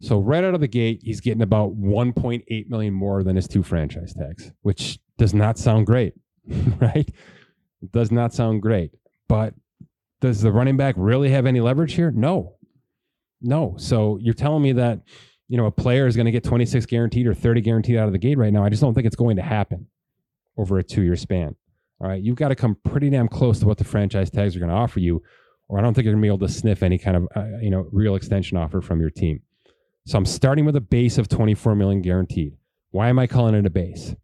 So 0.00 0.18
right 0.18 0.42
out 0.42 0.54
of 0.54 0.60
the 0.60 0.68
gate, 0.68 1.00
he's 1.04 1.20
getting 1.20 1.42
about 1.42 1.76
1.8 1.76 2.68
million 2.68 2.92
more 2.92 3.22
than 3.22 3.36
his 3.36 3.46
two 3.46 3.62
franchise 3.62 4.12
tags, 4.12 4.50
which 4.62 4.98
does 5.16 5.32
not 5.32 5.58
sound 5.58 5.86
great, 5.86 6.14
right? 6.80 7.08
does 7.90 8.10
not 8.12 8.32
sound 8.32 8.62
great. 8.62 8.90
But 9.28 9.54
does 10.20 10.40
the 10.40 10.52
running 10.52 10.76
back 10.76 10.94
really 10.98 11.30
have 11.30 11.46
any 11.46 11.60
leverage 11.60 11.94
here? 11.94 12.10
No. 12.10 12.56
No. 13.40 13.74
So 13.78 14.18
you're 14.20 14.34
telling 14.34 14.62
me 14.62 14.72
that, 14.72 15.00
you 15.52 15.58
know, 15.58 15.66
a 15.66 15.70
player 15.70 16.06
is 16.06 16.16
going 16.16 16.24
to 16.24 16.32
get 16.32 16.44
26 16.44 16.86
guaranteed 16.86 17.26
or 17.26 17.34
30 17.34 17.60
guaranteed 17.60 17.98
out 17.98 18.06
of 18.06 18.12
the 18.12 18.18
gate 18.18 18.38
right 18.38 18.50
now. 18.50 18.64
I 18.64 18.70
just 18.70 18.80
don't 18.80 18.94
think 18.94 19.06
it's 19.06 19.16
going 19.16 19.36
to 19.36 19.42
happen 19.42 19.86
over 20.56 20.78
a 20.78 20.82
two 20.82 21.02
year 21.02 21.14
span. 21.14 21.54
All 22.00 22.08
right. 22.08 22.22
You've 22.22 22.36
got 22.36 22.48
to 22.48 22.54
come 22.54 22.78
pretty 22.84 23.10
damn 23.10 23.28
close 23.28 23.58
to 23.58 23.66
what 23.66 23.76
the 23.76 23.84
franchise 23.84 24.30
tags 24.30 24.56
are 24.56 24.60
going 24.60 24.70
to 24.70 24.74
offer 24.74 24.98
you, 24.98 25.22
or 25.68 25.78
I 25.78 25.82
don't 25.82 25.92
think 25.92 26.06
you're 26.06 26.14
going 26.14 26.22
to 26.22 26.26
be 26.26 26.34
able 26.34 26.46
to 26.46 26.48
sniff 26.48 26.82
any 26.82 26.96
kind 26.96 27.18
of, 27.18 27.28
uh, 27.36 27.58
you 27.60 27.68
know, 27.68 27.86
real 27.92 28.14
extension 28.14 28.56
offer 28.56 28.80
from 28.80 28.98
your 28.98 29.10
team. 29.10 29.42
So 30.06 30.16
I'm 30.16 30.24
starting 30.24 30.64
with 30.64 30.74
a 30.74 30.80
base 30.80 31.18
of 31.18 31.28
24 31.28 31.74
million 31.74 32.00
guaranteed. 32.00 32.56
Why 32.90 33.10
am 33.10 33.18
I 33.18 33.26
calling 33.26 33.54
it 33.54 33.66
a 33.66 33.70
base? 33.70 34.14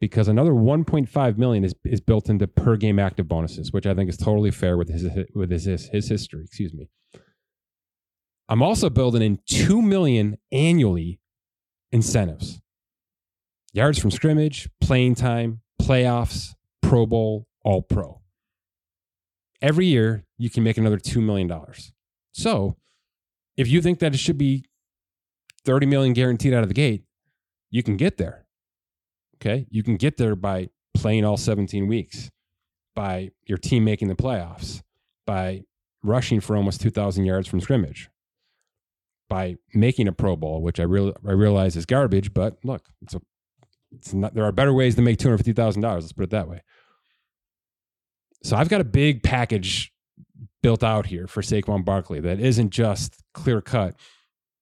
because 0.00 0.28
another 0.28 0.52
1.5 0.52 1.38
million 1.38 1.64
is, 1.64 1.74
is 1.84 2.00
built 2.00 2.28
into 2.28 2.46
per 2.46 2.76
game 2.76 2.98
active 2.98 3.28
bonuses, 3.28 3.72
which 3.72 3.86
I 3.86 3.94
think 3.94 4.10
is 4.10 4.16
totally 4.16 4.50
fair 4.50 4.76
with 4.76 4.88
his 4.88 5.08
with 5.34 5.50
his 5.50 5.64
his, 5.64 5.88
his 5.88 6.08
history. 6.08 6.44
Excuse 6.44 6.74
me. 6.74 6.88
I'm 8.48 8.62
also 8.62 8.90
building 8.90 9.22
in 9.22 9.38
2 9.46 9.82
million 9.82 10.38
annually 10.52 11.20
incentives. 11.90 12.60
Yards 13.72 13.98
from 13.98 14.10
scrimmage, 14.10 14.68
playing 14.80 15.16
time, 15.16 15.60
playoffs, 15.80 16.54
Pro 16.80 17.06
Bowl, 17.06 17.46
All 17.64 17.82
Pro. 17.82 18.20
Every 19.60 19.86
year 19.86 20.24
you 20.38 20.48
can 20.50 20.62
make 20.62 20.78
another 20.78 20.98
$2 20.98 21.22
million. 21.22 21.52
So 22.32 22.76
if 23.56 23.68
you 23.68 23.82
think 23.82 23.98
that 23.98 24.14
it 24.14 24.18
should 24.18 24.38
be 24.38 24.64
30 25.64 25.86
million 25.86 26.12
guaranteed 26.12 26.54
out 26.54 26.62
of 26.62 26.68
the 26.68 26.74
gate, 26.74 27.04
you 27.70 27.82
can 27.82 27.96
get 27.96 28.16
there. 28.16 28.46
Okay. 29.36 29.66
You 29.70 29.82
can 29.82 29.96
get 29.96 30.16
there 30.16 30.36
by 30.36 30.68
playing 30.94 31.24
all 31.24 31.36
17 31.36 31.86
weeks, 31.86 32.30
by 32.94 33.30
your 33.44 33.58
team 33.58 33.84
making 33.84 34.08
the 34.08 34.14
playoffs, 34.14 34.82
by 35.26 35.64
rushing 36.02 36.40
for 36.40 36.56
almost 36.56 36.80
2,000 36.80 37.24
yards 37.24 37.48
from 37.48 37.60
scrimmage, 37.60 38.08
by 39.28 39.56
making 39.74 40.08
a 40.08 40.12
Pro 40.12 40.36
Bowl, 40.36 40.62
which 40.62 40.80
I, 40.80 40.84
real, 40.84 41.12
I 41.26 41.32
realize 41.32 41.76
is 41.76 41.86
garbage, 41.86 42.32
but 42.32 42.56
look, 42.64 42.88
it's 43.02 43.14
a, 43.14 43.20
it's 43.92 44.14
not, 44.14 44.34
there 44.34 44.44
are 44.44 44.52
better 44.52 44.72
ways 44.72 44.94
to 44.96 45.02
make 45.02 45.18
$250,000. 45.18 45.82
Let's 45.82 46.12
put 46.12 46.24
it 46.24 46.30
that 46.30 46.48
way. 46.48 46.62
So 48.42 48.56
I've 48.56 48.68
got 48.68 48.80
a 48.80 48.84
big 48.84 49.22
package 49.22 49.92
built 50.62 50.84
out 50.84 51.06
here 51.06 51.26
for 51.26 51.42
Saquon 51.42 51.84
Barkley 51.84 52.20
that 52.20 52.40
isn't 52.40 52.70
just 52.70 53.22
clear 53.34 53.60
cut 53.60 53.94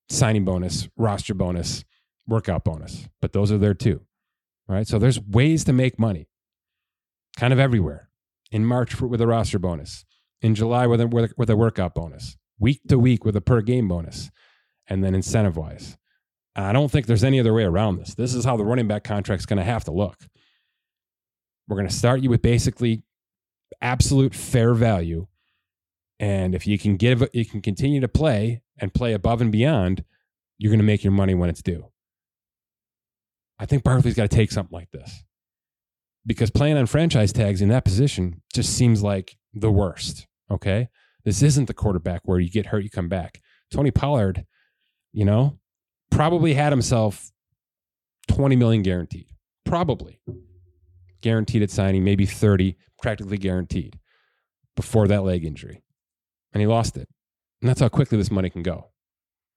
signing 0.09 0.45
bonus, 0.45 0.87
roster 0.97 1.33
bonus, 1.33 1.83
workout 2.27 2.63
bonus, 2.63 3.07
but 3.21 3.33
those 3.33 3.51
are 3.51 3.57
there 3.57 3.73
too 3.73 4.01
right? 4.67 4.87
So 4.87 4.99
there's 4.99 5.19
ways 5.19 5.63
to 5.65 5.73
make 5.73 5.99
money 5.99 6.27
kind 7.37 7.53
of 7.53 7.59
everywhere. 7.59 8.09
In 8.51 8.65
March 8.65 9.01
with 9.01 9.19
a 9.21 9.27
roster 9.27 9.59
bonus, 9.59 10.05
in 10.41 10.55
July 10.55 10.87
with 10.87 11.01
a, 11.01 11.33
with 11.35 11.49
a 11.49 11.55
workout 11.55 11.95
bonus, 11.95 12.37
week 12.59 12.81
to 12.87 12.97
week 12.97 13.25
with 13.25 13.35
a 13.35 13.41
per 13.41 13.61
game 13.61 13.87
bonus, 13.87 14.31
and 14.87 15.03
then 15.03 15.15
incentive 15.15 15.57
wise. 15.57 15.97
I 16.55 16.71
don't 16.71 16.89
think 16.89 17.05
there's 17.05 17.23
any 17.23 17.39
other 17.39 17.53
way 17.53 17.63
around 17.63 17.97
this. 17.97 18.15
This 18.15 18.33
is 18.33 18.45
how 18.45 18.55
the 18.55 18.63
running 18.63 18.87
back 18.87 19.03
contract 19.03 19.41
is 19.41 19.45
going 19.45 19.57
to 19.57 19.63
have 19.63 19.83
to 19.85 19.91
look. 19.91 20.17
We're 21.67 21.75
going 21.75 21.89
to 21.89 21.93
start 21.93 22.21
you 22.21 22.29
with 22.29 22.41
basically 22.41 23.03
absolute 23.81 24.33
fair 24.33 24.73
value. 24.73 25.27
And 26.19 26.55
if 26.55 26.65
you 26.65 26.77
can 26.79 26.95
give, 26.95 27.27
you 27.33 27.45
can 27.45 27.61
continue 27.61 27.99
to 27.99 28.07
play 28.07 28.61
and 28.79 28.93
play 28.93 29.13
above 29.13 29.41
and 29.41 29.51
beyond, 29.51 30.05
you're 30.57 30.71
going 30.71 30.79
to 30.79 30.85
make 30.85 31.03
your 31.03 31.11
money 31.11 31.33
when 31.33 31.49
it's 31.49 31.61
due. 31.61 31.91
I 33.59 33.65
think 33.65 33.83
Barkley's 33.83 34.15
got 34.15 34.29
to 34.29 34.35
take 34.35 34.51
something 34.51 34.73
like 34.73 34.91
this 34.91 35.23
because 36.25 36.49
playing 36.49 36.77
on 36.77 36.85
franchise 36.85 37.33
tags 37.33 37.61
in 37.61 37.69
that 37.69 37.85
position 37.85 38.41
just 38.53 38.73
seems 38.73 39.03
like 39.03 39.37
the 39.53 39.71
worst. 39.71 40.27
Okay. 40.49 40.89
This 41.23 41.41
isn't 41.41 41.65
the 41.65 41.73
quarterback 41.73 42.21
where 42.25 42.39
you 42.39 42.49
get 42.49 42.67
hurt, 42.67 42.83
you 42.83 42.89
come 42.89 43.09
back. 43.09 43.41
Tony 43.71 43.91
Pollard, 43.91 44.45
you 45.15 45.23
know, 45.23 45.57
probably 46.11 46.53
had 46.53 46.73
himself 46.73 47.31
20 48.27 48.57
million 48.57 48.83
guaranteed. 48.83 49.27
Probably 49.63 50.19
guaranteed 51.21 51.63
at 51.63 51.71
signing, 51.71 52.03
maybe 52.03 52.25
30, 52.25 52.77
practically 53.01 53.37
guaranteed 53.37 53.97
before 54.75 55.07
that 55.07 55.23
leg 55.23 55.45
injury. 55.45 55.81
And 56.53 56.59
he 56.59 56.67
lost 56.67 56.97
it. 56.97 57.07
And 57.61 57.69
that's 57.69 57.79
how 57.79 57.87
quickly 57.87 58.17
this 58.17 58.29
money 58.29 58.49
can 58.49 58.61
go. 58.61 58.89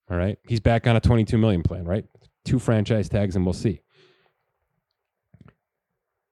All 0.08 0.16
right. 0.16 0.38
He's 0.46 0.60
back 0.60 0.86
on 0.86 0.94
a 0.94 1.00
22 1.00 1.36
million 1.36 1.64
plan, 1.64 1.84
right? 1.84 2.04
Two 2.44 2.60
franchise 2.60 3.08
tags, 3.08 3.34
and 3.34 3.44
we'll 3.44 3.52
see. 3.52 3.82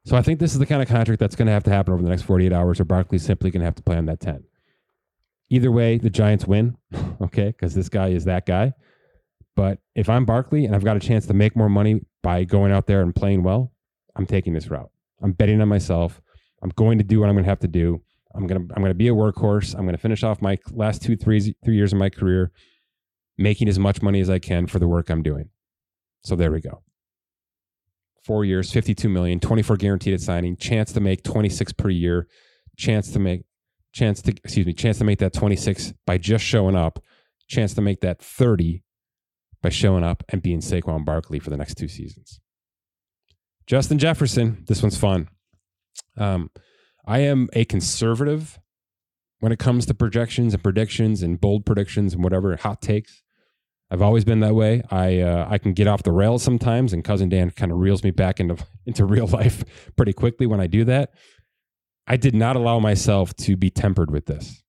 So 0.04 0.16
I 0.16 0.22
think 0.22 0.38
this 0.38 0.52
is 0.52 0.60
the 0.60 0.66
kind 0.66 0.83
of 0.83 0.88
contract 0.88 1.18
that's 1.18 1.35
going 1.35 1.46
to 1.46 1.52
have 1.52 1.64
to 1.64 1.70
happen 1.70 1.92
over 1.92 2.02
the 2.02 2.08
next 2.08 2.22
48 2.22 2.52
hours, 2.52 2.79
or 2.79 2.85
Barkley's 2.85 3.24
simply 3.24 3.50
going 3.50 3.60
to 3.60 3.66
have 3.66 3.74
to 3.74 3.83
play 3.83 3.96
on 3.96 4.06
that 4.06 4.20
10. 4.20 4.44
Either 5.50 5.72
way, 5.72 5.98
the 5.98 6.10
Giants 6.10 6.46
win, 6.46 6.77
okay, 7.20 7.46
because 7.46 7.74
this 7.74 7.88
guy 7.88 8.08
is 8.08 8.24
that 8.24 8.46
guy. 8.46 8.72
But 9.57 9.81
if 9.94 10.09
I'm 10.09 10.25
Barkley 10.25 10.65
and 10.65 10.75
I've 10.77 10.85
got 10.85 10.96
a 10.96 11.00
chance 11.00 11.27
to 11.27 11.35
make 11.35 11.57
more 11.57 11.69
money 11.69 12.02
by 12.23 12.44
going 12.44 12.71
out 12.71 12.87
there 12.87 13.02
and 13.02 13.15
playing 13.15 13.42
well, 13.42 13.73
I'm 14.15 14.27
taking 14.27 14.52
this 14.52 14.69
route. 14.69 14.90
I'm 15.23 15.33
betting 15.33 15.61
on 15.61 15.69
myself. 15.69 16.21
I'm 16.63 16.71
going 16.71 16.98
to 16.98 17.04
do 17.04 17.21
what 17.21 17.29
I'm 17.29 17.35
going 17.35 17.44
to 17.44 17.50
have 17.50 17.61
to 17.61 17.69
do. 17.69 18.02
I'm 18.35 18.46
going 18.46 18.69
to 18.69 18.75
I'm 18.75 18.83
going 18.83 18.90
to 18.90 18.94
be 18.94 19.09
a 19.09 19.15
workhorse. 19.15 19.75
I'm 19.75 19.83
going 19.83 19.96
to 19.96 20.00
finish 20.00 20.23
off 20.23 20.42
my 20.42 20.59
last 20.71 21.02
two 21.02 21.17
three 21.17 21.54
three 21.65 21.77
years 21.77 21.92
of 21.92 21.98
my 21.98 22.11
career 22.11 22.52
making 23.38 23.69
as 23.69 23.79
much 23.79 24.00
money 24.02 24.21
as 24.21 24.31
I 24.31 24.38
can 24.38 24.67
for 24.67 24.79
the 24.79 24.88
work 24.88 25.11
I'm 25.11 25.23
doing. 25.23 25.48
So 26.23 26.37
there 26.37 26.52
we 26.52 26.61
go 26.61 26.83
four 28.27 28.44
years, 28.44 28.73
52 28.73 29.09
million, 29.09 29.38
24 29.38 29.77
guaranteed 29.77 30.13
at 30.13 30.21
signing, 30.21 30.57
chance 30.57 30.92
to 30.92 31.00
make 31.00 31.23
26 31.23 31.73
per 31.75 31.88
year, 31.88 32.27
chance 32.77 33.13
to 33.13 33.21
make, 33.21 33.44
chance 33.92 34.21
to, 34.23 34.33
excuse 34.33 34.67
me, 34.67 34.73
chance 34.73 34.98
to 34.98 35.04
make 35.04 35.21
that 35.21 35.33
26 35.33 35.94
by 36.04 36.19
just 36.19 36.44
showing 36.44 36.75
up, 36.75 36.98
chance 37.48 37.73
to 37.75 37.81
make 37.81 38.00
that 38.00 38.19
30 38.19 38.83
by 39.67 39.71
showing 39.71 40.04
up 40.04 40.23
and 40.29 40.42
being 40.42 40.60
Saquon 40.60 41.04
Barkley 41.04 41.40
for 41.40 41.50
the 41.50 41.56
next 41.56 41.75
two 41.75 41.88
seasons. 41.88 42.38
Justin 43.67 43.98
Jefferson, 43.98 44.62
this 44.69 44.81
one's 44.81 44.96
fun. 44.96 45.29
Um, 46.17 46.52
I 47.04 47.19
am 47.19 47.48
a 47.52 47.64
conservative 47.64 48.60
when 49.40 49.50
it 49.50 49.58
comes 49.58 49.85
to 49.87 49.94
projections 49.94 50.54
and 50.54 50.62
predictions 50.62 51.21
and 51.21 51.40
bold 51.40 51.67
predictions 51.67 52.14
and 52.14 52.23
whatever 52.23 52.54
hot 52.54 52.81
takes. 52.81 53.25
I've 53.90 54.02
always 54.02 54.25
been 54.25 54.38
that 54.38 54.54
way. 54.54 54.85
I 54.88 55.19
uh, 55.23 55.48
I 55.50 55.58
can 55.58 55.73
get 55.73 55.88
off 55.88 56.04
the 56.04 56.12
rails 56.12 56.44
sometimes, 56.44 56.92
and 56.92 57.02
cousin 57.02 57.29
Dan 57.29 57.50
kind 57.50 57.73
of 57.73 57.79
reels 57.79 58.04
me 58.04 58.12
back 58.12 58.38
into 58.38 58.64
into 58.87 59.04
real 59.04 59.27
life 59.27 59.64
pretty 59.96 60.12
quickly 60.12 60.46
when 60.46 60.60
I 60.60 60.69
do 60.69 60.85
that. 60.85 61.10
I 62.06 62.17
did 62.17 62.37
not 62.37 62.54
allow 62.54 62.79
myself 62.79 63.35
to 63.38 63.56
be 63.56 63.71
tempered 63.71 64.12
with 64.12 64.27
this. 64.27 64.62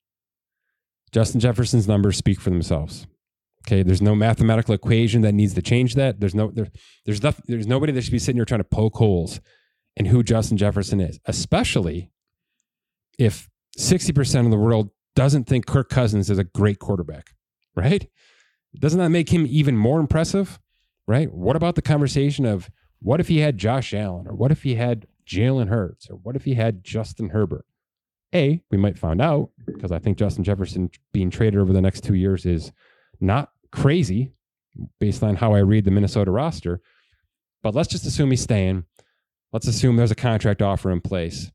Justin 1.12 1.40
Jefferson's 1.40 1.88
numbers 1.88 2.18
speak 2.18 2.42
for 2.42 2.50
themselves. 2.50 3.06
Okay, 3.68 3.84
there's 3.84 4.02
no 4.02 4.16
mathematical 4.16 4.74
equation 4.74 5.22
that 5.24 5.34
needs 5.34 5.54
to 5.56 5.62
change 5.62 5.96
that. 5.96 6.22
There's 6.22 6.34
no 6.34 6.52
there, 6.52 6.68
there's 7.06 7.20
there's 7.20 7.68
nobody 7.68 7.92
that 7.92 8.02
should 8.02 8.14
be 8.14 8.20
sitting 8.20 8.38
here 8.38 8.46
trying 8.46 8.62
to 8.62 8.64
poke 8.64 8.96
holes 8.96 9.42
in 9.98 10.06
who 10.06 10.24
Justin 10.24 10.58
Jefferson 10.58 11.02
is, 11.02 11.20
especially 11.26 12.12
if 13.20 13.50
60% 13.78 14.46
of 14.46 14.52
the 14.52 14.58
world 14.58 14.92
doesn't 15.16 15.46
think 15.46 15.66
Kirk 15.66 15.90
Cousins 15.90 16.30
is 16.30 16.38
a 16.38 16.44
great 16.44 16.80
quarterback, 16.80 17.32
right? 17.76 18.08
Doesn't 18.80 19.00
that 19.00 19.10
make 19.10 19.30
him 19.30 19.46
even 19.50 19.76
more 19.76 20.00
impressive, 20.00 20.60
right? 21.08 21.32
What 21.34 21.56
about 21.56 21.76
the 21.76 21.82
conversation 21.82 22.46
of 22.46 22.70
what 23.00 23.20
if 23.20 23.28
he 23.28 23.40
had 23.40 23.58
Josh 23.58 23.94
Allen 23.94 24.28
or 24.28 24.36
what 24.36 24.52
if 24.52 24.64
he 24.64 24.76
had 24.76 25.08
Jalen 25.28 25.68
Hurts 25.68 26.10
or 26.10 26.16
what 26.16 26.36
if 26.36 26.46
he 26.46 26.54
had 26.54 26.84
Justin 26.84 27.30
Herbert? 27.30 27.66
A, 28.34 28.62
we 28.70 28.78
might 28.78 29.00
find 29.00 29.22
out 29.22 29.50
because 29.66 29.92
I 29.92 30.00
think 30.00 30.18
Justin 30.18 30.44
Jefferson 30.44 30.90
being 31.12 31.30
traded 31.30 31.60
over 31.60 31.74
the 31.74 31.82
next 31.82 32.04
two 32.04 32.14
years 32.14 32.46
is 32.46 32.72
not 33.20 33.52
crazy 33.72 34.34
based 35.00 35.24
on 35.24 35.36
how 35.36 35.54
I 35.54 35.60
read 35.60 35.86
the 35.86 35.92
Minnesota 35.92 36.32
roster. 36.32 36.82
But 37.64 37.76
let's 37.76 37.90
just 37.90 38.06
assume 38.06 38.32
he's 38.32 38.42
staying. 38.42 38.86
Let's 39.52 39.68
assume 39.68 39.96
there's 39.96 40.12
a 40.12 40.16
contract 40.16 40.62
offer 40.62 40.92
in 40.92 41.02
place. 41.02 41.52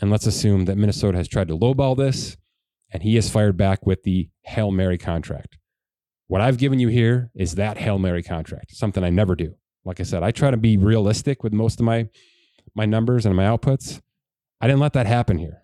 And 0.00 0.10
let's 0.10 0.26
assume 0.26 0.64
that 0.66 0.78
Minnesota 0.78 1.18
has 1.18 1.28
tried 1.28 1.48
to 1.48 1.56
lowball 1.56 1.96
this 1.96 2.36
and 2.90 3.02
he 3.02 3.16
has 3.16 3.30
fired 3.30 3.56
back 3.56 3.84
with 3.84 4.02
the 4.02 4.30
Hail 4.42 4.70
Mary 4.70 4.98
contract. 4.98 5.58
What 6.26 6.40
I've 6.40 6.58
given 6.58 6.78
you 6.78 6.88
here 6.88 7.30
is 7.34 7.54
that 7.54 7.78
Hail 7.78 7.98
Mary 7.98 8.22
contract, 8.22 8.74
something 8.74 9.02
I 9.02 9.10
never 9.10 9.34
do. 9.34 9.54
Like 9.84 10.00
I 10.00 10.04
said, 10.04 10.22
I 10.22 10.30
try 10.30 10.50
to 10.50 10.56
be 10.56 10.76
realistic 10.76 11.42
with 11.42 11.52
most 11.52 11.80
of 11.80 11.86
my 11.86 12.08
my 12.74 12.84
numbers 12.84 13.24
and 13.26 13.34
my 13.34 13.44
outputs. 13.44 14.00
I 14.60 14.66
didn't 14.66 14.80
let 14.80 14.92
that 14.92 15.06
happen 15.06 15.38
here. 15.38 15.62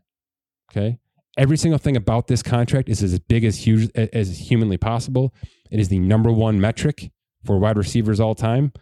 Okay? 0.70 0.98
Every 1.36 1.56
single 1.56 1.78
thing 1.78 1.96
about 1.96 2.28
this 2.28 2.42
contract 2.42 2.88
is 2.88 3.02
as 3.02 3.18
big 3.18 3.44
as 3.44 3.56
huge 3.56 3.90
as 3.94 4.38
humanly 4.38 4.76
possible. 4.76 5.34
It 5.70 5.80
is 5.80 5.88
the 5.88 5.98
number 5.98 6.30
one 6.30 6.60
metric 6.60 7.10
for 7.44 7.58
wide 7.58 7.76
receivers 7.76 8.20
all 8.20 8.34
time, 8.34 8.72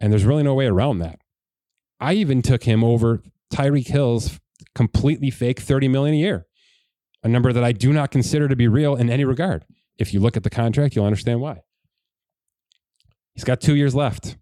and 0.00 0.12
there's 0.12 0.24
really 0.24 0.42
no 0.42 0.54
way 0.54 0.66
around 0.66 0.98
that. 0.98 1.18
I 2.00 2.14
even 2.14 2.42
took 2.42 2.64
him 2.64 2.84
over 2.84 3.22
Tyreek 3.52 3.88
Hill's 3.88 4.38
completely 4.74 5.30
fake 5.30 5.60
30 5.60 5.88
million 5.88 6.14
a 6.14 6.18
year, 6.18 6.46
a 7.22 7.28
number 7.28 7.52
that 7.52 7.64
I 7.64 7.72
do 7.72 7.92
not 7.92 8.10
consider 8.10 8.48
to 8.48 8.56
be 8.56 8.68
real 8.68 8.96
in 8.96 9.08
any 9.08 9.24
regard. 9.24 9.64
If 9.98 10.12
you 10.12 10.20
look 10.20 10.36
at 10.36 10.42
the 10.42 10.50
contract, 10.50 10.94
you'll 10.94 11.06
understand 11.06 11.40
why. 11.40 11.62
He's 13.34 13.44
got 13.44 13.60
two 13.60 13.76
years 13.76 13.94
left. 13.94 14.36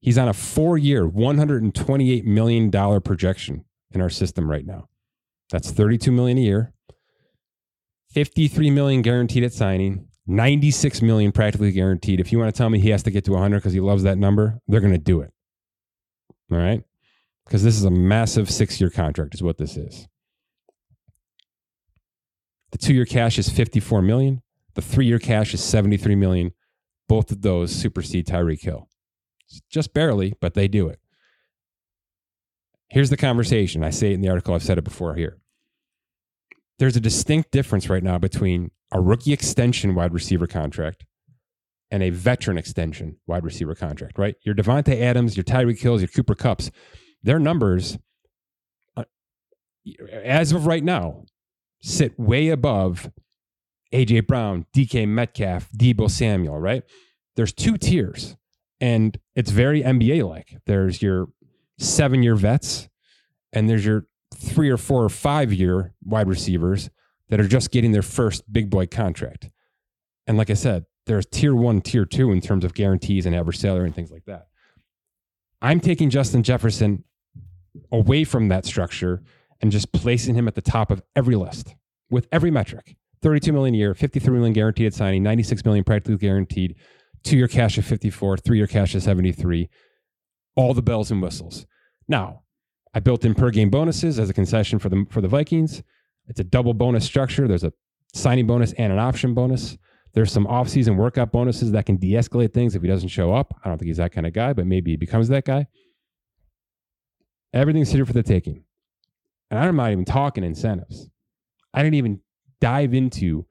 He's 0.00 0.18
on 0.18 0.28
a 0.28 0.32
four 0.32 0.78
year, 0.78 1.08
$128 1.08 2.24
million 2.24 3.00
projection 3.00 3.64
in 3.92 4.00
our 4.00 4.10
system 4.10 4.50
right 4.50 4.66
now. 4.66 4.88
That's 5.50 5.70
32 5.70 6.10
million 6.12 6.38
a 6.38 6.42
year. 6.42 6.72
53 8.12 8.70
million 8.70 9.02
guaranteed 9.02 9.42
at 9.44 9.52
signing, 9.52 10.06
96 10.26 11.02
million 11.02 11.32
practically 11.32 11.72
guaranteed. 11.72 12.20
If 12.20 12.32
you 12.32 12.38
want 12.38 12.54
to 12.54 12.56
tell 12.56 12.70
me 12.70 12.78
he 12.78 12.90
has 12.90 13.02
to 13.02 13.10
get 13.10 13.24
to 13.24 13.32
100 13.32 13.58
because 13.58 13.72
he 13.72 13.80
loves 13.80 14.04
that 14.04 14.18
number, 14.18 14.60
they're 14.68 14.80
going 14.80 14.92
to 14.92 14.98
do 14.98 15.20
it. 15.20 15.32
All 16.50 16.58
right? 16.58 16.82
Because 17.44 17.62
this 17.62 17.76
is 17.76 17.84
a 17.84 17.90
massive 17.90 18.50
six 18.50 18.80
year 18.80 18.90
contract, 18.90 19.34
is 19.34 19.42
what 19.42 19.58
this 19.58 19.76
is. 19.76 20.06
The 22.72 22.78
two 22.78 22.94
year 22.94 23.04
cash 23.04 23.38
is 23.38 23.48
54 23.48 24.02
million. 24.02 24.42
The 24.74 24.82
three 24.82 25.06
year 25.06 25.18
cash 25.18 25.52
is 25.54 25.62
73 25.62 26.14
million. 26.14 26.52
Both 27.08 27.30
of 27.30 27.42
those 27.42 27.72
supersede 27.72 28.26
Tyreek 28.26 28.62
Hill. 28.62 28.88
Just 29.70 29.92
barely, 29.92 30.34
but 30.40 30.54
they 30.54 30.68
do 30.68 30.88
it. 30.88 30.98
Here's 32.94 33.10
the 33.10 33.16
conversation. 33.16 33.82
I 33.82 33.90
say 33.90 34.12
it 34.12 34.14
in 34.14 34.20
the 34.20 34.28
article, 34.28 34.54
I've 34.54 34.62
said 34.62 34.78
it 34.78 34.84
before 34.84 35.16
here. 35.16 35.38
There's 36.78 36.94
a 36.94 37.00
distinct 37.00 37.50
difference 37.50 37.88
right 37.88 38.04
now 38.04 38.18
between 38.18 38.70
a 38.92 39.00
rookie 39.00 39.32
extension 39.32 39.96
wide 39.96 40.14
receiver 40.14 40.46
contract 40.46 41.04
and 41.90 42.04
a 42.04 42.10
veteran 42.10 42.56
extension 42.56 43.16
wide 43.26 43.42
receiver 43.42 43.74
contract, 43.74 44.16
right? 44.16 44.36
Your 44.42 44.54
Davante 44.54 45.02
Adams, 45.02 45.36
your 45.36 45.42
Tyreek 45.42 45.80
Hills, 45.80 46.02
your 46.02 46.08
Cooper 46.08 46.36
Kupps, 46.36 46.70
their 47.20 47.40
numbers, 47.40 47.98
uh, 48.96 49.02
as 50.12 50.52
of 50.52 50.68
right 50.68 50.84
now, 50.84 51.24
sit 51.82 52.16
way 52.16 52.48
above 52.48 53.10
AJ 53.92 54.28
Brown, 54.28 54.66
DK 54.72 55.08
Metcalf, 55.08 55.68
Deebo 55.72 56.08
Samuel, 56.08 56.60
right? 56.60 56.84
There's 57.34 57.52
two 57.52 57.76
tiers, 57.76 58.36
and 58.80 59.18
it's 59.34 59.50
very 59.50 59.82
NBA 59.82 60.28
like. 60.28 60.58
There's 60.66 61.02
your 61.02 61.26
seven 61.78 62.22
year 62.22 62.36
vets, 62.36 62.88
and 63.52 63.68
there's 63.68 63.84
your 63.84 64.06
three 64.34 64.70
or 64.70 64.76
four 64.76 65.04
or 65.04 65.08
five 65.08 65.52
year 65.52 65.94
wide 66.04 66.28
receivers 66.28 66.90
that 67.28 67.40
are 67.40 67.48
just 67.48 67.70
getting 67.70 67.92
their 67.92 68.02
first 68.02 68.50
big 68.52 68.70
boy 68.70 68.86
contract. 68.86 69.50
And 70.26 70.36
like 70.36 70.50
I 70.50 70.54
said, 70.54 70.84
there's 71.06 71.26
tier 71.26 71.54
one, 71.54 71.80
tier 71.80 72.04
two 72.04 72.32
in 72.32 72.40
terms 72.40 72.64
of 72.64 72.74
guarantees 72.74 73.26
and 73.26 73.34
average 73.34 73.58
salary 73.58 73.86
and 73.86 73.94
things 73.94 74.10
like 74.10 74.24
that. 74.24 74.48
I'm 75.60 75.80
taking 75.80 76.10
Justin 76.10 76.42
Jefferson 76.42 77.04
away 77.90 78.24
from 78.24 78.48
that 78.48 78.64
structure 78.64 79.22
and 79.60 79.72
just 79.72 79.92
placing 79.92 80.34
him 80.34 80.46
at 80.48 80.54
the 80.54 80.62
top 80.62 80.90
of 80.90 81.02
every 81.16 81.36
list 81.36 81.74
with 82.10 82.28
every 82.30 82.50
metric 82.50 82.96
32 83.22 83.52
million 83.52 83.74
a 83.74 83.78
year 83.78 83.94
53 83.94 84.32
million 84.32 84.52
guaranteed 84.52 84.86
at 84.86 84.94
signing 84.94 85.22
96 85.22 85.64
million 85.64 85.82
practically 85.84 86.16
guaranteed 86.16 86.76
two 87.22 87.36
year 87.36 87.48
cash 87.48 87.78
of 87.78 87.84
54 87.84 88.36
three 88.36 88.58
year 88.58 88.66
cash 88.66 88.94
of 88.94 89.02
73 89.02 89.68
all 90.56 90.74
the 90.74 90.82
bells 90.82 91.10
and 91.10 91.22
whistles. 91.22 91.66
Now 92.08 92.42
i 92.94 93.00
built 93.00 93.24
in 93.24 93.34
per 93.34 93.50
game 93.50 93.70
bonuses 93.70 94.18
as 94.18 94.30
a 94.30 94.34
concession 94.34 94.78
for 94.78 94.88
the 94.88 95.06
for 95.10 95.20
the 95.20 95.28
vikings. 95.28 95.82
It's 96.28 96.40
a 96.40 96.44
double 96.44 96.74
bonus 96.74 97.04
structure. 97.04 97.46
There's 97.48 97.64
a 97.64 97.72
signing 98.14 98.46
bonus 98.46 98.72
and 98.74 98.92
an 98.92 98.98
option 98.98 99.34
bonus. 99.34 99.76
There's 100.14 100.32
some 100.32 100.46
off-season 100.46 100.96
workout 100.96 101.32
bonuses 101.32 101.72
that 101.72 101.86
can 101.86 101.96
de-escalate 101.96 102.52
things 102.52 102.76
if 102.76 102.82
he 102.82 102.88
doesn't 102.88 103.08
show 103.08 103.34
up. 103.34 103.52
I 103.64 103.68
don't 103.68 103.78
think 103.78 103.88
he's 103.88 103.96
that 103.96 104.12
kind 104.12 104.26
of 104.26 104.32
guy 104.32 104.52
but 104.52 104.66
maybe 104.66 104.92
he 104.92 104.96
becomes 104.96 105.28
that 105.28 105.44
guy. 105.44 105.66
Everything's 107.52 107.90
here 107.90 108.06
for 108.06 108.12
the 108.12 108.22
taking. 108.22 108.64
And 109.50 109.58
i'm 109.58 109.76
not 109.76 109.92
even 109.92 110.04
talking 110.04 110.44
incentives. 110.44 111.10
I 111.72 111.82
didn't 111.82 111.96
even 111.96 112.20
dive 112.60 112.94
into 112.94 113.46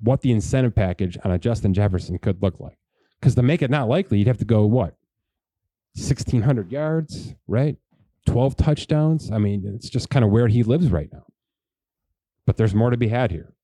what 0.00 0.20
the 0.20 0.32
incentive 0.32 0.74
package 0.74 1.16
on 1.24 1.30
a 1.30 1.38
Justin 1.38 1.72
Jefferson 1.72 2.18
could 2.18 2.42
look 2.42 2.60
like. 2.60 2.78
Because 3.20 3.34
to 3.34 3.42
make 3.42 3.62
it 3.62 3.70
not 3.70 3.88
likely, 3.88 4.18
you'd 4.18 4.28
have 4.28 4.38
to 4.38 4.44
go 4.44 4.66
what? 4.66 4.97
1,600 5.98 6.70
yards, 6.70 7.34
right? 7.46 7.76
12 8.26 8.56
touchdowns. 8.56 9.30
I 9.30 9.38
mean, 9.38 9.64
it's 9.74 9.88
just 9.88 10.10
kind 10.10 10.24
of 10.24 10.30
where 10.30 10.48
he 10.48 10.62
lives 10.62 10.90
right 10.90 11.08
now. 11.12 11.24
But 12.46 12.56
there's 12.56 12.74
more 12.74 12.90
to 12.90 12.96
be 12.96 13.08
had 13.08 13.30
here. 13.30 13.54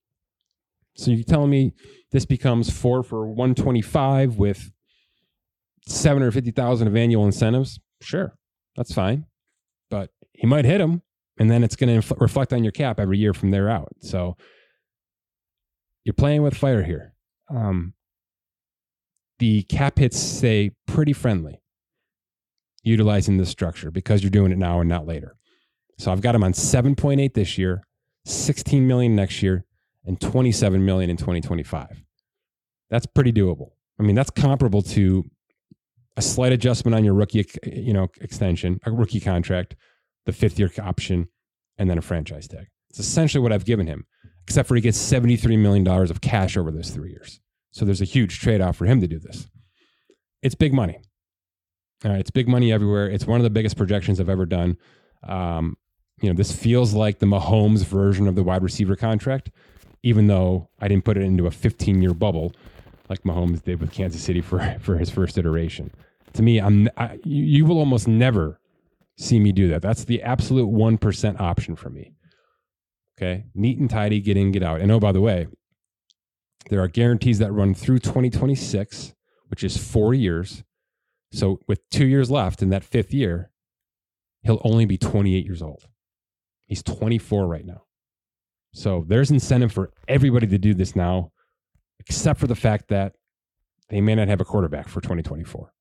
So 0.97 1.11
you're 1.11 1.25
telling 1.25 1.51
me 1.51 1.75
this 2.13 2.25
becomes 2.25 2.71
four 2.71 3.03
for 3.03 3.27
125 3.27 4.37
with 4.37 4.73
750,000 5.87 6.87
of 6.87 6.97
annual 6.97 7.27
incentives? 7.27 7.81
Sure, 8.01 8.37
that's 8.77 8.95
fine. 8.95 9.27
But 9.91 10.11
he 10.33 10.47
might 10.47 10.65
hit 10.65 10.79
them 10.79 11.03
and 11.39 11.51
then 11.51 11.65
it's 11.65 11.77
going 11.77 12.01
to 12.01 12.15
reflect 12.17 12.53
on 12.53 12.63
your 12.63 12.73
cap 12.73 13.01
every 13.01 13.19
year 13.19 13.35
from 13.35 13.51
there 13.51 13.69
out. 13.69 13.93
So 14.01 14.37
you're 16.05 16.15
playing 16.15 16.43
with 16.43 16.57
fire 16.57 16.83
here. 16.83 17.15
Um, 17.51 17.95
the 19.39 19.63
cap 19.65 19.99
hits 19.99 20.19
stay 20.19 20.73
pretty 20.87 21.13
friendly 21.13 21.61
utilizing 22.85 23.39
this 23.39 23.49
structure 23.49 23.91
because 23.91 24.23
you're 24.23 24.31
doing 24.31 24.53
it 24.53 24.59
now 24.59 24.81
and 24.81 24.89
not 24.89 25.07
later. 25.07 25.37
So 25.99 26.13
I've 26.13 26.21
got 26.21 26.35
him 26.35 26.45
on 26.45 26.53
7.8 26.53 27.35
this 27.35 27.59
year, 27.59 27.83
16 28.27 28.87
million 28.87 29.17
next 29.17 29.43
year, 29.43 29.65
and 30.05 30.21
27 30.21 30.85
million 30.85 31.11
in 31.11 31.17
2025. 31.17 32.03
That's 32.91 33.07
pretty 33.07 33.33
doable. 33.33 33.71
I 33.99 34.03
mean, 34.03 34.15
that's 34.15 34.31
comparable 34.31 34.83
to 34.83 35.25
a 36.17 36.23
slight 36.23 36.53
adjustment 36.53 36.95
on 36.95 37.05
your 37.05 37.15
rookie, 37.15 37.47
you 37.65 37.93
know, 37.93 38.09
extension, 38.21 38.81
a 38.85 38.93
rookie 38.93 39.21
contract, 39.21 39.75
the 40.27 40.33
fifth 40.33 40.59
year 40.59 40.71
option, 40.81 41.29
and 41.79 41.89
then 41.91 41.99
a 41.99 42.03
franchise 42.03 42.47
tag. 42.47 42.67
It's 42.91 42.99
essentially 42.99 43.43
what 43.43 43.53
I've 43.53 43.65
given 43.65 43.87
him, 43.87 44.07
except 44.47 44.69
for 44.69 44.75
he 44.75 44.81
gets 44.81 44.99
$73 44.99 45.59
million 45.59 45.87
of 45.89 46.21
cash 46.21 46.57
over 46.57 46.71
those 46.71 46.91
three 46.91 47.11
years. 47.11 47.41
So 47.73 47.85
there's 47.85 48.01
a 48.01 48.05
huge 48.05 48.41
trade 48.41 48.61
off 48.61 48.77
for 48.77 48.87
him 48.87 49.01
to 49.01 49.09
do 49.09 49.19
this. 49.19 49.49
It's 50.43 50.55
big 50.55 50.73
money. 50.73 50.99
All 52.05 52.11
right, 52.11 52.21
it's 52.21 52.31
big 52.31 52.49
money 52.49 52.73
everywhere. 52.73 53.09
It's 53.09 53.27
one 53.27 53.41
of 53.41 53.45
the 53.45 53.51
biggest 53.51 53.77
projections 53.77 54.21
I've 54.21 54.29
ever 54.29 54.47
done. 54.47 54.77
Um, 55.23 55.77
you 56.21 56.29
know, 56.29 56.35
this 56.35 56.53
feels 56.53 56.95
like 56.95 57.19
the 57.19 57.27
Mahomes 57.27 57.85
version 57.85 58.27
of 58.27 58.35
the 58.35 58.43
wide 58.43 58.63
receiver 58.63 58.97
contract, 58.97 59.51
even 60.03 60.27
though 60.27 60.69
I 60.81 60.89
didn't 60.89 61.05
put 61.05 61.17
it 61.17 61.23
into 61.23 61.47
a 61.47 61.51
15 61.51 62.03
year 62.03 62.15
bubble 62.15 62.53
like 63.09 63.23
Mahomes 63.23 63.63
did 63.63 63.81
with 63.81 63.93
Kansas 63.93 64.23
City 64.23 64.41
for, 64.41 64.77
for 64.81 64.97
his 64.97 65.11
first 65.11 65.39
iteration. 65.39 65.91
To 66.35 66.43
me, 66.43 66.59
I'm 66.59 66.89
I, 66.97 67.21
you 67.25 67.65
will 67.65 67.79
almost 67.79 68.09
never 68.09 68.59
see 69.17 69.39
me 69.39 69.53
do 69.53 69.69
that. 69.69 69.83
That's 69.83 70.05
the 70.05 70.23
absolute 70.23 70.69
1% 70.69 71.41
option 71.41 71.77
for 71.77 71.91
me. 71.91 72.13
Okay. 73.17 73.45
Neat 73.55 73.79
and 73.79 73.89
tidy, 73.89 74.21
get 74.21 74.37
in, 74.37 74.51
get 74.51 74.63
out. 74.63 74.81
And 74.81 74.91
oh, 74.91 74.99
by 74.99 75.13
the 75.13 75.21
way, 75.21 75.47
there 76.71 76.81
are 76.81 76.89
guarantees 76.89 77.39
that 77.39 77.53
run 77.53 77.75
through 77.75 78.01
2026, 78.01 79.15
which 79.49 79.63
is 79.63 79.77
four 79.77 80.15
years. 80.15 80.65
So 81.35 81.59
with 81.67 81.81
two 81.91 82.07
years 82.07 82.31
left 82.31 82.63
in 82.63 82.71
that 82.71 82.85
fifth 82.85 83.13
year, 83.13 83.51
he'll 84.43 84.61
only 84.65 84.85
be 84.85 84.97
28 84.97 85.45
years 85.45 85.63
old. 85.63 85.89
He's 86.67 86.83
24 86.83 87.47
right 87.47 87.67
now. 87.67 87.83
So 88.73 89.05
there's 89.07 89.31
incentive 89.31 89.73
for 89.73 89.91
everybody 90.09 90.47
to 90.47 90.59
do 90.59 90.75
this 90.75 90.95
now, 90.95 91.33
except 91.99 92.41
for 92.41 92.47
the 92.47 92.55
fact 92.55 92.89
that 92.89 93.15
they 93.89 94.01
may 94.01 94.15
not 94.15 94.29
have 94.29 94.41
a 94.41 94.45
quarterback 94.45 94.89
for 94.89 95.01
2024. 95.01 95.73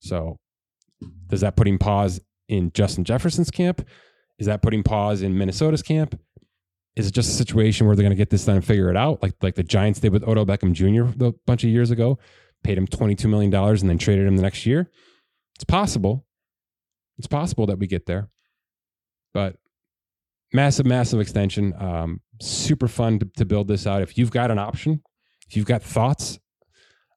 So 0.00 0.38
does 1.28 1.42
that 1.42 1.56
put 1.56 1.68
him 1.68 1.78
pause 1.78 2.20
in 2.48 2.72
Justin 2.72 3.04
Jefferson's 3.04 3.50
camp? 3.50 3.86
Is 4.38 4.46
that 4.46 4.62
putting 4.62 4.82
pause 4.82 5.22
in 5.22 5.36
Minnesota's 5.36 5.82
camp? 5.82 6.18
Is 6.96 7.06
it 7.06 7.14
just 7.14 7.30
a 7.30 7.32
situation 7.32 7.86
where 7.86 7.96
they're 7.96 8.02
going 8.02 8.10
to 8.10 8.16
get 8.16 8.30
this 8.30 8.44
done 8.44 8.56
and 8.56 8.64
figure 8.64 8.90
it 8.90 8.96
out, 8.96 9.22
like 9.22 9.34
like 9.40 9.54
the 9.54 9.62
Giants 9.62 10.00
did 10.00 10.12
with 10.12 10.26
Odell 10.26 10.44
Beckham 10.44 10.72
Jr. 10.72 11.24
a 11.24 11.32
bunch 11.46 11.64
of 11.64 11.70
years 11.70 11.90
ago, 11.90 12.18
paid 12.62 12.78
him 12.78 12.86
twenty 12.86 13.14
two 13.14 13.28
million 13.28 13.50
dollars 13.50 13.82
and 13.82 13.90
then 13.90 13.98
traded 13.98 14.26
him 14.26 14.36
the 14.36 14.42
next 14.42 14.66
year? 14.66 14.90
It's 15.54 15.64
possible. 15.64 16.26
It's 17.18 17.26
possible 17.26 17.66
that 17.66 17.78
we 17.78 17.86
get 17.86 18.06
there, 18.06 18.30
but 19.34 19.56
massive, 20.52 20.86
massive 20.86 21.20
extension. 21.20 21.74
Um, 21.78 22.20
super 22.40 22.88
fun 22.88 23.18
to, 23.20 23.28
to 23.36 23.44
build 23.44 23.68
this 23.68 23.86
out. 23.86 24.02
If 24.02 24.18
you've 24.18 24.30
got 24.30 24.50
an 24.50 24.58
option, 24.58 25.02
if 25.48 25.56
you've 25.56 25.66
got 25.66 25.82
thoughts 25.82 26.38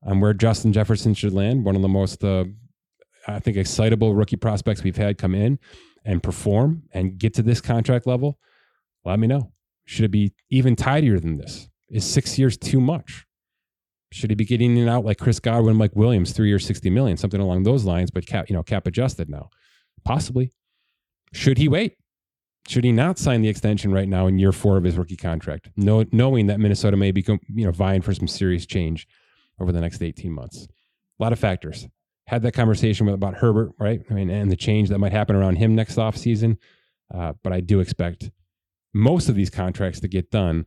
on 0.03 0.19
where 0.19 0.33
Justin 0.33 0.73
Jefferson 0.73 1.13
should 1.13 1.33
land, 1.33 1.65
one 1.65 1.75
of 1.75 1.81
the 1.81 1.87
most 1.87 2.23
uh, 2.23 2.45
I 3.27 3.39
think 3.39 3.57
excitable 3.57 4.13
rookie 4.13 4.35
prospects 4.35 4.83
we've 4.83 4.97
had 4.97 5.17
come 5.17 5.33
in 5.33 5.57
and 6.03 6.21
perform 6.21 6.83
and 6.93 7.17
get 7.17 7.33
to 7.35 7.41
this 7.41 7.61
contract 7.61 8.05
level, 8.05 8.37
let 9.03 9.17
me 9.17 9.27
know. 9.27 9.51
Should 9.85 10.05
it 10.05 10.11
be 10.11 10.33
even 10.49 10.75
tidier 10.75 11.19
than 11.19 11.37
this? 11.37 11.69
Is 11.89 12.05
six 12.05 12.37
years 12.37 12.57
too 12.57 12.81
much? 12.81 13.24
Should 14.12 14.30
he 14.30 14.36
be 14.36 14.45
getting 14.45 14.78
in 14.78 14.88
out 14.88 15.03
like 15.03 15.18
Chris 15.18 15.39
Godwin, 15.39 15.76
Mike 15.76 15.95
Williams, 15.95 16.32
three 16.32 16.51
or 16.51 16.60
sixty 16.60 16.89
million, 16.89 17.18
something 17.18 17.41
along 17.41 17.64
those 17.64 17.84
lines, 17.84 18.12
but 18.12 18.26
cap, 18.26 18.49
you 18.49 18.56
know, 18.56 18.64
cap 18.64 18.88
adjusted 18.88 19.30
now? 19.30 19.49
Possibly. 20.03 20.51
Should 21.34 21.58
he 21.58 21.68
wait? 21.68 21.97
Should 22.68 22.84
he 22.84 22.91
not 22.91 23.20
sign 23.20 23.41
the 23.41 23.49
extension 23.49 23.91
right 23.91 24.08
now 24.08 24.28
in 24.28 24.39
year 24.39 24.51
four 24.51 24.78
of 24.78 24.84
his 24.84 24.97
rookie 24.97 25.18
contract, 25.18 25.70
know, 25.76 26.06
knowing 26.12 26.47
that 26.47 26.60
Minnesota 26.60 26.97
may 26.97 27.12
be 27.12 27.24
you 27.28 27.66
know 27.66 27.72
vying 27.72 28.01
for 28.01 28.14
some 28.14 28.28
serious 28.28 28.66
change 28.66 29.08
over 29.60 29.72
the 29.72 29.82
next 29.82 30.01
eighteen 30.01 30.32
months? 30.32 30.68
A 31.20 31.24
lot 31.24 31.34
of 31.34 31.39
factors 31.39 31.88
had 32.28 32.41
that 32.41 32.53
conversation 32.53 33.06
with, 33.06 33.16
about 33.16 33.36
Herbert, 33.36 33.74
right? 33.80 34.01
I 34.10 34.14
mean, 34.14 34.30
and 34.30 34.51
the 34.51 34.56
change 34.56 34.89
that 34.89 34.99
might 34.99 35.12
happen 35.12 35.36
around 35.36 35.58
him 35.58 35.76
next 35.76 35.95
offseason. 35.95 36.58
Uh, 37.14 37.34
but 37.43 37.53
I 37.53 37.60
do 37.60 37.80
expect 37.80 38.32
most 38.93 39.30
of 39.30 39.36
these 39.36 39.49
contracts 39.49 39.99
to 39.99 40.08
get 40.08 40.32
done 40.32 40.66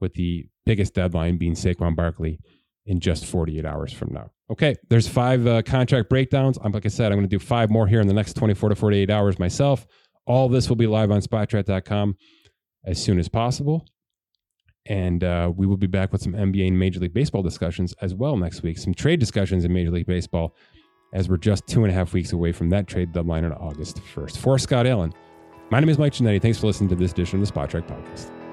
with 0.00 0.14
the 0.14 0.46
biggest 0.64 0.94
deadline 0.94 1.36
being 1.36 1.54
Saquon 1.54 1.94
Barkley 1.94 2.38
in 2.86 3.00
just 3.00 3.26
48 3.26 3.64
hours 3.64 3.92
from 3.92 4.12
now. 4.12 4.30
Okay, 4.50 4.76
there's 4.88 5.08
five 5.08 5.46
uh, 5.46 5.62
contract 5.62 6.08
breakdowns. 6.08 6.58
I'm 6.62 6.72
like 6.72 6.86
I 6.86 6.88
said, 6.88 7.12
I'm 7.12 7.18
going 7.18 7.28
to 7.28 7.38
do 7.38 7.44
five 7.44 7.68
more 7.68 7.86
here 7.86 8.00
in 8.00 8.06
the 8.06 8.14
next 8.14 8.34
24 8.34 8.70
to 8.70 8.74
48 8.76 9.10
hours 9.10 9.38
myself. 9.38 9.86
All 10.24 10.48
this 10.48 10.68
will 10.68 10.76
be 10.76 10.86
live 10.86 11.10
on 11.10 11.20
spotrac.com 11.20 12.16
as 12.84 13.02
soon 13.02 13.18
as 13.18 13.28
possible. 13.28 13.86
And 14.88 15.24
uh, 15.24 15.52
we 15.54 15.66
will 15.66 15.76
be 15.76 15.88
back 15.88 16.12
with 16.12 16.22
some 16.22 16.32
NBA 16.32 16.68
and 16.68 16.78
Major 16.78 17.00
League 17.00 17.12
Baseball 17.12 17.42
discussions 17.42 17.92
as 18.00 18.14
well 18.14 18.36
next 18.36 18.62
week. 18.62 18.78
Some 18.78 18.94
trade 18.94 19.18
discussions 19.18 19.64
in 19.64 19.72
Major 19.72 19.90
League 19.90 20.06
Baseball 20.06 20.54
as 21.12 21.28
we're 21.28 21.38
just 21.38 21.66
two 21.66 21.82
and 21.82 21.92
a 21.92 21.94
half 21.94 22.12
weeks 22.12 22.32
away 22.32 22.52
from 22.52 22.70
that 22.70 22.86
trade 22.86 23.12
deadline 23.12 23.44
on 23.44 23.52
August 23.54 24.00
1st. 24.14 24.36
For 24.38 24.58
Scott 24.58 24.86
Allen, 24.86 25.12
my 25.70 25.80
name 25.80 25.88
is 25.88 25.98
Mike 25.98 26.12
Ginnitti. 26.12 26.40
Thanks 26.40 26.58
for 26.58 26.68
listening 26.68 26.90
to 26.90 26.96
this 26.96 27.10
edition 27.10 27.40
of 27.40 27.46
the 27.46 27.52
Spotrac 27.52 27.88
Podcast. 27.88 28.45